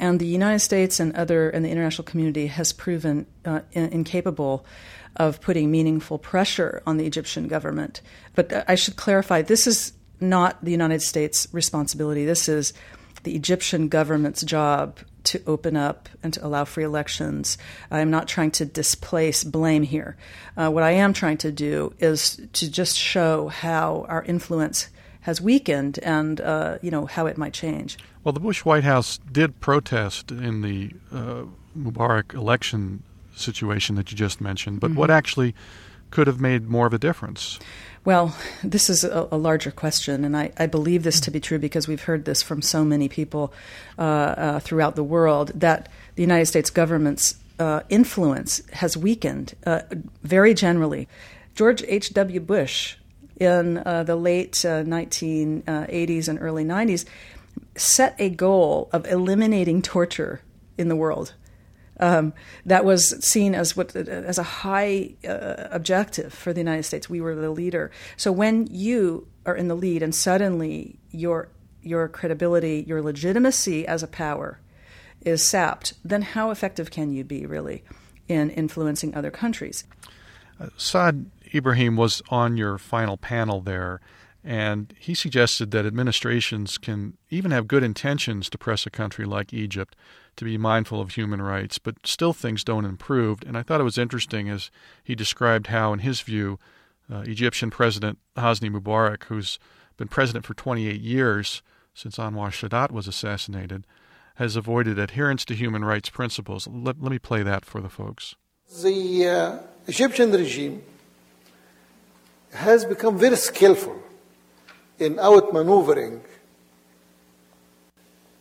And 0.00 0.18
the 0.18 0.26
United 0.26 0.60
States 0.60 1.00
and 1.00 1.14
other 1.14 1.50
and 1.50 1.62
the 1.62 1.68
international 1.68 2.04
community 2.04 2.46
has 2.46 2.72
proven 2.72 3.26
uh, 3.44 3.60
in- 3.72 3.92
incapable 3.92 4.64
of 5.16 5.42
putting 5.42 5.70
meaningful 5.70 6.18
pressure 6.18 6.82
on 6.86 6.96
the 6.96 7.06
Egyptian 7.06 7.48
government. 7.48 8.00
But 8.34 8.50
uh, 8.50 8.64
I 8.66 8.74
should 8.74 8.96
clarify: 8.96 9.42
this 9.42 9.66
is 9.66 9.92
not 10.20 10.64
the 10.64 10.70
United 10.70 11.02
States' 11.02 11.48
responsibility. 11.52 12.24
This 12.24 12.48
is 12.48 12.72
the 13.24 13.34
Egyptian 13.34 13.88
government's 13.88 14.42
job 14.42 14.98
to 15.24 15.42
open 15.46 15.76
up 15.76 16.08
and 16.22 16.32
to 16.34 16.46
allow 16.46 16.64
free 16.64 16.84
elections. 16.84 17.56
I'm 17.90 18.10
not 18.10 18.28
trying 18.28 18.50
to 18.52 18.66
displace 18.66 19.42
blame 19.42 19.82
here. 19.82 20.16
Uh, 20.56 20.70
what 20.70 20.82
I 20.82 20.92
am 20.92 21.12
trying 21.12 21.38
to 21.38 21.50
do 21.50 21.94
is 21.98 22.40
to 22.52 22.70
just 22.70 22.96
show 22.96 23.48
how 23.48 24.04
our 24.08 24.22
influence 24.24 24.88
has 25.22 25.40
weakened 25.40 25.98
and 26.00 26.40
uh, 26.42 26.76
you 26.82 26.90
know 26.90 27.06
how 27.06 27.26
it 27.26 27.38
might 27.38 27.54
change. 27.54 27.96
Well, 28.22 28.32
the 28.32 28.40
Bush 28.40 28.64
White 28.64 28.84
House 28.84 29.18
did 29.32 29.60
protest 29.60 30.30
in 30.30 30.60
the 30.60 30.92
uh, 31.10 31.44
Mubarak 31.76 32.34
election 32.34 33.02
situation 33.34 33.96
that 33.96 34.10
you 34.10 34.16
just 34.18 34.40
mentioned, 34.40 34.80
but 34.80 34.90
mm-hmm. 34.90 35.00
what 35.00 35.10
actually 35.10 35.54
could 36.10 36.26
have 36.26 36.40
made 36.40 36.68
more 36.68 36.86
of 36.86 36.92
a 36.92 36.98
difference? 36.98 37.58
Well, 38.04 38.36
this 38.62 38.90
is 38.90 39.02
a, 39.02 39.28
a 39.32 39.38
larger 39.38 39.70
question, 39.70 40.26
and 40.26 40.36
I, 40.36 40.52
I, 40.58 40.66
believe 40.66 41.04
this 41.04 41.20
to 41.20 41.30
be 41.30 41.40
true 41.40 41.58
because 41.58 41.88
we've 41.88 42.02
heard 42.02 42.26
this 42.26 42.42
from 42.42 42.60
so 42.60 42.84
many 42.84 43.08
people 43.08 43.54
uh, 43.98 44.02
uh, 44.02 44.60
throughout 44.60 44.94
the 44.94 45.02
world 45.02 45.52
that 45.54 45.88
the 46.14 46.22
United 46.22 46.44
States 46.44 46.68
government's 46.68 47.36
uh, 47.58 47.80
influence 47.88 48.60
has 48.74 48.94
weakened 48.94 49.54
uh, 49.64 49.80
very 50.22 50.52
generally. 50.52 51.08
George 51.54 51.82
H.W. 51.82 52.40
Bush, 52.40 52.96
in 53.40 53.78
uh, 53.78 54.02
the 54.02 54.16
late 54.16 54.52
1980s 54.52 56.28
uh, 56.28 56.30
and 56.30 56.42
early 56.42 56.64
90s, 56.64 57.06
set 57.74 58.14
a 58.18 58.28
goal 58.28 58.90
of 58.92 59.06
eliminating 59.06 59.80
torture 59.80 60.42
in 60.76 60.88
the 60.88 60.96
world. 60.96 61.32
Um, 62.00 62.32
that 62.66 62.84
was 62.84 63.24
seen 63.24 63.54
as 63.54 63.76
what 63.76 63.94
as 63.94 64.38
a 64.38 64.42
high 64.42 65.14
uh, 65.26 65.68
objective 65.70 66.34
for 66.34 66.52
the 66.52 66.60
United 66.60 66.82
States. 66.82 67.08
We 67.08 67.20
were 67.20 67.36
the 67.36 67.50
leader. 67.50 67.90
So 68.16 68.32
when 68.32 68.66
you 68.66 69.28
are 69.46 69.54
in 69.54 69.68
the 69.68 69.76
lead, 69.76 70.02
and 70.02 70.14
suddenly 70.14 70.98
your 71.10 71.48
your 71.82 72.08
credibility, 72.08 72.84
your 72.88 73.00
legitimacy 73.00 73.86
as 73.86 74.02
a 74.02 74.08
power 74.08 74.58
is 75.20 75.48
sapped, 75.48 75.94
then 76.04 76.22
how 76.22 76.50
effective 76.50 76.90
can 76.90 77.12
you 77.12 77.24
be 77.24 77.46
really 77.46 77.84
in 78.28 78.50
influencing 78.50 79.14
other 79.14 79.30
countries? 79.30 79.84
Uh, 80.58 80.68
Saad 80.76 81.30
Ibrahim 81.54 81.96
was 81.96 82.22
on 82.28 82.56
your 82.56 82.78
final 82.78 83.16
panel 83.16 83.60
there, 83.60 84.00
and 84.44 84.92
he 84.98 85.14
suggested 85.14 85.70
that 85.70 85.86
administrations 85.86 86.76
can 86.76 87.16
even 87.30 87.50
have 87.50 87.66
good 87.66 87.82
intentions 87.82 88.50
to 88.50 88.58
press 88.58 88.84
a 88.84 88.90
country 88.90 89.24
like 89.24 89.54
Egypt 89.54 89.96
to 90.36 90.44
be 90.44 90.58
mindful 90.58 91.00
of 91.00 91.12
human 91.12 91.40
rights, 91.40 91.78
but 91.78 92.06
still 92.06 92.34
things 92.34 92.62
don't 92.62 92.84
improve. 92.84 93.38
And 93.46 93.56
I 93.56 93.62
thought 93.62 93.80
it 93.80 93.84
was 93.84 93.96
interesting 93.96 94.50
as 94.50 94.70
he 95.02 95.14
described 95.14 95.68
how, 95.68 95.94
in 95.94 96.00
his 96.00 96.20
view, 96.20 96.58
uh, 97.10 97.20
Egyptian 97.20 97.70
President 97.70 98.18
Hosni 98.36 98.70
Mubarak, 98.70 99.24
who's 99.24 99.58
been 99.96 100.08
president 100.08 100.44
for 100.44 100.52
28 100.52 101.00
years 101.00 101.62
since 101.94 102.18
Anwar 102.18 102.50
Sadat 102.50 102.90
was 102.90 103.08
assassinated, 103.08 103.86
has 104.34 104.56
avoided 104.56 104.98
adherence 104.98 105.46
to 105.46 105.54
human 105.54 105.84
rights 105.84 106.10
principles. 106.10 106.66
Let, 106.66 107.00
let 107.00 107.10
me 107.12 107.18
play 107.18 107.42
that 107.42 107.64
for 107.64 107.80
the 107.80 107.88
folks. 107.88 108.34
The 108.82 109.28
uh, 109.28 109.58
Egyptian 109.86 110.32
regime 110.32 110.82
has 112.52 112.84
become 112.84 113.16
very 113.16 113.36
skillful 113.36 114.02
in 114.98 115.16
outmaneuvering 115.16 116.20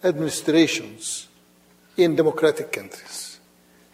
administrations 0.03 1.27
in 1.97 2.15
democratic 2.15 2.71
countries. 2.71 3.39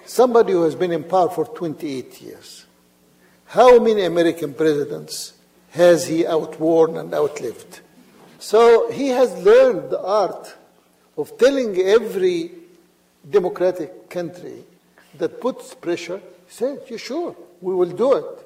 Somebody 0.06 0.54
who 0.54 0.64
has 0.64 0.76
been 0.76 0.92
in 0.92 1.04
power 1.04 1.30
for 1.30 1.46
28 1.46 2.22
years. 2.22 2.66
How 3.46 3.80
many 3.80 4.04
American 4.06 4.54
presidents 4.54 5.34
has 5.72 6.08
he 6.08 6.26
outworn 6.26 6.98
and 6.98 7.14
outlived? 7.14 7.82
So 8.40 8.92
he 8.92 9.10
has 9.10 9.34
learned 9.44 9.92
the 9.92 10.02
art 10.02 10.56
of 11.18 11.38
telling 11.38 11.78
every 11.78 12.52
democratic 13.30 14.10
country 14.10 14.64
that 15.18 15.42
puts 15.42 15.76
pressure, 15.76 16.22
say, 16.48 16.78
you 16.90 16.98
sure, 16.98 17.36
we 17.62 17.76
will 17.76 17.92
do 17.92 18.14
it. 18.14 18.46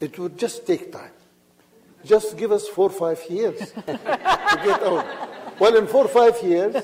It 0.00 0.18
would 0.18 0.38
just 0.38 0.66
take 0.66 0.92
time. 0.92 1.12
Just 2.04 2.36
give 2.36 2.52
us 2.52 2.68
four 2.68 2.86
or 2.86 2.92
five 2.92 3.20
years 3.28 3.58
to 3.86 4.60
get 4.64 4.82
out. 4.82 5.06
Well, 5.58 5.76
in 5.76 5.86
four 5.86 6.04
or 6.04 6.08
five 6.08 6.42
years, 6.42 6.76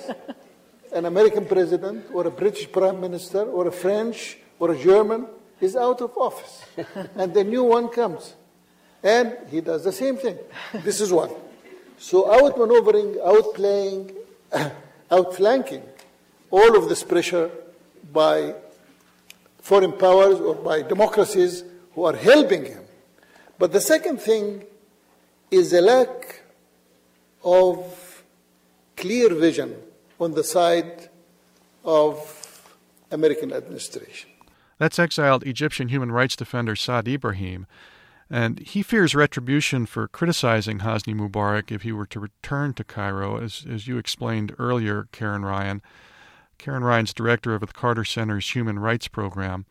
an 0.92 1.04
American 1.06 1.44
president 1.46 2.06
or 2.12 2.26
a 2.26 2.30
British 2.30 2.70
prime 2.70 3.00
minister 3.00 3.42
or 3.42 3.68
a 3.68 3.72
French 3.72 4.38
or 4.58 4.72
a 4.72 4.78
German 4.78 5.26
is 5.60 5.76
out 5.76 6.00
of 6.00 6.16
office. 6.16 6.64
and 7.16 7.32
the 7.32 7.44
new 7.44 7.64
one 7.64 7.88
comes. 7.88 8.34
And 9.02 9.36
he 9.50 9.60
does 9.60 9.84
the 9.84 9.92
same 9.92 10.16
thing. 10.16 10.38
This 10.82 11.00
is 11.00 11.12
one. 11.12 11.30
So 11.98 12.24
outmaneuvering, 12.24 13.16
outplaying, 13.24 14.14
outflanking 15.10 15.82
all 16.50 16.76
of 16.76 16.88
this 16.88 17.02
pressure 17.02 17.50
by 18.12 18.54
foreign 19.60 19.92
powers 19.92 20.40
or 20.40 20.54
by 20.54 20.82
democracies 20.82 21.64
who 21.94 22.04
are 22.04 22.16
helping 22.16 22.64
him. 22.64 22.82
But 23.58 23.72
the 23.72 23.80
second 23.80 24.20
thing 24.20 24.64
is 25.54 25.72
a 25.72 25.80
lack 25.80 26.42
of 27.44 28.24
clear 28.96 29.32
vision 29.34 29.76
on 30.18 30.32
the 30.32 30.42
side 30.42 31.08
of 31.84 32.68
American 33.10 33.52
administration. 33.52 34.30
That's 34.78 34.98
exiled 34.98 35.44
Egyptian 35.44 35.88
human 35.88 36.10
rights 36.10 36.34
defender 36.34 36.74
Saad 36.74 37.06
Ibrahim, 37.06 37.66
and 38.28 38.58
he 38.58 38.82
fears 38.82 39.14
retribution 39.14 39.86
for 39.86 40.08
criticizing 40.08 40.80
Hosni 40.80 41.14
Mubarak 41.14 41.70
if 41.70 41.82
he 41.82 41.92
were 41.92 42.06
to 42.06 42.18
return 42.18 42.74
to 42.74 42.84
Cairo, 42.84 43.38
as, 43.38 43.64
as 43.70 43.86
you 43.86 43.96
explained 43.98 44.54
earlier, 44.58 45.06
Karin 45.12 45.44
Ryan. 45.44 45.82
Karin 46.58 46.82
Ryan's 46.82 47.14
director 47.14 47.54
of 47.54 47.60
the 47.60 47.66
Carter 47.68 48.04
Center's 48.04 48.50
Human 48.50 48.78
Rights 48.78 49.06
Program. 49.08 49.66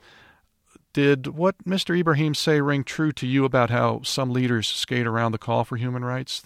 Did 0.94 1.28
what 1.28 1.56
Mr. 1.66 1.98
Ibrahim 1.98 2.36
say 2.36 2.62
ring 2.62 2.84
true 2.84 3.12
to 3.14 3.26
you 3.26 3.46
about 3.46 3.72
how 3.72 4.02
some 4.04 4.32
leaders 4.32 4.68
skate 4.68 5.08
around 5.08 5.32
the 5.32 5.40
call 5.40 5.64
for 5.64 5.76
human 5.76 6.06
rights? 6.06 6.44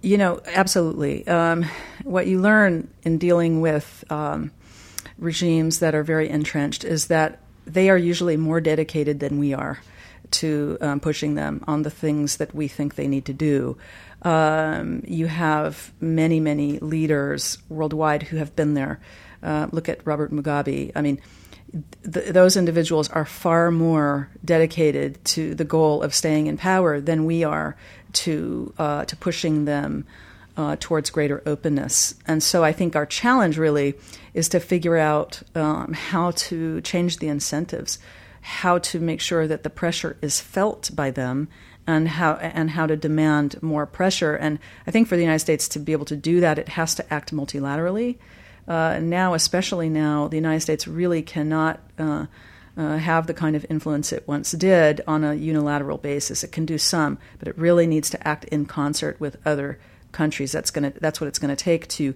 You 0.00 0.16
know, 0.16 0.40
absolutely. 0.46 1.26
Um, 1.26 1.66
what 2.04 2.28
you 2.28 2.40
learn 2.40 2.88
in 3.02 3.18
dealing 3.18 3.60
with 3.60 4.04
um, 4.10 4.52
regimes 5.18 5.80
that 5.80 5.92
are 5.96 6.04
very 6.04 6.28
entrenched 6.28 6.84
is 6.84 7.08
that 7.08 7.40
they 7.66 7.90
are 7.90 7.98
usually 7.98 8.36
more 8.36 8.60
dedicated 8.60 9.18
than 9.18 9.38
we 9.38 9.52
are 9.52 9.80
to 10.30 10.78
um, 10.80 11.00
pushing 11.00 11.34
them 11.34 11.64
on 11.66 11.82
the 11.82 11.90
things 11.90 12.36
that 12.36 12.54
we 12.54 12.68
think 12.68 12.94
they 12.94 13.08
need 13.08 13.24
to 13.24 13.32
do. 13.32 13.76
Um, 14.22 15.02
you 15.06 15.26
have 15.26 15.92
many, 16.00 16.38
many 16.38 16.78
leaders 16.78 17.58
worldwide 17.68 18.24
who 18.24 18.36
have 18.36 18.54
been 18.54 18.74
there. 18.74 19.00
Uh, 19.42 19.66
look 19.72 19.88
at 19.88 20.06
Robert 20.06 20.32
Mugabe. 20.32 20.92
I 20.94 21.02
mean, 21.02 21.20
th- 22.12 22.32
those 22.32 22.56
individuals 22.56 23.08
are 23.10 23.24
far 23.24 23.70
more 23.70 24.28
dedicated 24.44 25.24
to 25.24 25.54
the 25.54 25.64
goal 25.64 26.02
of 26.02 26.14
staying 26.14 26.46
in 26.46 26.56
power 26.56 27.00
than 27.00 27.24
we 27.24 27.44
are 27.44 27.76
to 28.12 28.72
uh, 28.78 29.04
to 29.04 29.16
pushing 29.16 29.64
them 29.64 30.04
uh, 30.56 30.76
towards 30.80 31.10
greater 31.10 31.42
openness. 31.46 32.14
And 32.26 32.42
so 32.42 32.64
I 32.64 32.72
think 32.72 32.96
our 32.96 33.06
challenge 33.06 33.58
really 33.58 33.94
is 34.34 34.48
to 34.48 34.60
figure 34.60 34.96
out 34.96 35.42
um, 35.54 35.92
how 35.92 36.32
to 36.32 36.80
change 36.80 37.18
the 37.18 37.28
incentives, 37.28 37.98
how 38.40 38.78
to 38.78 38.98
make 38.98 39.20
sure 39.20 39.46
that 39.46 39.62
the 39.62 39.70
pressure 39.70 40.16
is 40.22 40.40
felt 40.40 40.90
by 40.94 41.10
them. 41.10 41.48
And 41.90 42.06
how 42.06 42.34
and 42.34 42.68
how 42.68 42.86
to 42.86 42.98
demand 42.98 43.62
more 43.62 43.86
pressure, 43.86 44.36
and 44.36 44.58
I 44.86 44.90
think 44.90 45.08
for 45.08 45.16
the 45.16 45.22
United 45.22 45.38
States 45.38 45.68
to 45.68 45.78
be 45.78 45.92
able 45.92 46.04
to 46.04 46.16
do 46.16 46.40
that, 46.40 46.58
it 46.58 46.68
has 46.68 46.94
to 46.96 47.14
act 47.14 47.32
multilaterally. 47.32 48.18
Uh, 48.68 49.00
now, 49.00 49.32
especially 49.32 49.88
now, 49.88 50.28
the 50.28 50.36
United 50.36 50.60
States 50.60 50.86
really 50.86 51.22
cannot 51.22 51.80
uh, 51.98 52.26
uh, 52.76 52.98
have 52.98 53.26
the 53.26 53.34
kind 53.34 53.56
of 53.56 53.64
influence 53.70 54.12
it 54.12 54.28
once 54.28 54.52
did 54.52 55.00
on 55.08 55.24
a 55.24 55.34
unilateral 55.34 55.96
basis. 55.96 56.44
It 56.44 56.52
can 56.52 56.66
do 56.66 56.76
some, 56.76 57.18
but 57.38 57.48
it 57.48 57.56
really 57.56 57.86
needs 57.86 58.10
to 58.10 58.28
act 58.28 58.44
in 58.44 58.66
concert 58.66 59.18
with 59.18 59.38
other 59.46 59.80
countries. 60.12 60.52
That's 60.52 60.70
going 60.70 60.92
to 60.92 61.00
that's 61.00 61.20
what 61.20 61.28
it's 61.28 61.38
going 61.38 61.54
to 61.54 61.64
take 61.64 61.88
to 61.88 62.14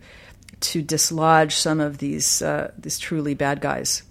to 0.61 0.83
dislodge 0.83 1.55
some 1.55 1.81
of 1.81 1.99
these 1.99 2.43
uh, 2.43 2.71
these 2.79 2.99
truly 2.99 3.33
bad 3.33 3.63
guys. 3.63 4.03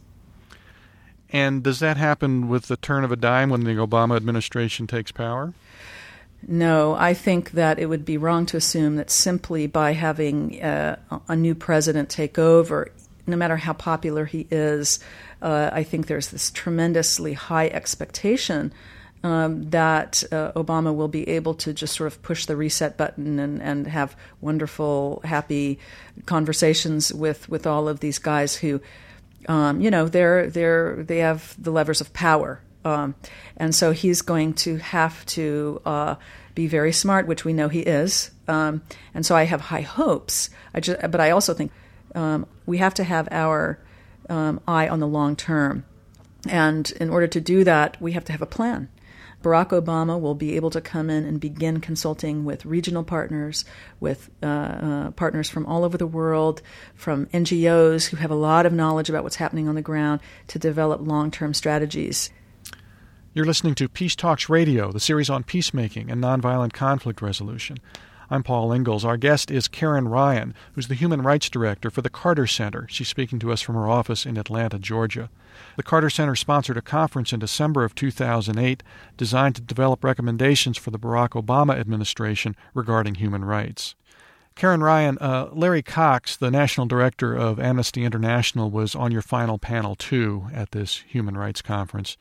And 1.29 1.63
does 1.63 1.79
that 1.79 1.95
happen 1.95 2.49
with 2.49 2.67
the 2.67 2.75
turn 2.75 3.03
of 3.03 3.11
a 3.11 3.15
dime 3.15 3.49
when 3.49 3.63
the 3.63 3.75
Obama 3.75 4.17
administration 4.17 4.87
takes 4.87 5.11
power? 5.11 5.53
No, 6.47 6.95
I 6.95 7.13
think 7.13 7.51
that 7.51 7.79
it 7.79 7.85
would 7.85 8.03
be 8.03 8.17
wrong 8.17 8.45
to 8.47 8.57
assume 8.57 8.95
that 8.95 9.09
simply 9.11 9.67
by 9.67 9.93
having 9.93 10.61
uh, 10.61 10.97
a 11.27 11.35
new 11.35 11.53
president 11.53 12.09
take 12.09 12.39
over, 12.39 12.91
no 13.27 13.37
matter 13.37 13.57
how 13.57 13.73
popular 13.73 14.25
he 14.25 14.47
is, 14.49 14.99
uh, 15.41 15.69
I 15.71 15.83
think 15.83 16.07
there's 16.07 16.29
this 16.29 16.51
tremendously 16.51 17.33
high 17.33 17.67
expectation 17.67 18.73
um, 19.23 19.69
that 19.69 20.23
uh, 20.31 20.51
Obama 20.53 20.95
will 20.95 21.07
be 21.07 21.29
able 21.29 21.53
to 21.55 21.73
just 21.73 21.95
sort 21.95 22.07
of 22.07 22.21
push 22.23 22.47
the 22.47 22.55
reset 22.55 22.97
button 22.97 23.37
and, 23.37 23.61
and 23.61 23.85
have 23.85 24.15
wonderful, 24.41 25.21
happy 25.23 25.77
conversations 26.25 27.13
with, 27.13 27.47
with 27.47 27.67
all 27.67 27.87
of 27.87 27.99
these 27.99 28.17
guys 28.17 28.55
who, 28.55 28.81
um, 29.47 29.81
you 29.81 29.91
know, 29.91 30.07
they're 30.07 30.49
they're 30.49 31.03
they 31.03 31.19
have 31.19 31.55
the 31.61 31.71
levers 31.71 32.01
of 32.01 32.13
power, 32.13 32.61
um, 32.83 33.15
and 33.57 33.73
so 33.73 33.91
he's 33.91 34.21
going 34.21 34.53
to 34.55 34.77
have 34.77 35.25
to 35.27 35.81
uh, 35.85 36.15
be 36.55 36.67
very 36.67 36.91
smart, 36.91 37.27
which 37.27 37.45
we 37.45 37.53
know 37.53 37.69
he 37.69 37.81
is. 37.81 38.31
Um, 38.47 38.81
and 39.13 39.25
so 39.25 39.35
I 39.35 39.43
have 39.43 39.61
high 39.61 39.81
hopes. 39.81 40.49
I 40.73 40.79
just, 40.79 40.99
but 41.11 41.19
I 41.19 41.31
also 41.31 41.53
think 41.53 41.71
um, 42.15 42.45
we 42.65 42.77
have 42.79 42.93
to 42.95 43.03
have 43.03 43.27
our 43.31 43.79
um, 44.29 44.59
eye 44.67 44.87
on 44.87 44.99
the 44.99 45.07
long 45.07 45.35
term. 45.35 45.85
And 46.49 46.89
in 46.99 47.09
order 47.09 47.27
to 47.27 47.41
do 47.41 47.63
that, 47.63 48.01
we 48.01 48.13
have 48.13 48.25
to 48.25 48.31
have 48.31 48.41
a 48.41 48.47
plan. 48.47 48.89
Barack 49.43 49.69
Obama 49.69 50.19
will 50.19 50.35
be 50.35 50.55
able 50.55 50.69
to 50.69 50.81
come 50.81 51.09
in 51.09 51.25
and 51.25 51.39
begin 51.39 51.79
consulting 51.79 52.45
with 52.45 52.65
regional 52.65 53.03
partners, 53.03 53.65
with 53.99 54.29
uh, 54.43 54.45
uh, 54.45 55.11
partners 55.11 55.49
from 55.49 55.65
all 55.65 55.83
over 55.83 55.97
the 55.97 56.05
world, 56.05 56.61
from 56.93 57.25
NGOs 57.27 58.07
who 58.07 58.17
have 58.17 58.29
a 58.29 58.35
lot 58.35 58.67
of 58.67 58.73
knowledge 58.73 59.09
about 59.09 59.23
what's 59.23 59.37
happening 59.37 59.67
on 59.67 59.75
the 59.75 59.81
ground 59.81 60.21
to 60.47 60.59
develop 60.59 61.01
long 61.01 61.31
term 61.31 61.53
strategies. 61.53 62.29
You're 63.33 63.45
listening 63.45 63.75
to 63.75 63.87
Peace 63.87 64.13
Talks 64.17 64.49
Radio, 64.49 64.91
the 64.91 64.99
series 64.99 65.29
on 65.29 65.43
peacemaking 65.43 66.11
and 66.11 66.21
nonviolent 66.21 66.73
conflict 66.73 67.21
resolution. 67.21 67.77
I'm 68.29 68.43
Paul 68.43 68.73
Ingles. 68.73 69.05
Our 69.05 69.15
guest 69.15 69.49
is 69.49 69.69
Karin 69.69 70.09
Ryan, 70.09 70.53
who's 70.73 70.89
the 70.89 70.95
Human 70.95 71.21
Rights 71.21 71.49
Director 71.49 71.89
for 71.89 72.01
the 72.01 72.09
Carter 72.09 72.45
Center. 72.45 72.87
She's 72.89 73.07
speaking 73.07 73.39
to 73.39 73.53
us 73.53 73.61
from 73.61 73.75
her 73.75 73.87
office 73.87 74.25
in 74.25 74.35
Atlanta, 74.35 74.77
Georgia. 74.77 75.29
The 75.77 75.83
Carter 75.83 76.09
Center 76.09 76.35
sponsored 76.35 76.75
a 76.75 76.81
conference 76.81 77.31
in 77.31 77.39
December 77.39 77.85
of 77.85 77.95
2008 77.95 78.83
designed 79.15 79.55
to 79.55 79.61
develop 79.61 80.03
recommendations 80.03 80.77
for 80.77 80.91
the 80.91 80.99
Barack 80.99 81.29
Obama 81.29 81.79
administration 81.79 82.53
regarding 82.73 83.15
human 83.15 83.45
rights. 83.45 83.95
Karin 84.55 84.83
Ryan, 84.83 85.17
uh, 85.21 85.47
Larry 85.53 85.83
Cox, 85.83 86.35
the 86.35 86.51
national 86.51 86.85
director 86.85 87.33
of 87.33 87.61
Amnesty 87.61 88.03
International, 88.03 88.69
was 88.69 88.93
on 88.93 89.13
your 89.13 89.21
final 89.21 89.57
panel 89.57 89.95
too 89.95 90.47
at 90.53 90.71
this 90.71 90.97
human 91.07 91.37
rights 91.37 91.61
conference. 91.61 92.17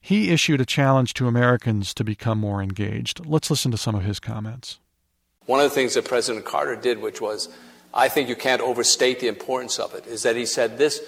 He 0.00 0.30
issued 0.30 0.60
a 0.60 0.66
challenge 0.66 1.14
to 1.14 1.26
Americans 1.26 1.92
to 1.94 2.04
become 2.04 2.38
more 2.38 2.62
engaged. 2.62 3.24
Let's 3.26 3.50
listen 3.50 3.70
to 3.72 3.76
some 3.76 3.94
of 3.94 4.04
his 4.04 4.20
comments. 4.20 4.78
One 5.46 5.60
of 5.60 5.64
the 5.64 5.74
things 5.74 5.94
that 5.94 6.04
President 6.04 6.44
Carter 6.44 6.76
did, 6.76 7.00
which 7.00 7.20
was, 7.20 7.48
I 7.92 8.08
think 8.08 8.28
you 8.28 8.36
can't 8.36 8.60
overstate 8.60 9.20
the 9.20 9.28
importance 9.28 9.78
of 9.78 9.94
it, 9.94 10.06
is 10.06 10.22
that 10.22 10.36
he 10.36 10.46
said 10.46 10.78
this 10.78 11.00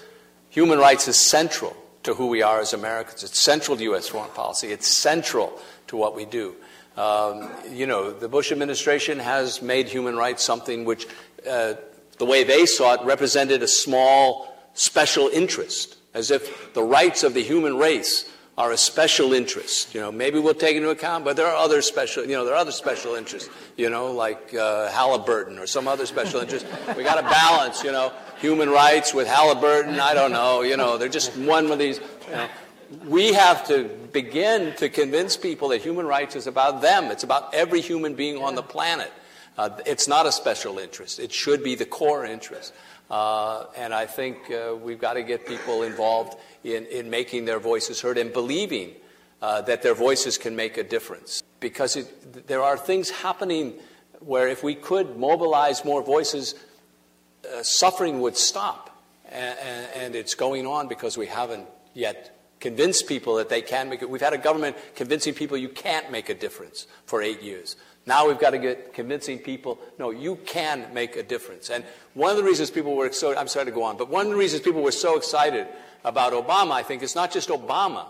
human 0.49 0.79
rights 0.79 1.07
is 1.07 1.19
central 1.19 1.75
to 2.03 2.13
who 2.15 2.27
we 2.27 2.41
are 2.41 2.59
as 2.59 2.73
Americans. 2.73 3.23
It's 3.23 3.39
central 3.39 3.77
to 3.77 3.83
U.S. 3.83 4.07
foreign 4.07 4.31
policy. 4.31 4.69
It's 4.69 4.87
central 4.87 5.59
to 5.87 5.95
what 5.95 6.15
we 6.15 6.25
do. 6.25 6.55
Um, 6.97 7.49
you 7.71 7.85
know, 7.85 8.11
the 8.11 8.27
Bush 8.27 8.51
administration 8.51 9.19
has 9.19 9.61
made 9.61 9.87
human 9.87 10.17
rights 10.17 10.43
something 10.43 10.83
which, 10.83 11.07
uh, 11.49 11.75
the 12.17 12.25
way 12.25 12.43
they 12.43 12.65
saw 12.65 12.95
it, 12.95 13.01
represented 13.03 13.63
a 13.63 13.67
small 13.67 14.53
special 14.73 15.29
interest, 15.29 15.97
as 16.13 16.31
if 16.31 16.73
the 16.73 16.83
rights 16.83 17.23
of 17.23 17.33
the 17.33 17.43
human 17.43 17.77
race 17.77 18.29
are 18.57 18.71
a 18.71 18.77
special 18.77 19.33
interest. 19.33 19.93
You 19.95 20.01
know, 20.01 20.11
maybe 20.11 20.37
we'll 20.39 20.53
take 20.53 20.75
into 20.75 20.89
account, 20.89 21.23
but 21.23 21.35
there 21.35 21.47
are 21.47 21.55
other 21.55 21.81
special, 21.81 22.23
you 22.23 22.33
know, 22.33 22.45
there 22.45 22.53
are 22.53 22.57
other 22.57 22.71
special 22.71 23.15
interests. 23.15 23.49
You 23.77 23.89
know, 23.89 24.11
like 24.11 24.53
uh, 24.53 24.89
Halliburton 24.89 25.57
or 25.57 25.67
some 25.67 25.87
other 25.87 26.05
special 26.05 26.41
interest. 26.41 26.65
We 26.95 27.03
got 27.03 27.15
to 27.15 27.23
balance, 27.23 27.83
you 27.83 27.91
know, 27.91 28.11
human 28.39 28.69
rights 28.69 29.13
with 29.13 29.27
Halliburton. 29.27 29.99
I 29.99 30.13
don't 30.13 30.31
know. 30.31 30.61
You 30.61 30.77
know, 30.77 30.97
they're 30.97 31.09
just 31.09 31.35
one 31.37 31.71
of 31.71 31.79
these. 31.79 31.99
You 32.27 32.35
know, 32.35 32.47
we 33.07 33.33
have 33.33 33.65
to 33.67 33.85
begin 34.11 34.75
to 34.75 34.89
convince 34.89 35.37
people 35.37 35.69
that 35.69 35.81
human 35.81 36.05
rights 36.05 36.35
is 36.35 36.45
about 36.45 36.81
them. 36.81 37.05
It's 37.05 37.23
about 37.23 37.53
every 37.53 37.79
human 37.79 38.15
being 38.15 38.41
on 38.41 38.55
the 38.55 38.63
planet. 38.63 39.11
Uh, 39.57 39.69
it's 39.85 40.07
not 40.07 40.25
a 40.25 40.31
special 40.31 40.79
interest. 40.79 41.19
It 41.19 41.31
should 41.31 41.63
be 41.63 41.75
the 41.75 41.85
core 41.85 42.25
interest. 42.25 42.73
Uh, 43.09 43.65
and 43.75 43.93
I 43.93 44.05
think 44.05 44.49
uh, 44.49 44.75
we've 44.75 44.99
got 44.99 45.13
to 45.13 45.23
get 45.23 45.45
people 45.45 45.83
involved 45.83 46.37
in, 46.63 46.85
in 46.85 47.09
making 47.09 47.45
their 47.45 47.59
voices 47.59 47.99
heard 47.99 48.17
and 48.17 48.31
believing 48.31 48.93
uh, 49.41 49.61
that 49.63 49.81
their 49.81 49.95
voices 49.95 50.37
can 50.37 50.55
make 50.55 50.77
a 50.77 50.83
difference. 50.83 51.43
Because 51.59 51.97
it, 51.97 52.47
there 52.47 52.61
are 52.61 52.77
things 52.77 53.09
happening 53.09 53.73
where 54.19 54.47
if 54.47 54.63
we 54.63 54.75
could 54.75 55.17
mobilize 55.17 55.83
more 55.83 56.01
voices, 56.01 56.55
uh, 57.51 57.63
suffering 57.63 58.21
would 58.21 58.37
stop. 58.37 58.87
And, 59.29 59.87
and, 59.95 60.15
it's 60.15 60.35
going 60.35 60.67
on 60.67 60.89
because 60.89 61.17
we 61.17 61.25
haven't 61.25 61.65
yet 61.93 62.37
convinced 62.59 63.07
people 63.07 63.35
that 63.35 63.47
they 63.47 63.61
can 63.61 63.89
make 63.89 64.01
it. 64.01 64.09
We've 64.09 64.21
had 64.21 64.33
a 64.33 64.37
government 64.37 64.75
convincing 64.93 65.33
people 65.33 65.55
you 65.55 65.69
can't 65.69 66.11
make 66.11 66.27
a 66.27 66.33
difference 66.33 66.85
for 67.05 67.21
eight 67.21 67.41
years. 67.41 67.77
Now 68.11 68.27
we've 68.27 68.37
got 68.37 68.49
to 68.49 68.57
get 68.57 68.93
convincing 68.93 69.39
people, 69.39 69.79
no, 69.97 70.11
you 70.11 70.35
can 70.45 70.93
make 70.93 71.15
a 71.15 71.23
difference. 71.23 71.69
And 71.69 71.85
one 72.13 72.29
of 72.29 72.35
the 72.35 72.43
reasons 72.43 72.69
people 72.69 72.93
were 72.93 73.09
so, 73.13 73.33
I'm 73.37 73.47
sorry 73.47 73.67
to 73.67 73.71
go 73.71 73.83
on, 73.83 73.95
but 73.95 74.09
one 74.09 74.25
of 74.25 74.33
the 74.33 74.37
reasons 74.37 74.63
people 74.63 74.83
were 74.83 74.91
so 74.91 75.15
excited 75.15 75.65
about 76.03 76.33
Obama, 76.33 76.71
I 76.71 76.83
think, 76.83 77.03
is 77.03 77.15
not 77.15 77.31
just 77.31 77.47
Obama. 77.47 78.07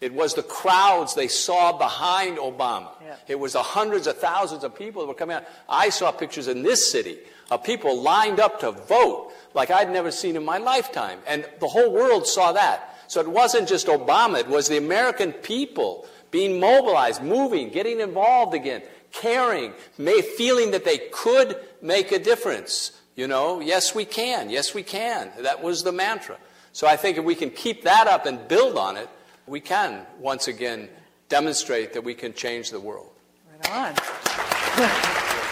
It 0.00 0.14
was 0.14 0.32
the 0.32 0.42
crowds 0.42 1.14
they 1.14 1.28
saw 1.28 1.76
behind 1.76 2.38
Obama. 2.38 2.92
Yeah. 3.04 3.16
It 3.28 3.38
was 3.38 3.52
the 3.52 3.62
hundreds 3.62 4.06
of 4.06 4.16
thousands 4.16 4.64
of 4.64 4.74
people 4.74 5.02
that 5.02 5.08
were 5.08 5.12
coming 5.12 5.36
out. 5.36 5.44
I 5.68 5.90
saw 5.90 6.12
pictures 6.12 6.48
in 6.48 6.62
this 6.62 6.90
city 6.90 7.18
of 7.50 7.62
people 7.62 8.00
lined 8.00 8.40
up 8.40 8.58
to 8.60 8.70
vote 8.70 9.34
like 9.52 9.70
I'd 9.70 9.90
never 9.90 10.10
seen 10.10 10.34
in 10.34 10.46
my 10.46 10.56
lifetime. 10.56 11.18
And 11.26 11.46
the 11.60 11.68
whole 11.68 11.92
world 11.92 12.26
saw 12.26 12.52
that. 12.52 13.04
So 13.06 13.20
it 13.20 13.28
wasn't 13.28 13.68
just 13.68 13.86
Obama, 13.88 14.40
it 14.40 14.48
was 14.48 14.68
the 14.68 14.78
American 14.78 15.34
people 15.34 16.06
being 16.30 16.58
mobilized, 16.58 17.22
moving, 17.22 17.68
getting 17.68 18.00
involved 18.00 18.54
again, 18.54 18.80
caring, 19.12 19.72
may, 19.98 20.22
feeling 20.22 20.72
that 20.72 20.84
they 20.84 20.98
could 21.12 21.56
make 21.80 22.12
a 22.12 22.18
difference. 22.18 22.92
You 23.14 23.28
know, 23.28 23.60
yes, 23.60 23.94
we 23.94 24.04
can. 24.04 24.50
Yes, 24.50 24.74
we 24.74 24.82
can. 24.82 25.30
That 25.40 25.62
was 25.62 25.82
the 25.82 25.92
mantra. 25.92 26.38
So 26.72 26.86
I 26.86 26.96
think 26.96 27.18
if 27.18 27.24
we 27.24 27.34
can 27.34 27.50
keep 27.50 27.82
that 27.82 28.06
up 28.06 28.24
and 28.24 28.48
build 28.48 28.78
on 28.78 28.96
it, 28.96 29.08
we 29.46 29.60
can 29.60 30.06
once 30.18 30.48
again 30.48 30.88
demonstrate 31.28 31.92
that 31.92 32.02
we 32.02 32.14
can 32.14 32.32
change 32.32 32.70
the 32.70 32.80
world. 32.80 33.10
Right 33.50 33.70
on. 33.70 33.94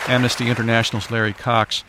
Amnesty 0.08 0.48
International's 0.48 1.10
Larry 1.10 1.34
Cox. 1.34 1.84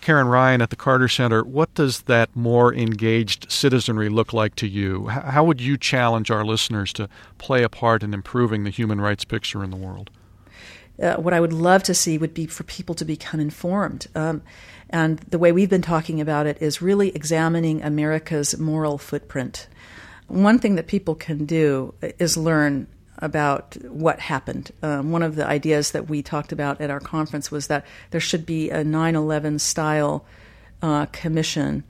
Karin 0.00 0.28
Ryan 0.28 0.62
at 0.62 0.70
the 0.70 0.76
Carter 0.76 1.08
Center, 1.08 1.42
what 1.42 1.74
does 1.74 2.02
that 2.02 2.34
more 2.36 2.72
engaged 2.72 3.50
citizenry 3.50 4.08
look 4.08 4.32
like 4.32 4.54
to 4.56 4.68
you? 4.68 5.08
How 5.08 5.42
would 5.42 5.60
you 5.60 5.76
challenge 5.76 6.30
our 6.30 6.44
listeners 6.44 6.92
to 6.92 7.08
play 7.38 7.64
a 7.64 7.68
part 7.68 8.04
in 8.04 8.14
improving 8.14 8.62
the 8.62 8.70
human 8.70 9.00
rights 9.00 9.24
picture 9.24 9.64
in 9.64 9.70
the 9.70 9.76
world? 9.76 10.10
Uh, 11.02 11.16
what 11.16 11.34
I 11.34 11.40
would 11.40 11.52
love 11.52 11.82
to 11.84 11.94
see 11.94 12.18
would 12.18 12.34
be 12.34 12.46
for 12.46 12.64
people 12.64 12.94
to 12.94 13.04
become 13.04 13.40
informed. 13.40 14.06
Um, 14.14 14.42
and 14.88 15.18
the 15.18 15.38
way 15.38 15.52
we've 15.52 15.70
been 15.70 15.82
talking 15.82 16.20
about 16.20 16.46
it 16.46 16.60
is 16.62 16.80
really 16.80 17.14
examining 17.14 17.82
America's 17.82 18.58
moral 18.58 18.98
footprint. 18.98 19.68
One 20.28 20.58
thing 20.58 20.76
that 20.76 20.86
people 20.86 21.14
can 21.14 21.44
do 21.44 21.94
is 22.00 22.36
learn 22.36 22.86
about 23.18 23.76
what 23.84 24.20
happened. 24.20 24.70
Um, 24.82 25.10
one 25.10 25.22
of 25.22 25.36
the 25.36 25.46
ideas 25.46 25.92
that 25.92 26.08
we 26.08 26.22
talked 26.22 26.52
about 26.52 26.80
at 26.80 26.90
our 26.90 27.00
conference 27.00 27.50
was 27.50 27.68
that 27.68 27.86
there 28.10 28.20
should 28.20 28.44
be 28.44 28.70
a 28.70 28.84
9 28.84 29.16
11 29.16 29.58
style 29.58 30.24
uh, 30.82 31.06
commission 31.06 31.84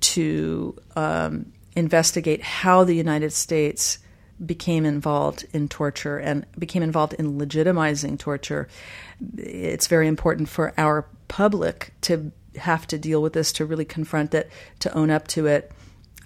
to 0.00 0.76
um, 0.96 1.52
investigate 1.76 2.42
how 2.42 2.84
the 2.84 2.94
United 2.94 3.32
States 3.32 3.98
became 4.44 4.84
involved 4.84 5.46
in 5.52 5.68
torture 5.68 6.18
and 6.18 6.44
became 6.58 6.82
involved 6.82 7.14
in 7.14 7.38
legitimizing 7.38 8.18
torture. 8.18 8.68
It's 9.36 9.86
very 9.86 10.08
important 10.08 10.48
for 10.48 10.72
our 10.76 11.06
public 11.28 11.92
to 12.02 12.32
have 12.56 12.86
to 12.88 12.98
deal 12.98 13.22
with 13.22 13.32
this, 13.32 13.52
to 13.52 13.64
really 13.64 13.84
confront 13.84 14.34
it, 14.34 14.50
to 14.80 14.92
own 14.94 15.10
up 15.10 15.28
to 15.28 15.46
it, 15.46 15.72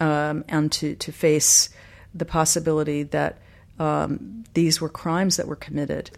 um, 0.01 0.45
and 0.49 0.71
to, 0.73 0.95
to 0.97 1.13
face 1.13 1.71
the 2.15 2.25
possibility 2.25 3.03
that 3.03 3.39
um, 3.79 4.45
these 4.55 4.81
were 4.81 4.89
crimes 4.89 5.37
that 5.37 5.47
were 5.47 5.57
committed. 5.57 6.11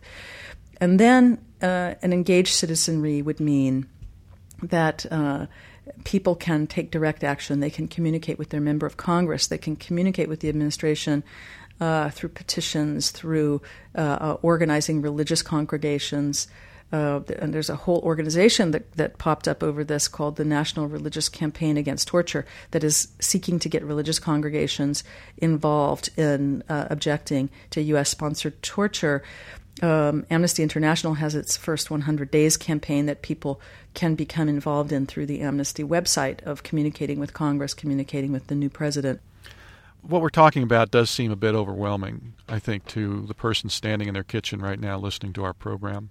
And 0.81 0.99
then 0.99 1.39
uh, 1.63 1.95
an 2.03 2.13
engaged 2.13 2.55
citizenry 2.55 3.23
would 3.23 3.41
mean 3.41 3.87
that 4.63 5.07
uh, 5.11 5.47
people 6.05 6.35
can 6.35 6.67
take 6.67 6.91
direct 6.91 7.25
action. 7.25 7.61
They 7.61 7.71
can 7.71 7.89
communicate 7.89 8.39
with 8.39 8.51
their 8.51 8.61
member 8.61 8.87
of 8.87 8.97
Congress. 8.97 9.47
They 9.47 9.59
can 9.59 9.77
communicate 9.77 10.29
with 10.29 10.41
the 10.41 10.49
administration 10.49 11.23
uh, 11.81 12.11
through 12.11 12.29
petitions, 12.29 13.11
through 13.11 13.63
uh, 13.97 14.01
uh, 14.01 14.37
organizing 14.43 15.03
religious 15.03 15.43
congregations. 15.43 16.49
Uh, 16.93 17.21
and 17.39 17.55
there's 17.55 17.71
a 17.71 17.77
whole 17.77 18.01
organization 18.01 18.73
that, 18.73 18.91
that 18.93 19.17
popped 19.17 19.47
up 19.47 19.63
over 19.63 19.85
this 19.85 20.09
called 20.09 20.37
the 20.37 20.45
National 20.45 20.89
Religious 20.89 21.29
Campaign 21.29 21.77
Against 21.77 22.09
Torture 22.09 22.45
that 22.73 22.83
is 22.83 23.09
seeking 23.21 23.61
to 23.61 23.69
get 23.69 23.85
religious 23.85 24.19
congregations 24.19 25.05
involved 25.39 26.11
in 26.17 26.65
uh, 26.69 26.87
objecting 26.91 27.49
to 27.71 27.81
U.S. 27.81 28.09
sponsored 28.09 28.61
torture. 28.63 29.23
Um, 29.83 30.27
Amnesty 30.31 30.65
International 30.65 31.15
has 31.15 31.37
its 31.37 31.57
first 31.57 31.91
100 31.93 32.31
Days 32.31 32.57
campaign 32.57 33.07
that 33.07 33.23
people 33.23 33.61
can 33.95 34.17
become 34.17 34.49
involved 34.49 34.91
in 34.91 35.07
through 35.07 35.27
the 35.27 35.41
Amnesty 35.43 35.85
website 35.85 36.43
of 36.43 36.65
communicating 36.65 37.21
with 37.21 37.33
Congress, 37.33 37.73
communicating 37.73 38.33
with 38.33 38.49
the 38.49 38.57
new 38.57 38.69
president. 38.69 39.21
What 40.03 40.21
we're 40.21 40.29
talking 40.29 40.63
about 40.63 40.91
does 40.91 41.11
seem 41.11 41.31
a 41.31 41.37
bit 41.37 41.55
overwhelming, 41.55 42.35
I 42.49 42.59
think, 42.59 42.87
to 42.89 43.27
the 43.27 43.35
person 43.35 43.71
standing 43.71 44.09
in 44.09 44.15
their 44.15 44.25
kitchen 44.25 44.61
right 44.61 44.79
now 44.79 44.99
listening 44.99 45.33
to 45.35 45.45
our 45.45 45.53
program. 45.53 46.11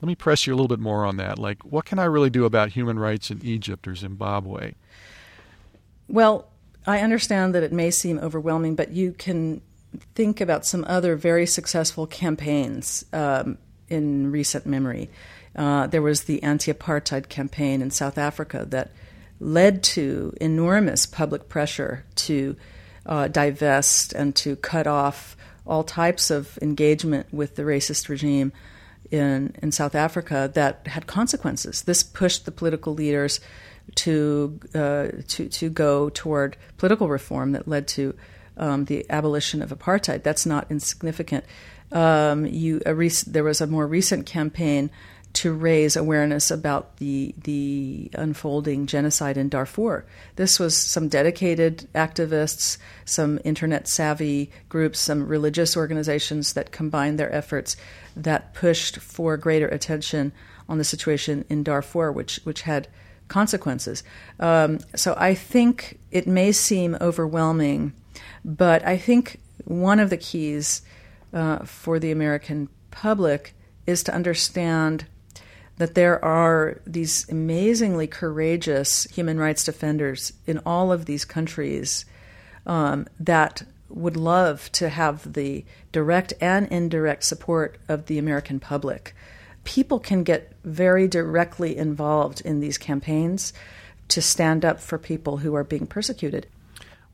Let 0.00 0.08
me 0.08 0.14
press 0.14 0.46
you 0.46 0.52
a 0.52 0.56
little 0.56 0.68
bit 0.68 0.80
more 0.80 1.04
on 1.04 1.16
that. 1.18 1.38
Like, 1.38 1.62
what 1.64 1.84
can 1.84 1.98
I 1.98 2.04
really 2.04 2.30
do 2.30 2.44
about 2.44 2.70
human 2.70 2.98
rights 2.98 3.30
in 3.30 3.40
Egypt 3.44 3.86
or 3.86 3.94
Zimbabwe? 3.94 4.74
Well, 6.08 6.48
I 6.86 7.00
understand 7.00 7.54
that 7.54 7.62
it 7.62 7.72
may 7.72 7.90
seem 7.90 8.18
overwhelming, 8.18 8.74
but 8.74 8.90
you 8.90 9.12
can 9.12 9.62
think 10.14 10.40
about 10.40 10.66
some 10.66 10.84
other 10.88 11.16
very 11.16 11.46
successful 11.46 12.06
campaigns 12.06 13.04
um, 13.12 13.58
in 13.88 14.32
recent 14.32 14.66
memory. 14.66 15.10
Uh, 15.54 15.86
there 15.86 16.02
was 16.02 16.24
the 16.24 16.42
anti 16.42 16.72
apartheid 16.72 17.28
campaign 17.28 17.82
in 17.82 17.90
South 17.90 18.18
Africa 18.18 18.66
that 18.70 18.90
led 19.38 19.82
to 19.82 20.34
enormous 20.40 21.04
public 21.06 21.48
pressure 21.48 22.04
to 22.14 22.56
uh, 23.06 23.28
divest 23.28 24.12
and 24.12 24.34
to 24.36 24.56
cut 24.56 24.86
off 24.86 25.36
all 25.66 25.84
types 25.84 26.30
of 26.30 26.58
engagement 26.60 27.26
with 27.32 27.56
the 27.56 27.62
racist 27.62 28.08
regime 28.08 28.52
in, 29.10 29.54
in 29.62 29.70
South 29.70 29.94
Africa 29.94 30.50
that 30.54 30.86
had 30.86 31.06
consequences. 31.06 31.82
This 31.82 32.02
pushed 32.02 32.44
the 32.44 32.50
political 32.50 32.94
leaders 32.94 33.40
to, 33.96 34.58
uh, 34.74 35.08
to, 35.28 35.48
to 35.48 35.70
go 35.70 36.08
toward 36.08 36.56
political 36.78 37.08
reform 37.08 37.52
that 37.52 37.68
led 37.68 37.86
to 37.88 38.14
um, 38.56 38.84
the 38.86 39.06
abolition 39.10 39.62
of 39.62 39.70
apartheid. 39.70 40.22
That's 40.22 40.46
not 40.46 40.70
insignificant. 40.70 41.44
Um, 41.90 42.46
you, 42.46 42.80
rec- 42.86 43.26
there 43.26 43.44
was 43.44 43.60
a 43.60 43.66
more 43.66 43.86
recent 43.86 44.26
campaign 44.26 44.90
to 45.34 45.52
raise 45.52 45.96
awareness 45.96 46.50
about 46.50 46.96
the 46.98 47.34
the 47.42 48.10
unfolding 48.14 48.86
genocide 48.86 49.36
in 49.36 49.48
Darfur. 49.48 50.04
This 50.36 50.58
was 50.60 50.76
some 50.76 51.08
dedicated 51.08 51.88
activists, 51.94 52.76
some 53.04 53.38
internet 53.44 53.88
savvy 53.88 54.50
groups, 54.68 55.00
some 55.00 55.26
religious 55.26 55.76
organizations 55.76 56.52
that 56.52 56.72
combined 56.72 57.18
their 57.18 57.34
efforts 57.34 57.76
that 58.14 58.52
pushed 58.54 58.98
for 58.98 59.36
greater 59.36 59.68
attention 59.68 60.32
on 60.68 60.78
the 60.78 60.84
situation 60.84 61.44
in 61.48 61.62
Darfur, 61.62 62.12
which 62.12 62.40
which 62.44 62.62
had 62.62 62.88
consequences. 63.28 64.02
Um, 64.38 64.80
so 64.94 65.14
I 65.16 65.34
think 65.34 65.98
it 66.10 66.26
may 66.26 66.52
seem 66.52 66.96
overwhelming, 67.00 67.94
but 68.44 68.86
I 68.86 68.98
think 68.98 69.40
one 69.64 69.98
of 69.98 70.10
the 70.10 70.18
keys 70.18 70.82
uh, 71.32 71.60
for 71.64 71.98
the 71.98 72.10
American 72.10 72.68
public 72.90 73.54
is 73.86 74.02
to 74.04 74.14
understand 74.14 75.06
that 75.78 75.94
there 75.94 76.22
are 76.24 76.80
these 76.86 77.28
amazingly 77.28 78.06
courageous 78.06 79.04
human 79.04 79.38
rights 79.38 79.64
defenders 79.64 80.32
in 80.46 80.58
all 80.66 80.92
of 80.92 81.06
these 81.06 81.24
countries 81.24 82.04
um, 82.66 83.06
that 83.18 83.62
would 83.88 84.16
love 84.16 84.70
to 84.72 84.88
have 84.88 85.32
the 85.32 85.64
direct 85.90 86.32
and 86.40 86.66
indirect 86.68 87.24
support 87.24 87.78
of 87.88 88.06
the 88.06 88.18
American 88.18 88.58
public. 88.58 89.14
People 89.64 89.98
can 89.98 90.24
get 90.24 90.52
very 90.64 91.06
directly 91.06 91.76
involved 91.76 92.40
in 92.40 92.60
these 92.60 92.78
campaigns 92.78 93.52
to 94.08 94.22
stand 94.22 94.64
up 94.64 94.80
for 94.80 94.98
people 94.98 95.38
who 95.38 95.54
are 95.54 95.64
being 95.64 95.86
persecuted. 95.86 96.46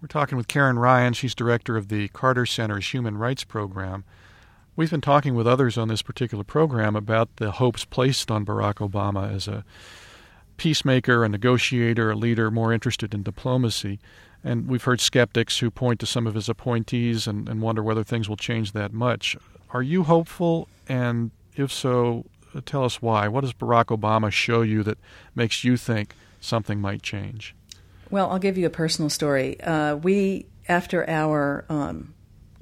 We're 0.01 0.09
talking 0.09 0.39
with 0.39 0.49
Karin 0.49 0.79
Ryan. 0.79 1.13
She's 1.13 1.35
director 1.35 1.77
of 1.77 1.89
the 1.89 2.09
Carter 2.09 2.47
Center's 2.47 2.93
Human 2.93 3.19
Rights 3.19 3.45
Program. 3.45 4.05
We've 4.79 4.93
been 4.93 5.01
talking 5.01 5.35
with 5.35 5.49
others 5.49 5.77
on 5.77 5.89
this 5.89 6.03
particular 6.03 6.45
program 6.45 6.95
about 6.95 7.39
the 7.39 7.51
hopes 7.51 7.85
placed 7.85 8.31
on 8.31 8.47
Barack 8.47 8.75
Obama 8.75 9.35
as 9.35 9.49
a 9.49 9.65
peacemaker, 10.57 11.25
a 11.25 11.29
negotiator, 11.29 12.13
a 12.13 12.15
leader 12.15 12.49
more 12.49 12.73
interested 12.73 13.13
in 13.13 13.25
diplomacy. 13.25 13.99
And 14.45 14.69
we've 14.69 14.85
heard 14.85 15.01
skeptics 15.01 15.59
who 15.59 15.73
point 15.73 15.99
to 15.99 16.07
some 16.07 16.29
of 16.29 16.35
his 16.37 16.49
appointees 16.49 17.27
and, 17.27 17.49
and 17.49 17.61
wonder 17.61 17.83
whether 17.83 18.05
things 18.05 18.29
will 18.29 18.37
change 18.37 18.71
that 18.71 18.93
much. 18.93 19.37
Are 19.71 19.83
you 19.83 20.05
hopeful? 20.05 20.69
And 20.89 21.33
if 21.57 21.73
so, 21.73 22.27
tell 22.65 22.85
us 22.85 23.03
why. 23.03 23.27
What 23.27 23.41
does 23.41 23.55
Barack 23.55 23.87
Obama 23.87 24.31
show 24.31 24.63
you 24.63 24.85
that 24.85 24.99
makes 25.35 25.65
you 25.65 25.77
think 25.77 26.15
something 26.39 26.81
might 26.81 27.03
change? 27.03 27.53
Well, 28.11 28.31
I'll 28.31 28.39
give 28.39 28.57
you 28.57 28.67
a 28.67 28.71
personal 28.71 29.11
story. 29.11 29.61
Uh, 29.61 29.97
we, 29.97 30.47
after 30.69 31.05
our 31.11 31.65
um, 31.69 32.15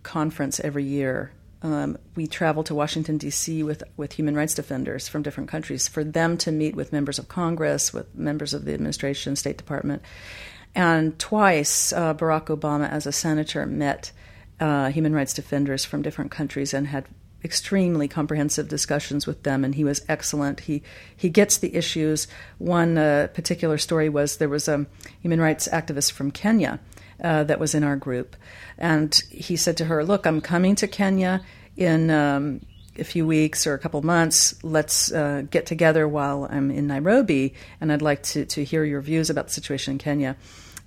conference 0.02 0.60
every 0.60 0.84
year, 0.84 1.32
um, 1.72 1.98
we 2.14 2.26
travel 2.26 2.64
to 2.64 2.74
Washington 2.74 3.18
D.C. 3.18 3.62
with 3.62 3.82
with 3.96 4.12
human 4.12 4.34
rights 4.34 4.54
defenders 4.54 5.08
from 5.08 5.22
different 5.22 5.48
countries 5.50 5.88
for 5.88 6.04
them 6.04 6.36
to 6.38 6.52
meet 6.52 6.74
with 6.74 6.92
members 6.92 7.18
of 7.18 7.28
Congress, 7.28 7.92
with 7.92 8.14
members 8.14 8.54
of 8.54 8.64
the 8.64 8.74
administration, 8.74 9.36
State 9.36 9.56
Department, 9.56 10.02
and 10.74 11.18
twice 11.18 11.92
uh, 11.92 12.14
Barack 12.14 12.46
Obama, 12.46 12.90
as 12.90 13.06
a 13.06 13.12
senator, 13.12 13.66
met 13.66 14.12
uh, 14.60 14.90
human 14.90 15.14
rights 15.14 15.34
defenders 15.34 15.84
from 15.84 16.02
different 16.02 16.30
countries 16.30 16.72
and 16.72 16.86
had 16.86 17.06
extremely 17.44 18.08
comprehensive 18.08 18.68
discussions 18.68 19.26
with 19.26 19.42
them, 19.42 19.64
and 19.64 19.74
he 19.74 19.84
was 19.84 20.04
excellent. 20.08 20.60
He 20.60 20.82
he 21.16 21.28
gets 21.28 21.58
the 21.58 21.74
issues. 21.74 22.28
One 22.58 22.98
uh, 22.98 23.28
particular 23.34 23.78
story 23.78 24.08
was 24.08 24.38
there 24.38 24.48
was 24.48 24.68
a 24.68 24.86
human 25.20 25.40
rights 25.40 25.68
activist 25.72 26.12
from 26.12 26.30
Kenya 26.30 26.80
uh, 27.22 27.44
that 27.44 27.60
was 27.60 27.74
in 27.74 27.84
our 27.84 27.96
group. 27.96 28.36
And 28.78 29.14
he 29.30 29.56
said 29.56 29.76
to 29.78 29.86
her, 29.86 30.04
Look, 30.04 30.26
I'm 30.26 30.40
coming 30.40 30.74
to 30.76 30.88
Kenya 30.88 31.42
in 31.76 32.10
um, 32.10 32.60
a 32.98 33.04
few 33.04 33.26
weeks 33.26 33.66
or 33.66 33.74
a 33.74 33.78
couple 33.78 34.02
months. 34.02 34.54
Let's 34.62 35.12
uh, 35.12 35.42
get 35.50 35.66
together 35.66 36.06
while 36.08 36.46
I'm 36.50 36.70
in 36.70 36.86
Nairobi, 36.86 37.54
and 37.80 37.92
I'd 37.92 38.02
like 38.02 38.22
to, 38.24 38.44
to 38.46 38.64
hear 38.64 38.84
your 38.84 39.00
views 39.00 39.30
about 39.30 39.48
the 39.48 39.52
situation 39.52 39.92
in 39.92 39.98
Kenya. 39.98 40.36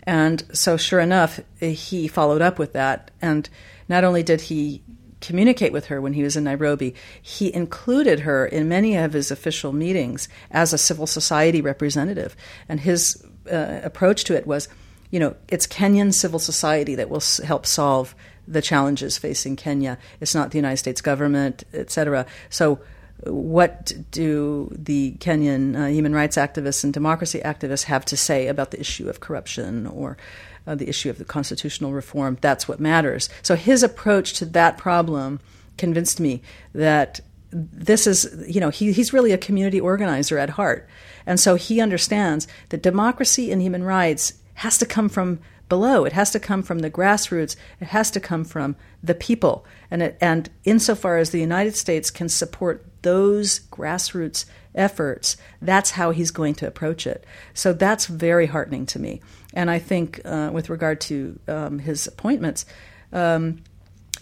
And 0.04 0.44
so, 0.54 0.78
sure 0.78 1.00
enough, 1.00 1.40
he 1.60 2.08
followed 2.08 2.42
up 2.42 2.58
with 2.58 2.74
that. 2.74 3.12
And 3.22 3.50
not 3.88 4.04
only 4.04 4.24
did 4.24 4.42
he 4.42 4.82
communicate 5.22 5.74
with 5.74 5.88
her 5.88 6.00
when 6.00 6.14
he 6.14 6.24
was 6.24 6.38
in 6.38 6.46
Nairobi, 6.46 6.96
he 7.22 7.54
included 7.54 8.22
her 8.22 8.46
in 8.46 8.70
many 8.70 8.96
of 8.96 9.14
his 9.14 9.32
official 9.32 9.74
meetings 9.74 10.30
as 10.52 10.72
a 10.72 10.78
civil 10.78 11.06
society 11.06 11.62
representative. 11.62 12.36
And 12.70 12.80
his 12.80 13.24
uh, 13.52 13.82
approach 13.84 14.24
to 14.26 14.36
it 14.36 14.48
was 14.48 14.70
you 15.12 15.20
know, 15.20 15.36
it's 15.48 15.66
Kenyan 15.68 16.14
civil 16.14 16.40
society 16.40 16.96
that 16.96 17.10
will 17.10 17.24
help 17.44 17.66
solve 17.66 18.16
the 18.48 18.62
challenges 18.62 19.18
facing 19.18 19.56
Kenya. 19.56 19.98
It's 20.20 20.36
not 20.36 20.52
the 20.52 20.58
United 20.58 20.78
States 20.78 21.02
government, 21.02 21.64
et 21.74 21.92
cetera. 21.92 22.26
So, 22.50 22.80
what 23.24 23.92
do 24.12 24.72
the 24.72 25.12
Kenyan 25.20 25.76
uh, 25.76 25.88
human 25.88 26.16
rights 26.16 26.38
activists 26.38 26.86
and 26.86 26.94
democracy 26.94 27.42
activists 27.44 27.84
have 27.84 28.06
to 28.06 28.16
say 28.16 28.48
about 28.48 28.72
the 28.72 28.80
issue 28.80 29.10
of 29.10 29.20
corruption 29.20 29.86
or 29.88 30.18
uh, 30.66 30.74
the 30.74 30.88
issue 30.88 31.10
of 31.10 31.18
the 31.18 31.26
constitutional 31.26 31.92
reform? 31.92 32.38
That's 32.40 32.68
what 32.68 32.80
matters. 32.80 33.30
So, 33.44 33.56
his 33.56 33.84
approach 33.84 34.34
to 34.34 34.46
that 34.46 34.78
problem 34.78 35.40
convinced 35.78 36.20
me 36.20 36.42
that 36.74 37.20
this 37.52 38.06
is, 38.06 38.46
you 38.48 38.60
know, 38.60 38.70
he, 38.70 38.92
he's 38.92 39.12
really 39.12 39.32
a 39.32 39.38
community 39.38 39.80
organizer 39.80 40.38
at 40.38 40.52
heart. 40.52 40.88
And 41.26 41.40
so 41.40 41.56
he 41.56 41.82
understands 41.82 42.48
that 42.70 42.84
democracy 42.84 43.52
and 43.52 43.62
human 43.62 43.84
rights 43.84 44.34
has 44.60 44.78
to 44.78 44.86
come 44.86 45.10
from 45.10 45.40
below. 45.70 46.04
It 46.04 46.14
has 46.14 46.32
to 46.32 46.40
come 46.40 46.64
from 46.64 46.80
the 46.80 46.92
grassroots. 46.92 47.56
It 47.80 47.88
has 47.88 48.12
to 48.12 48.20
come 48.20 48.44
from 48.44 48.76
the 49.02 49.16
people. 49.16 49.66
And 49.90 50.02
it, 50.02 50.18
and 50.20 50.50
insofar 50.66 51.18
as 51.18 51.30
the 51.30 51.40
United 51.40 51.76
States 51.76 52.10
can 52.10 52.28
support 52.28 52.86
those 53.02 53.62
grassroots 53.72 54.46
efforts, 54.76 55.38
that's 55.62 55.92
how 55.92 56.12
he's 56.12 56.32
going 56.32 56.56
to 56.56 56.68
approach 56.68 57.08
it. 57.08 57.24
So 57.54 57.72
that's 57.72 58.08
very 58.08 58.48
heartening 58.48 58.86
to 58.88 59.00
me. 59.00 59.22
And 59.54 59.72
I 59.72 59.80
think, 59.80 60.22
uh, 60.26 60.50
with 60.52 60.70
regard 60.70 61.00
to 61.02 61.40
um, 61.48 61.80
his 61.80 62.08
appointments, 62.08 62.66
um, 63.14 63.62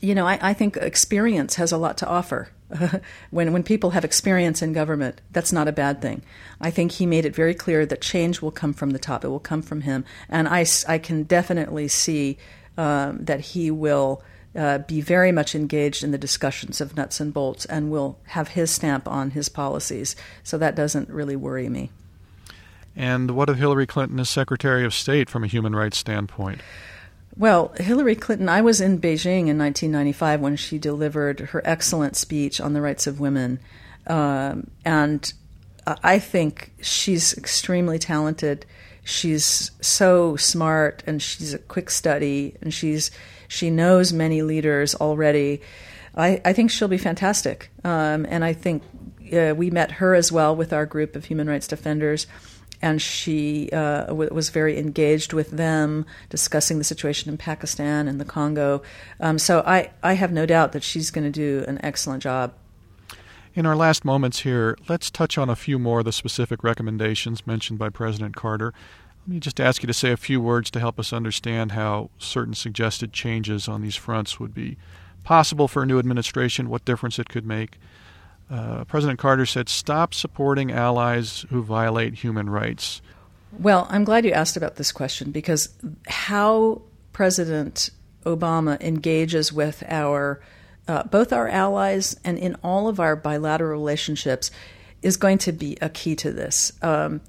you 0.01 0.13
know, 0.13 0.27
I, 0.27 0.37
I, 0.41 0.53
think 0.53 0.77
experience 0.77 1.55
has 1.55 1.71
a 1.71 1.77
lot 1.77 1.97
to 1.97 2.07
offer. 2.07 2.49
when 3.31 3.53
when 3.53 3.63
people 3.63 3.91
have 3.91 4.03
experience 4.03 4.61
in 4.61 4.73
government, 4.73 5.21
that's 5.31 5.51
not 5.51 5.67
a 5.67 5.71
bad 5.71 6.01
thing. 6.01 6.21
I 6.59 6.71
think 6.71 6.93
he 6.93 7.05
made 7.05 7.25
it 7.25 7.35
very 7.35 7.53
clear 7.53 7.85
that 7.85 8.01
change 8.01 8.41
will 8.41 8.51
come 8.51 8.73
from 8.73 8.91
the 8.91 8.99
top. 8.99 9.23
It 9.23 9.29
will 9.29 9.39
come 9.39 9.61
from 9.61 9.81
him, 9.81 10.05
and 10.29 10.47
I, 10.47 10.65
I 10.87 10.97
can 10.97 11.23
definitely 11.23 11.87
see 11.87 12.37
um, 12.77 13.23
that 13.25 13.41
he 13.41 13.71
will. 13.71 14.21
Uh, 14.55 14.79
be 14.79 15.01
very 15.01 15.31
much 15.31 15.53
engaged 15.53 16.03
in 16.03 16.09
the 16.09 16.17
discussions 16.17 16.81
of 16.81 16.97
nuts 16.97 17.19
and 17.19 17.31
bolts 17.31 17.65
and 17.65 17.91
will 17.91 18.17
have 18.27 18.47
his 18.47 18.71
stamp 18.71 19.07
on 19.07 19.29
his 19.31 19.49
policies. 19.49 20.15
So 20.41 20.57
that 20.57 20.73
doesn't 20.73 21.09
really 21.09 21.35
worry 21.35 21.69
me. 21.69 21.91
And 22.95 23.31
what 23.31 23.49
of 23.49 23.57
Hillary 23.57 23.85
Clinton 23.85 24.19
as 24.19 24.31
Secretary 24.31 24.83
of 24.83 24.95
State 24.95 25.29
from 25.29 25.43
a 25.43 25.47
human 25.47 25.75
rights 25.75 25.99
standpoint? 25.99 26.61
Well, 27.37 27.71
Hillary 27.79 28.15
Clinton, 28.15 28.49
I 28.49 28.61
was 28.61 28.81
in 28.81 28.99
Beijing 28.99 29.47
in 29.47 29.59
1995 29.59 30.41
when 30.41 30.55
she 30.55 30.79
delivered 30.79 31.39
her 31.39 31.61
excellent 31.63 32.15
speech 32.15 32.59
on 32.59 32.73
the 32.73 32.81
rights 32.81 33.05
of 33.05 33.19
women. 33.19 33.59
Um, 34.07 34.71
and 34.83 35.31
I 36.03 36.17
think 36.17 36.71
she's 36.81 37.37
extremely 37.37 37.99
talented. 37.99 38.65
She's 39.03 39.69
so 39.81 40.35
smart 40.35 41.03
and 41.05 41.21
she's 41.21 41.53
a 41.53 41.59
quick 41.59 41.91
study 41.91 42.55
and 42.61 42.73
she's 42.73 43.11
she 43.47 43.69
knows 43.69 44.11
many 44.11 44.41
leaders 44.41 44.95
already. 44.95 45.61
I, 46.15 46.41
I 46.43 46.53
think 46.53 46.71
she'll 46.71 46.87
be 46.87 46.97
fantastic. 46.97 47.69
Um, 47.83 48.25
and 48.27 48.43
I 48.43 48.53
think 48.53 48.83
uh, 49.31 49.53
we 49.55 49.69
met 49.69 49.91
her 49.91 50.15
as 50.15 50.31
well 50.31 50.55
with 50.55 50.73
our 50.73 50.85
group 50.85 51.15
of 51.15 51.25
human 51.25 51.47
rights 51.47 51.67
defenders. 51.67 52.25
And 52.81 53.01
she 53.01 53.69
uh, 53.71 54.05
w- 54.05 54.33
was 54.33 54.49
very 54.49 54.77
engaged 54.77 55.33
with 55.33 55.51
them, 55.51 56.05
discussing 56.29 56.77
the 56.77 56.83
situation 56.83 57.31
in 57.31 57.37
Pakistan 57.37 58.07
and 58.07 58.19
the 58.19 58.25
Congo. 58.25 58.81
Um, 59.19 59.39
so 59.39 59.63
I, 59.65 59.91
I 60.03 60.13
have 60.13 60.31
no 60.31 60.45
doubt 60.45 60.71
that 60.73 60.83
she's 60.83 61.11
going 61.11 61.25
to 61.25 61.31
do 61.31 61.65
an 61.67 61.79
excellent 61.83 62.23
job. 62.23 62.53
In 63.55 63.65
our 63.65 63.75
last 63.75 64.05
moments 64.05 64.41
here, 64.41 64.77
let's 64.87 65.09
touch 65.09 65.37
on 65.37 65.49
a 65.49 65.55
few 65.55 65.79
more 65.79 65.99
of 65.99 66.05
the 66.05 66.11
specific 66.11 66.63
recommendations 66.63 67.47
mentioned 67.47 67.79
by 67.79 67.89
President 67.89 68.35
Carter. 68.35 68.71
Let 69.25 69.33
me 69.33 69.39
just 69.39 69.59
ask 69.59 69.81
you 69.81 69.87
to 69.87 69.93
say 69.93 70.11
a 70.11 70.17
few 70.17 70.39
words 70.39 70.69
to 70.71 70.79
help 70.79 70.99
us 70.99 71.11
understand 71.11 71.71
how 71.71 72.11
certain 72.19 72.53
suggested 72.53 73.11
changes 73.11 73.67
on 73.67 73.81
these 73.81 73.95
fronts 73.95 74.39
would 74.39 74.53
be 74.53 74.77
possible 75.23 75.67
for 75.67 75.83
a 75.83 75.85
new 75.85 75.97
administration, 75.99 76.69
what 76.69 76.85
difference 76.85 77.17
it 77.17 77.29
could 77.29 77.45
make. 77.45 77.79
Uh, 78.49 78.85
President 78.85 79.19
Carter 79.19 79.45
said, 79.45 79.67
stop 79.67 80.13
supporting 80.13 80.71
allies 80.71 81.45
who 81.49 81.61
violate 81.61 82.13
human 82.15 82.49
rights. 82.49 83.01
Well, 83.59 83.87
I'm 83.89 84.03
glad 84.03 84.25
you 84.25 84.31
asked 84.31 84.57
about 84.57 84.75
this 84.75 84.91
question 84.91 85.31
because 85.31 85.69
how 86.07 86.81
President 87.13 87.89
Obama 88.25 88.79
engages 88.81 89.51
with 89.51 89.83
our 89.87 90.41
uh, 90.87 91.03
both 91.03 91.33
our 91.33 91.49
allies 91.49 92.17
and 92.23 92.37
in 92.37 92.55
all 92.63 92.87
of 92.87 92.99
our 92.99 93.15
bilateral 93.15 93.71
relationships 93.71 94.51
is 95.01 95.17
going 95.17 95.37
to 95.37 95.51
be 95.51 95.77
a 95.81 95.89
key 95.89 96.15
to 96.15 96.31
this. 96.31 96.71
Um, 96.81 97.21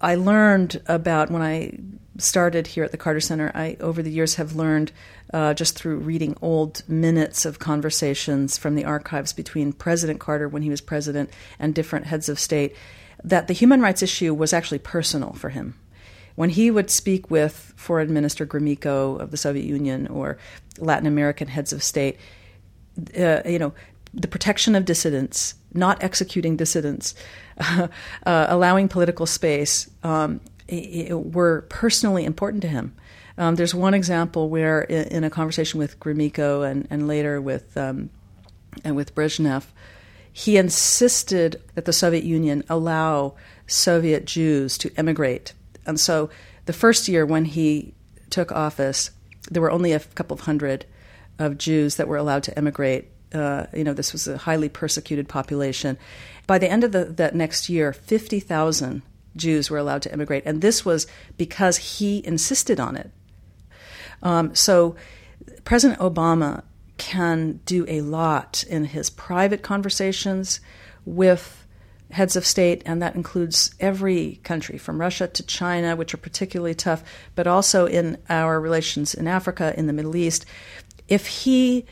I 0.00 0.16
learned 0.16 0.82
about 0.86 1.30
when 1.30 1.42
I 1.42 1.78
started 2.18 2.68
here 2.68 2.84
at 2.84 2.90
the 2.90 2.96
Carter 2.96 3.20
Center. 3.20 3.50
I 3.54 3.76
over 3.80 4.02
the 4.02 4.10
years 4.10 4.34
have 4.34 4.56
learned 4.56 4.92
uh, 5.32 5.54
just 5.54 5.76
through 5.76 5.98
reading 5.98 6.36
old 6.42 6.82
minutes 6.88 7.44
of 7.44 7.58
conversations 7.58 8.58
from 8.58 8.74
the 8.74 8.84
archives 8.84 9.32
between 9.32 9.72
President 9.72 10.20
Carter 10.20 10.48
when 10.48 10.62
he 10.62 10.70
was 10.70 10.80
president 10.80 11.30
and 11.58 11.74
different 11.74 12.06
heads 12.06 12.28
of 12.28 12.38
state 12.38 12.74
that 13.22 13.48
the 13.48 13.54
human 13.54 13.80
rights 13.80 14.02
issue 14.02 14.34
was 14.34 14.52
actually 14.52 14.78
personal 14.78 15.32
for 15.32 15.50
him. 15.50 15.74
When 16.34 16.50
he 16.50 16.70
would 16.70 16.90
speak 16.90 17.30
with 17.30 17.72
Foreign 17.76 18.12
Minister 18.12 18.46
Gromyko 18.46 19.20
of 19.20 19.32
the 19.32 19.36
Soviet 19.36 19.64
Union 19.64 20.06
or 20.06 20.38
Latin 20.78 21.06
American 21.06 21.48
heads 21.48 21.72
of 21.72 21.82
state, 21.82 22.16
uh, 23.18 23.42
you 23.44 23.58
know, 23.58 23.72
the 24.14 24.28
protection 24.28 24.74
of 24.74 24.84
dissidents, 24.84 25.54
not 25.74 26.02
executing 26.02 26.56
dissidents, 26.56 27.14
uh, 27.58 27.88
allowing 28.24 28.88
political 28.88 29.26
space, 29.26 29.90
um, 30.04 30.40
were 31.10 31.62
personally 31.68 32.24
important 32.24 32.62
to 32.62 32.68
him. 32.68 32.94
Um, 33.36 33.54
there's 33.54 33.74
one 33.74 33.94
example 33.94 34.48
where, 34.48 34.82
in, 34.82 35.08
in, 35.08 35.24
a 35.24 35.30
conversation 35.30 35.78
with 35.78 36.00
Gromyko 36.00 36.68
and, 36.68 36.88
and 36.90 37.06
later 37.06 37.40
with 37.40 37.76
um, 37.76 38.10
and 38.84 38.96
with 38.96 39.14
Brezhnev, 39.14 39.66
he 40.32 40.56
insisted 40.56 41.62
that 41.74 41.84
the 41.84 41.92
Soviet 41.92 42.24
Union 42.24 42.64
allow 42.68 43.34
Soviet 43.66 44.24
Jews 44.24 44.76
to 44.78 44.90
emigrate. 44.96 45.52
And 45.86 45.98
so, 46.00 46.30
the 46.66 46.72
first 46.72 47.08
year 47.08 47.24
when 47.24 47.44
he 47.44 47.94
took 48.28 48.52
office, 48.52 49.10
there 49.50 49.62
were 49.62 49.70
only 49.70 49.92
a 49.92 50.00
couple 50.00 50.34
of 50.34 50.40
hundred 50.40 50.84
of 51.38 51.58
Jews 51.58 51.96
that 51.96 52.08
were 52.08 52.16
allowed 52.16 52.42
to 52.44 52.58
emigrate. 52.58 53.08
Uh, 53.32 53.66
you 53.72 53.84
know, 53.84 53.92
this 53.92 54.12
was 54.12 54.26
a 54.26 54.36
highly 54.36 54.68
persecuted 54.68 55.28
population. 55.28 55.96
By 56.46 56.58
the 56.58 56.68
end 56.68 56.82
of 56.82 56.92
the, 56.92 57.04
that 57.04 57.34
next 57.34 57.68
year, 57.68 57.92
50,000 57.92 59.02
Jews 59.38 59.70
were 59.70 59.78
allowed 59.78 60.02
to 60.02 60.12
immigrate. 60.12 60.42
And 60.44 60.60
this 60.60 60.84
was 60.84 61.06
because 61.36 61.76
he 61.76 62.24
insisted 62.26 62.78
on 62.78 62.96
it. 62.96 63.10
Um, 64.22 64.54
so 64.54 64.96
President 65.64 66.00
Obama 66.00 66.64
can 66.96 67.60
do 67.64 67.84
a 67.88 68.00
lot 68.00 68.64
in 68.68 68.86
his 68.86 69.08
private 69.08 69.62
conversations 69.62 70.60
with 71.04 71.64
heads 72.10 72.36
of 72.36 72.46
state, 72.46 72.82
and 72.86 73.02
that 73.02 73.14
includes 73.14 73.74
every 73.80 74.40
country 74.42 74.78
from 74.78 75.00
Russia 75.00 75.28
to 75.28 75.42
China, 75.42 75.94
which 75.94 76.14
are 76.14 76.18
particularly 76.18 76.74
tough, 76.74 77.04
but 77.34 77.46
also 77.46 77.86
in 77.86 78.18
our 78.28 78.60
relations 78.60 79.14
in 79.14 79.28
Africa, 79.28 79.74
in 79.76 79.86
the 79.86 79.92
Middle 79.92 80.16
East. 80.16 80.46
If 81.06 81.26
he 81.26 81.84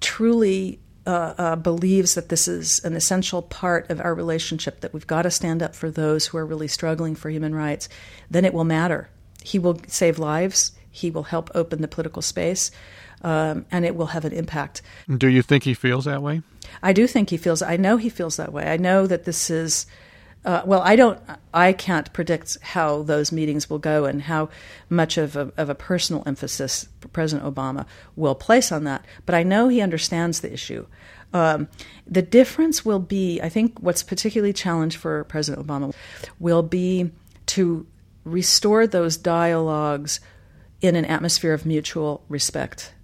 truly 0.00 0.80
uh, 1.08 1.34
uh, 1.38 1.56
believes 1.56 2.14
that 2.14 2.28
this 2.28 2.46
is 2.46 2.84
an 2.84 2.92
essential 2.92 3.40
part 3.40 3.88
of 3.90 3.98
our 3.98 4.14
relationship, 4.14 4.80
that 4.80 4.92
we've 4.92 5.06
got 5.06 5.22
to 5.22 5.30
stand 5.30 5.62
up 5.62 5.74
for 5.74 5.90
those 5.90 6.26
who 6.26 6.36
are 6.36 6.44
really 6.44 6.68
struggling 6.68 7.14
for 7.14 7.30
human 7.30 7.54
rights, 7.54 7.88
then 8.30 8.44
it 8.44 8.52
will 8.52 8.64
matter. 8.64 9.08
He 9.42 9.58
will 9.58 9.80
save 9.86 10.18
lives, 10.18 10.72
he 10.90 11.10
will 11.10 11.22
help 11.22 11.50
open 11.54 11.80
the 11.80 11.88
political 11.88 12.20
space, 12.20 12.70
um, 13.22 13.64
and 13.70 13.86
it 13.86 13.96
will 13.96 14.08
have 14.08 14.26
an 14.26 14.34
impact. 14.34 14.82
Do 15.16 15.28
you 15.28 15.40
think 15.40 15.64
he 15.64 15.72
feels 15.72 16.04
that 16.04 16.22
way? 16.22 16.42
I 16.82 16.92
do 16.92 17.06
think 17.06 17.30
he 17.30 17.38
feels. 17.38 17.62
I 17.62 17.78
know 17.78 17.96
he 17.96 18.10
feels 18.10 18.36
that 18.36 18.52
way. 18.52 18.70
I 18.70 18.76
know 18.76 19.06
that 19.06 19.24
this 19.24 19.48
is 19.48 19.86
uh, 20.44 20.62
well, 20.64 20.80
I 20.82 20.96
don't. 20.96 21.20
I 21.52 21.72
can't 21.72 22.12
predict 22.12 22.58
how 22.62 23.02
those 23.02 23.32
meetings 23.32 23.68
will 23.68 23.78
go 23.78 24.04
and 24.04 24.22
how 24.22 24.48
much 24.88 25.18
of 25.18 25.36
a, 25.36 25.52
of 25.56 25.68
a 25.68 25.74
personal 25.74 26.22
emphasis 26.26 26.88
President 27.12 27.52
Obama 27.52 27.86
will 28.16 28.34
place 28.34 28.70
on 28.70 28.84
that. 28.84 29.04
But 29.26 29.34
I 29.34 29.42
know 29.42 29.68
he 29.68 29.80
understands 29.80 30.40
the 30.40 30.52
issue. 30.52 30.86
Um, 31.32 31.68
the 32.06 32.22
difference 32.22 32.84
will 32.84 33.00
be, 33.00 33.40
I 33.42 33.48
think, 33.48 33.78
what's 33.80 34.02
particularly 34.02 34.52
challenged 34.52 34.96
for 34.96 35.24
President 35.24 35.66
Obama 35.66 35.94
will 36.38 36.62
be 36.62 37.10
to 37.46 37.86
restore 38.24 38.86
those 38.86 39.16
dialogues 39.16 40.20
in 40.80 40.94
an 40.94 41.04
atmosphere 41.04 41.52
of 41.52 41.66
mutual 41.66 42.24
respect. 42.28 42.94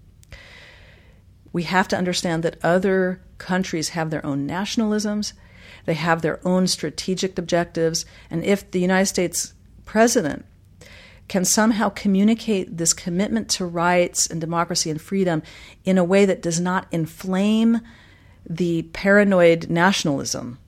We 1.52 1.64
have 1.64 1.88
to 1.88 1.96
understand 1.98 2.42
that 2.42 2.58
other 2.64 3.20
countries 3.38 3.90
have 3.90 4.10
their 4.10 4.24
own 4.24 4.48
nationalisms 4.48 5.32
they 5.84 5.94
have 5.94 6.22
their 6.22 6.40
own 6.46 6.66
strategic 6.66 7.38
objectives. 7.38 8.06
And 8.30 8.44
if 8.44 8.70
the 8.70 8.80
United 8.80 9.06
States 9.06 9.54
president 9.84 10.44
can 11.28 11.44
somehow 11.44 11.88
communicate 11.88 12.76
this 12.76 12.92
commitment 12.92 13.48
to 13.48 13.64
rights 13.64 14.26
and 14.26 14.40
democracy 14.40 14.90
and 14.90 15.00
freedom 15.00 15.42
in 15.84 15.98
a 15.98 16.04
way 16.04 16.24
that 16.24 16.42
does 16.42 16.60
not 16.60 16.86
inflame 16.90 17.80
the 18.48 18.82
paranoid 18.92 19.70
nationalism 19.70 20.58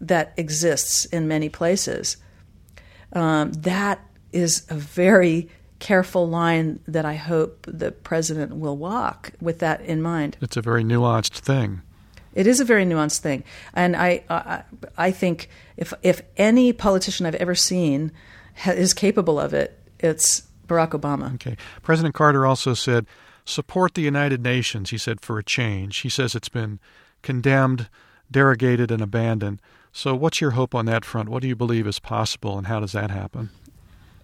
that 0.00 0.32
exists 0.36 1.04
in 1.06 1.28
many 1.28 1.48
places, 1.48 2.16
um, 3.12 3.52
that 3.52 4.00
is 4.32 4.66
a 4.68 4.74
very 4.74 5.48
careful 5.78 6.28
line 6.28 6.80
that 6.86 7.04
I 7.04 7.14
hope 7.14 7.66
the 7.68 7.92
president 7.92 8.56
will 8.56 8.76
walk 8.76 9.32
with 9.40 9.60
that 9.60 9.80
in 9.82 10.02
mind. 10.02 10.36
It's 10.40 10.56
a 10.56 10.62
very 10.62 10.82
nuanced 10.82 11.38
thing. 11.38 11.82
It 12.34 12.46
is 12.46 12.60
a 12.60 12.64
very 12.64 12.84
nuanced 12.84 13.18
thing, 13.18 13.44
and 13.74 13.96
I 13.96 14.24
I, 14.28 14.62
I 14.96 15.10
think 15.10 15.48
if 15.76 15.92
if 16.02 16.22
any 16.36 16.72
politician 16.72 17.26
I've 17.26 17.34
ever 17.36 17.54
seen 17.54 18.12
ha- 18.56 18.72
is 18.72 18.94
capable 18.94 19.38
of 19.38 19.52
it, 19.52 19.78
it's 20.00 20.42
Barack 20.66 20.90
Obama. 20.90 21.34
Okay. 21.34 21.56
President 21.82 22.14
Carter 22.14 22.46
also 22.46 22.74
said, 22.74 23.06
"Support 23.44 23.94
the 23.94 24.02
United 24.02 24.42
Nations." 24.42 24.90
He 24.90 24.98
said 24.98 25.20
for 25.20 25.38
a 25.38 25.44
change. 25.44 25.98
He 25.98 26.08
says 26.08 26.34
it's 26.34 26.48
been 26.48 26.80
condemned, 27.22 27.88
derogated, 28.30 28.90
and 28.90 29.02
abandoned. 29.02 29.60
So, 29.92 30.14
what's 30.14 30.40
your 30.40 30.52
hope 30.52 30.74
on 30.74 30.86
that 30.86 31.04
front? 31.04 31.28
What 31.28 31.42
do 31.42 31.48
you 31.48 31.56
believe 31.56 31.86
is 31.86 31.98
possible, 31.98 32.56
and 32.56 32.66
how 32.66 32.80
does 32.80 32.92
that 32.92 33.10
happen? 33.10 33.50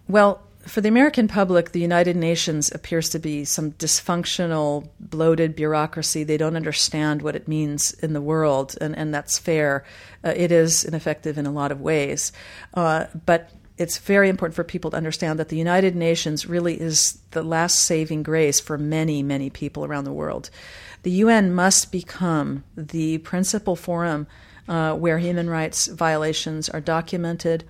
Well, 0.09 0.41
for 0.69 0.81
the 0.81 0.89
American 0.89 1.29
public, 1.29 1.73
the 1.73 1.81
United 1.81 2.17
Nations 2.17 2.71
appears 2.73 3.09
to 3.11 3.19
be 3.19 3.45
some 3.45 3.73
dysfunctional, 3.73 4.89
bloated 5.01 5.57
bureaucracy. 5.57 6.25
They 6.25 6.37
don't 6.37 6.57
understand 6.57 7.23
what 7.23 7.35
it 7.35 7.49
means 7.49 7.93
in 7.95 8.13
the 8.13 8.21
world, 8.21 8.77
and, 8.81 8.97
and 8.97 9.13
that's 9.13 9.39
fair. 9.39 9.85
Uh, 10.23 10.35
it 10.37 10.53
is 10.53 10.85
ineffective 10.85 11.39
in 11.39 11.47
a 11.47 11.51
lot 11.51 11.73
of 11.73 11.81
ways. 11.81 12.33
Uh, 12.75 13.07
but 13.27 13.51
it's 13.79 13.99
very 13.99 14.29
important 14.29 14.57
for 14.57 14.65
people 14.65 14.91
to 14.91 14.97
understand 14.97 15.39
that 15.39 15.49
the 15.49 15.57
United 15.57 15.95
Nations 15.95 16.47
really 16.47 16.81
is 16.81 17.21
the 17.31 17.43
last 17.43 17.81
saving 17.81 18.23
grace 18.23 18.61
for 18.61 18.77
many, 18.77 19.23
many 19.23 19.51
people 19.51 19.85
around 19.85 20.05
the 20.05 20.13
world. 20.13 20.51
The 21.05 21.13
UN 21.13 21.55
must 21.55 21.93
become 21.93 22.65
the 22.77 23.19
principal 23.19 23.77
forum 23.77 24.27
uh, 24.69 24.95
where 24.95 25.19
human 25.19 25.49
rights 25.49 25.87
violations 25.87 26.69
are 26.69 26.81
documented, 26.81 27.65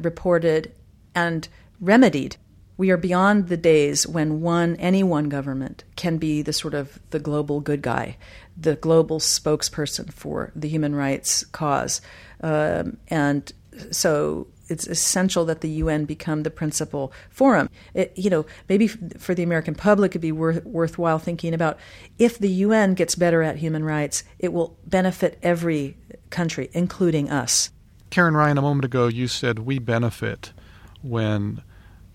reported, 0.00 0.72
and 1.14 1.48
remedied. 1.80 2.36
We 2.76 2.90
are 2.90 2.96
beyond 2.96 3.48
the 3.48 3.56
days 3.56 4.06
when 4.06 4.40
one 4.40 4.76
any 4.76 5.02
one 5.02 5.28
government 5.28 5.84
can 5.96 6.18
be 6.18 6.42
the 6.42 6.52
sort 6.52 6.74
of 6.74 6.98
the 7.10 7.20
global 7.20 7.60
good 7.60 7.82
guy, 7.82 8.16
the 8.56 8.74
global 8.76 9.20
spokesperson 9.20 10.12
for 10.12 10.50
the 10.56 10.68
human 10.68 10.94
rights 10.94 11.44
cause, 11.46 12.00
um, 12.40 12.96
and 13.08 13.52
so 13.90 14.48
it's 14.68 14.86
essential 14.86 15.44
that 15.44 15.60
the 15.60 15.68
UN 15.68 16.04
become 16.04 16.42
the 16.42 16.50
principal 16.50 17.12
forum. 17.30 17.68
It, 17.92 18.12
you 18.16 18.30
know, 18.30 18.46
maybe 18.68 18.86
for 18.88 19.34
the 19.34 19.42
American 19.42 19.74
public, 19.74 20.12
it'd 20.12 20.22
be 20.22 20.32
worth, 20.32 20.64
worthwhile 20.64 21.18
thinking 21.18 21.54
about 21.54 21.78
if 22.18 22.38
the 22.38 22.48
UN 22.48 22.94
gets 22.94 23.14
better 23.14 23.42
at 23.42 23.56
human 23.56 23.84
rights, 23.84 24.24
it 24.38 24.52
will 24.52 24.76
benefit 24.86 25.38
every 25.42 25.96
country, 26.30 26.70
including 26.72 27.30
us. 27.30 27.70
Karin 28.10 28.34
Ryan, 28.34 28.58
a 28.58 28.62
moment 28.62 28.84
ago, 28.84 29.06
you 29.08 29.28
said 29.28 29.60
we 29.60 29.78
benefit 29.78 30.52
when 31.02 31.62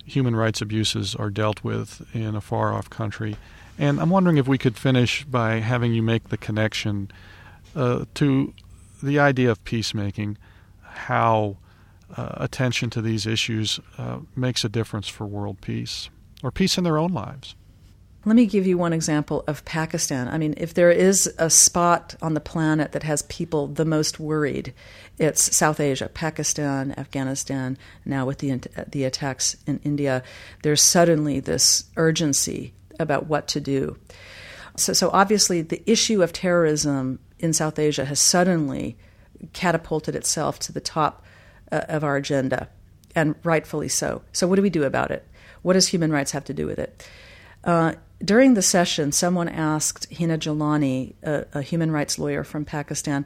human 0.04 0.36
rights 0.36 0.60
abuses 0.60 1.14
are 1.14 1.30
dealt 1.30 1.62
with 1.62 2.06
in 2.14 2.34
a 2.34 2.40
far 2.40 2.72
off 2.72 2.90
country. 2.90 3.36
And 3.78 4.00
I'm 4.00 4.10
wondering 4.10 4.36
if 4.36 4.46
we 4.46 4.58
could 4.58 4.76
finish 4.76 5.24
by 5.24 5.60
having 5.60 5.94
you 5.94 6.02
make 6.02 6.28
the 6.28 6.36
connection 6.36 7.10
uh, 7.74 8.04
to 8.14 8.52
the 9.02 9.18
idea 9.18 9.50
of 9.50 9.62
peacemaking, 9.64 10.36
how 10.82 11.56
uh, 12.16 12.32
attention 12.34 12.90
to 12.90 13.00
these 13.00 13.26
issues 13.26 13.80
uh, 13.96 14.18
makes 14.36 14.64
a 14.64 14.68
difference 14.68 15.08
for 15.08 15.26
world 15.26 15.60
peace 15.60 16.10
or 16.42 16.50
peace 16.50 16.76
in 16.76 16.84
their 16.84 16.98
own 16.98 17.12
lives. 17.12 17.54
Let 18.26 18.36
me 18.36 18.44
give 18.44 18.66
you 18.66 18.76
one 18.76 18.92
example 18.92 19.44
of 19.46 19.64
Pakistan. 19.64 20.28
I 20.28 20.36
mean, 20.36 20.52
if 20.58 20.74
there 20.74 20.90
is 20.90 21.32
a 21.38 21.48
spot 21.48 22.16
on 22.20 22.34
the 22.34 22.40
planet 22.40 22.92
that 22.92 23.02
has 23.02 23.22
people 23.22 23.66
the 23.66 23.86
most 23.86 24.20
worried, 24.20 24.74
it's 25.18 25.56
South 25.56 25.80
Asia, 25.80 26.10
Pakistan, 26.12 26.92
Afghanistan. 26.98 27.78
Now, 28.04 28.26
with 28.26 28.38
the 28.38 28.60
the 28.86 29.04
attacks 29.04 29.56
in 29.66 29.80
India, 29.84 30.22
there's 30.62 30.82
suddenly 30.82 31.40
this 31.40 31.84
urgency 31.96 32.74
about 32.98 33.26
what 33.26 33.48
to 33.48 33.60
do. 33.60 33.96
So, 34.76 34.92
so 34.92 35.08
obviously, 35.14 35.62
the 35.62 35.82
issue 35.90 36.22
of 36.22 36.34
terrorism 36.34 37.20
in 37.38 37.54
South 37.54 37.78
Asia 37.78 38.04
has 38.04 38.20
suddenly 38.20 38.98
catapulted 39.54 40.14
itself 40.14 40.58
to 40.58 40.72
the 40.72 40.80
top 40.80 41.24
uh, 41.72 41.82
of 41.88 42.04
our 42.04 42.16
agenda, 42.16 42.68
and 43.14 43.34
rightfully 43.44 43.88
so. 43.88 44.20
So, 44.32 44.46
what 44.46 44.56
do 44.56 44.62
we 44.62 44.68
do 44.68 44.84
about 44.84 45.10
it? 45.10 45.26
What 45.62 45.72
does 45.72 45.88
human 45.88 46.12
rights 46.12 46.32
have 46.32 46.44
to 46.44 46.54
do 46.54 46.66
with 46.66 46.78
it? 46.78 47.08
Uh, 47.64 47.92
during 48.22 48.54
the 48.54 48.62
session, 48.62 49.12
someone 49.12 49.48
asked 49.48 50.12
Hina 50.12 50.38
Jalani, 50.38 51.14
a, 51.22 51.46
a, 51.54 51.62
human 51.62 51.90
rights 51.90 52.18
lawyer 52.18 52.44
from 52.44 52.64
Pakistan, 52.64 53.24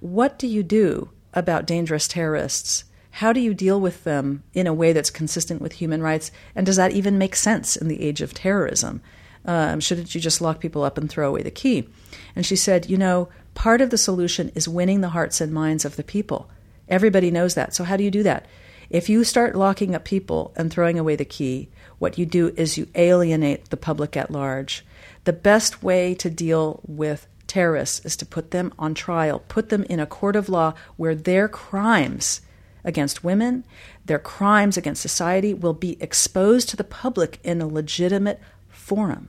what 0.00 0.38
do 0.38 0.46
you 0.46 0.62
do 0.62 1.10
about 1.32 1.66
dangerous 1.66 2.08
terrorists? 2.08 2.84
How 3.12 3.32
do 3.32 3.40
you 3.40 3.54
deal 3.54 3.80
with 3.80 4.04
them 4.04 4.42
in 4.52 4.66
a 4.66 4.74
way 4.74 4.92
that's 4.92 5.10
consistent 5.10 5.62
with 5.62 5.74
human 5.74 6.02
rights? 6.02 6.30
And 6.54 6.66
does 6.66 6.76
that 6.76 6.92
even 6.92 7.18
make 7.18 7.34
sense 7.34 7.76
in 7.76 7.88
the 7.88 8.02
age 8.02 8.20
of 8.20 8.34
terrorism? 8.34 9.00
Um, 9.44 9.80
shouldn't 9.80 10.14
you 10.14 10.20
just 10.20 10.40
lock 10.40 10.60
people 10.60 10.82
up 10.82 10.98
and 10.98 11.08
throw 11.08 11.28
away 11.28 11.42
the 11.42 11.50
key? 11.50 11.88
And 12.34 12.44
she 12.44 12.56
said, 12.56 12.90
you 12.90 12.98
know, 12.98 13.28
part 13.54 13.80
of 13.80 13.90
the 13.90 13.98
solution 13.98 14.50
is 14.54 14.68
winning 14.68 15.00
the 15.00 15.10
hearts 15.10 15.40
and 15.40 15.52
minds 15.52 15.84
of 15.84 15.96
the 15.96 16.04
people. 16.04 16.50
Everybody 16.88 17.30
knows 17.30 17.54
that. 17.54 17.74
So, 17.74 17.84
how 17.84 17.96
do 17.96 18.04
you 18.04 18.10
do 18.10 18.22
that? 18.24 18.46
If 18.90 19.08
you 19.08 19.24
start 19.24 19.56
locking 19.56 19.94
up 19.94 20.04
people 20.04 20.52
and 20.56 20.70
throwing 20.70 20.98
away 20.98 21.16
the 21.16 21.24
key, 21.24 21.68
what 21.98 22.18
you 22.18 22.26
do 22.26 22.52
is 22.56 22.76
you 22.76 22.88
alienate 22.94 23.70
the 23.70 23.76
public 23.76 24.16
at 24.16 24.30
large. 24.30 24.84
The 25.24 25.32
best 25.32 25.82
way 25.82 26.14
to 26.16 26.30
deal 26.30 26.80
with 26.86 27.26
terrorists 27.46 28.04
is 28.04 28.16
to 28.16 28.26
put 28.26 28.50
them 28.50 28.72
on 28.78 28.94
trial, 28.94 29.42
put 29.48 29.68
them 29.68 29.84
in 29.84 30.00
a 30.00 30.06
court 30.06 30.36
of 30.36 30.48
law 30.48 30.74
where 30.96 31.14
their 31.14 31.48
crimes 31.48 32.40
against 32.84 33.24
women, 33.24 33.64
their 34.04 34.18
crimes 34.18 34.76
against 34.76 35.02
society 35.02 35.52
will 35.52 35.72
be 35.72 36.00
exposed 36.00 36.68
to 36.68 36.76
the 36.76 36.84
public 36.84 37.40
in 37.42 37.60
a 37.60 37.66
legitimate 37.66 38.40
forum. 38.68 39.28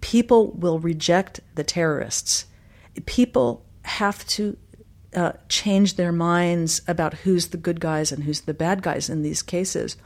People 0.00 0.52
will 0.52 0.78
reject 0.78 1.40
the 1.54 1.64
terrorists. 1.64 2.44
People 3.06 3.64
have 3.82 4.26
to 4.26 4.56
uh, 5.14 5.32
change 5.48 5.94
their 5.94 6.12
minds 6.12 6.82
about 6.86 7.14
who's 7.14 7.48
the 7.48 7.56
good 7.56 7.80
guys 7.80 8.12
and 8.12 8.24
who's 8.24 8.42
the 8.42 8.54
bad 8.54 8.82
guys 8.82 9.08
in 9.08 9.22
these 9.22 9.42
cases. 9.42 9.96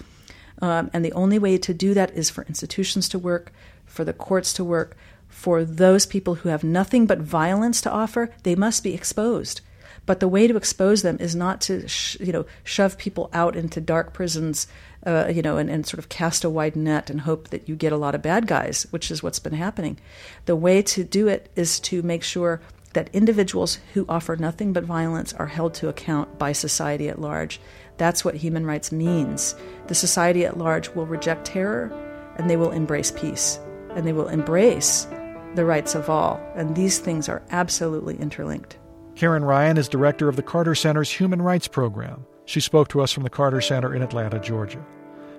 Um, 0.63 0.91
and 0.95 1.05
the 1.05 1.13
only 1.13 1.39
way 1.39 1.59
to 1.59 1.75
do 1.75 1.93
that 1.93 2.13
is 2.13 2.31
for 2.31 2.45
institutions 2.45 3.09
to 3.11 3.19
work, 3.19 3.53
for 3.85 4.05
the 4.05 4.13
courts 4.15 4.55
to 4.55 4.65
work, 4.65 4.97
for 5.29 5.65
those 5.65 6.07
people 6.07 6.37
who 6.37 6.49
have 6.51 6.63
nothing 6.63 7.05
but 7.07 7.19
violence 7.19 7.81
to 7.81 7.91
offer, 7.91 8.31
they 8.45 8.55
must 8.55 8.85
be 8.85 8.95
exposed. 8.95 9.61
But 10.07 10.21
the 10.21 10.29
way 10.29 10.47
to 10.47 10.57
expose 10.57 11.03
them 11.03 11.17
is 11.21 11.35
not 11.35 11.61
to, 11.63 11.89
sh- 11.89 12.19
you 12.21 12.33
know, 12.33 12.47
shove 12.65 12.99
people 12.99 13.31
out 13.33 13.57
into 13.57 13.81
dark 13.81 14.13
prisons, 14.13 14.67
uh, 15.07 15.31
you 15.33 15.43
know, 15.43 15.59
and, 15.59 15.71
and 15.71 15.87
sort 15.87 15.99
of 15.99 16.09
cast 16.09 16.45
a 16.45 16.51
wide 16.51 16.77
net 16.77 17.09
and 17.11 17.23
hope 17.23 17.49
that 17.49 17.69
you 17.69 17.77
get 17.77 17.93
a 17.93 17.97
lot 17.97 18.15
of 18.15 18.23
bad 18.23 18.47
guys, 18.47 18.87
which 18.91 19.11
is 19.11 19.23
what's 19.23 19.39
been 19.39 19.55
happening. 19.55 19.99
The 20.47 20.57
way 20.57 20.83
to 20.83 21.05
do 21.05 21.29
it 21.29 21.51
is 21.57 21.81
to 21.81 22.03
make 22.03 22.23
sure 22.23 22.61
that 22.93 23.11
individuals 23.13 23.79
who 23.95 24.05
offer 24.09 24.37
nothing 24.37 24.73
but 24.73 24.85
violence 24.85 25.33
are 25.35 25.47
held 25.47 25.75
to 25.75 25.89
account 25.89 26.39
by 26.39 26.53
society 26.53 27.09
at 27.09 27.21
large. 27.21 27.61
That's 28.03 28.25
what 28.25 28.35
human 28.35 28.67
rights 28.67 28.91
means. 28.91 29.55
The 29.87 29.95
society 29.95 30.45
at 30.45 30.59
large 30.59 30.89
will 30.89 31.07
reject 31.07 31.45
terror 31.45 31.89
and 32.37 32.51
they 32.51 32.57
will 32.57 32.73
embrace 32.73 33.13
peace 33.13 33.61
and 33.95 34.05
they 34.05 34.13
will 34.13 34.27
embrace 34.27 35.07
the 35.55 35.65
rights 35.65 35.95
of 35.95 36.11
all. 36.11 36.41
And 36.57 36.75
these 36.75 36.99
things 36.99 37.29
are 37.29 37.45
absolutely 37.51 38.17
interlinked. 38.17 38.77
Karin 39.15 39.45
Ryan 39.45 39.79
is 39.79 39.89
director 39.89 40.29
of 40.29 40.35
the 40.35 40.43
Carter 40.43 40.75
Center's 40.75 41.13
Human 41.13 41.41
Rights 41.41 41.69
Program. 41.69 42.27
She 42.45 42.59
spoke 42.59 42.89
to 42.89 43.01
us 43.01 43.13
from 43.13 43.23
the 43.23 43.31
Carter 43.31 43.61
Center 43.61 43.95
in 43.95 44.03
Atlanta, 44.03 44.41
Georgia. 44.41 44.85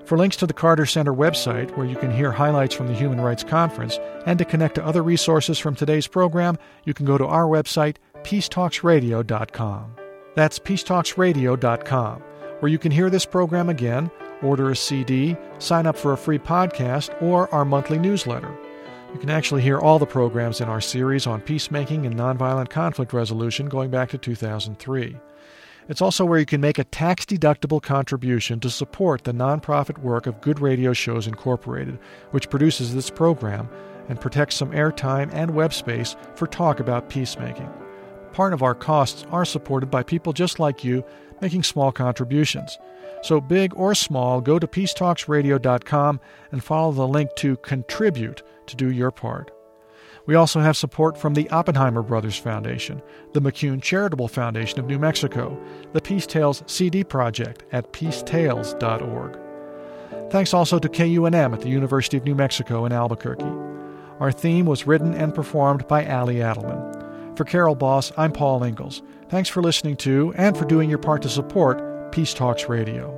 For 0.05 0.17
links 0.17 0.37
to 0.37 0.47
the 0.47 0.53
Carter 0.53 0.85
Center 0.85 1.13
website, 1.13 1.75
where 1.75 1.85
you 1.85 1.97
can 1.97 2.11
hear 2.11 2.31
highlights 2.31 2.73
from 2.73 2.87
the 2.87 2.93
Human 2.93 3.19
Rights 3.19 3.43
Conference, 3.43 3.99
and 4.25 4.39
to 4.39 4.45
connect 4.45 4.75
to 4.75 4.85
other 4.85 5.03
resources 5.03 5.59
from 5.59 5.75
today's 5.75 6.07
program, 6.07 6.57
you 6.85 6.93
can 6.93 7.05
go 7.05 7.17
to 7.17 7.25
our 7.25 7.45
website, 7.45 7.97
peacetalksradio.com. 8.23 9.95
That's 10.35 10.59
peacetalksradio.com, 10.59 12.23
where 12.63 12.71
you 12.71 12.79
can 12.79 12.93
hear 12.93 13.09
this 13.09 13.25
program 13.25 13.67
again, 13.67 14.09
order 14.41 14.71
a 14.71 14.75
CD, 14.75 15.35
sign 15.59 15.85
up 15.85 15.97
for 15.97 16.13
a 16.13 16.17
free 16.17 16.39
podcast, 16.39 17.13
or 17.21 17.53
our 17.53 17.65
monthly 17.65 17.99
newsletter. 17.99 18.57
You 19.11 19.19
can 19.19 19.29
actually 19.29 19.61
hear 19.61 19.79
all 19.79 19.99
the 19.99 20.05
programs 20.05 20.61
in 20.61 20.69
our 20.69 20.79
series 20.79 21.27
on 21.27 21.41
peacemaking 21.41 22.05
and 22.05 22.15
nonviolent 22.15 22.69
conflict 22.69 23.11
resolution 23.11 23.67
going 23.67 23.91
back 23.91 24.11
to 24.11 24.17
2003. 24.17 25.17
It's 25.89 26.01
also 26.01 26.23
where 26.23 26.39
you 26.39 26.45
can 26.45 26.61
make 26.61 26.79
a 26.79 26.85
tax 26.85 27.25
deductible 27.25 27.81
contribution 27.81 28.61
to 28.61 28.69
support 28.69 29.25
the 29.25 29.33
nonprofit 29.33 29.97
work 29.97 30.25
of 30.25 30.39
Good 30.39 30.61
Radio 30.61 30.93
Shows 30.93 31.27
Incorporated, 31.27 31.99
which 32.31 32.49
produces 32.49 32.95
this 32.95 33.09
program 33.09 33.67
and 34.07 34.21
protects 34.21 34.55
some 34.55 34.71
airtime 34.71 35.29
and 35.33 35.51
web 35.51 35.73
space 35.73 36.15
for 36.35 36.47
talk 36.47 36.79
about 36.79 37.09
peacemaking. 37.09 37.69
Part 38.31 38.53
of 38.53 38.63
our 38.63 38.73
costs 38.73 39.25
are 39.31 39.43
supported 39.43 39.91
by 39.91 40.03
people 40.03 40.31
just 40.31 40.59
like 40.59 40.85
you 40.85 41.03
making 41.43 41.63
small 41.63 41.91
contributions. 41.91 42.79
So, 43.21 43.39
big 43.39 43.73
or 43.75 43.93
small, 43.93 44.41
go 44.41 44.57
to 44.59 44.67
peacetalksradio.com 44.67 46.19
and 46.51 46.63
follow 46.63 46.91
the 46.91 47.07
link 47.07 47.35
to 47.35 47.57
contribute 47.57 48.41
to 48.67 48.75
do 48.75 48.91
your 48.91 49.11
part. 49.11 49.51
We 50.25 50.35
also 50.35 50.61
have 50.61 50.77
support 50.77 51.17
from 51.17 51.33
the 51.33 51.49
Oppenheimer 51.49 52.01
Brothers 52.01 52.37
Foundation, 52.37 53.01
the 53.33 53.41
McCune 53.41 53.81
Charitable 53.81 54.29
Foundation 54.29 54.79
of 54.79 54.85
New 54.85 54.97
Mexico, 54.97 55.61
the 55.91 56.01
Peace 56.01 56.25
Tales 56.25 56.63
CD 56.65 57.03
Project 57.03 57.63
at 57.73 57.91
peacetales.org. 57.91 59.37
Thanks 60.31 60.53
also 60.53 60.79
to 60.79 60.87
KUNM 60.87 61.53
at 61.53 61.59
the 61.59 61.69
University 61.69 62.15
of 62.15 62.23
New 62.23 62.35
Mexico 62.35 62.85
in 62.85 62.93
Albuquerque. 62.93 63.51
Our 64.21 64.31
theme 64.31 64.65
was 64.65 64.87
written 64.87 65.13
and 65.13 65.35
performed 65.35 65.87
by 65.89 66.05
Ali 66.05 66.35
Adelman. 66.35 67.37
For 67.37 67.43
Carol 67.43 67.75
Boss, 67.75 68.13
I'm 68.15 68.31
Paul 68.31 68.63
Ingles. 68.63 69.01
Thanks 69.33 69.49
for 69.49 69.63
listening 69.63 69.95
to 69.97 70.31
and 70.37 70.55
for 70.55 70.63
doing 70.63 70.91
your 70.91 70.99
part 70.99 71.23
to 71.23 71.27
support 71.27 72.11
Peace 72.11 72.35
Talks 72.35 72.69
Radio. 72.69 73.09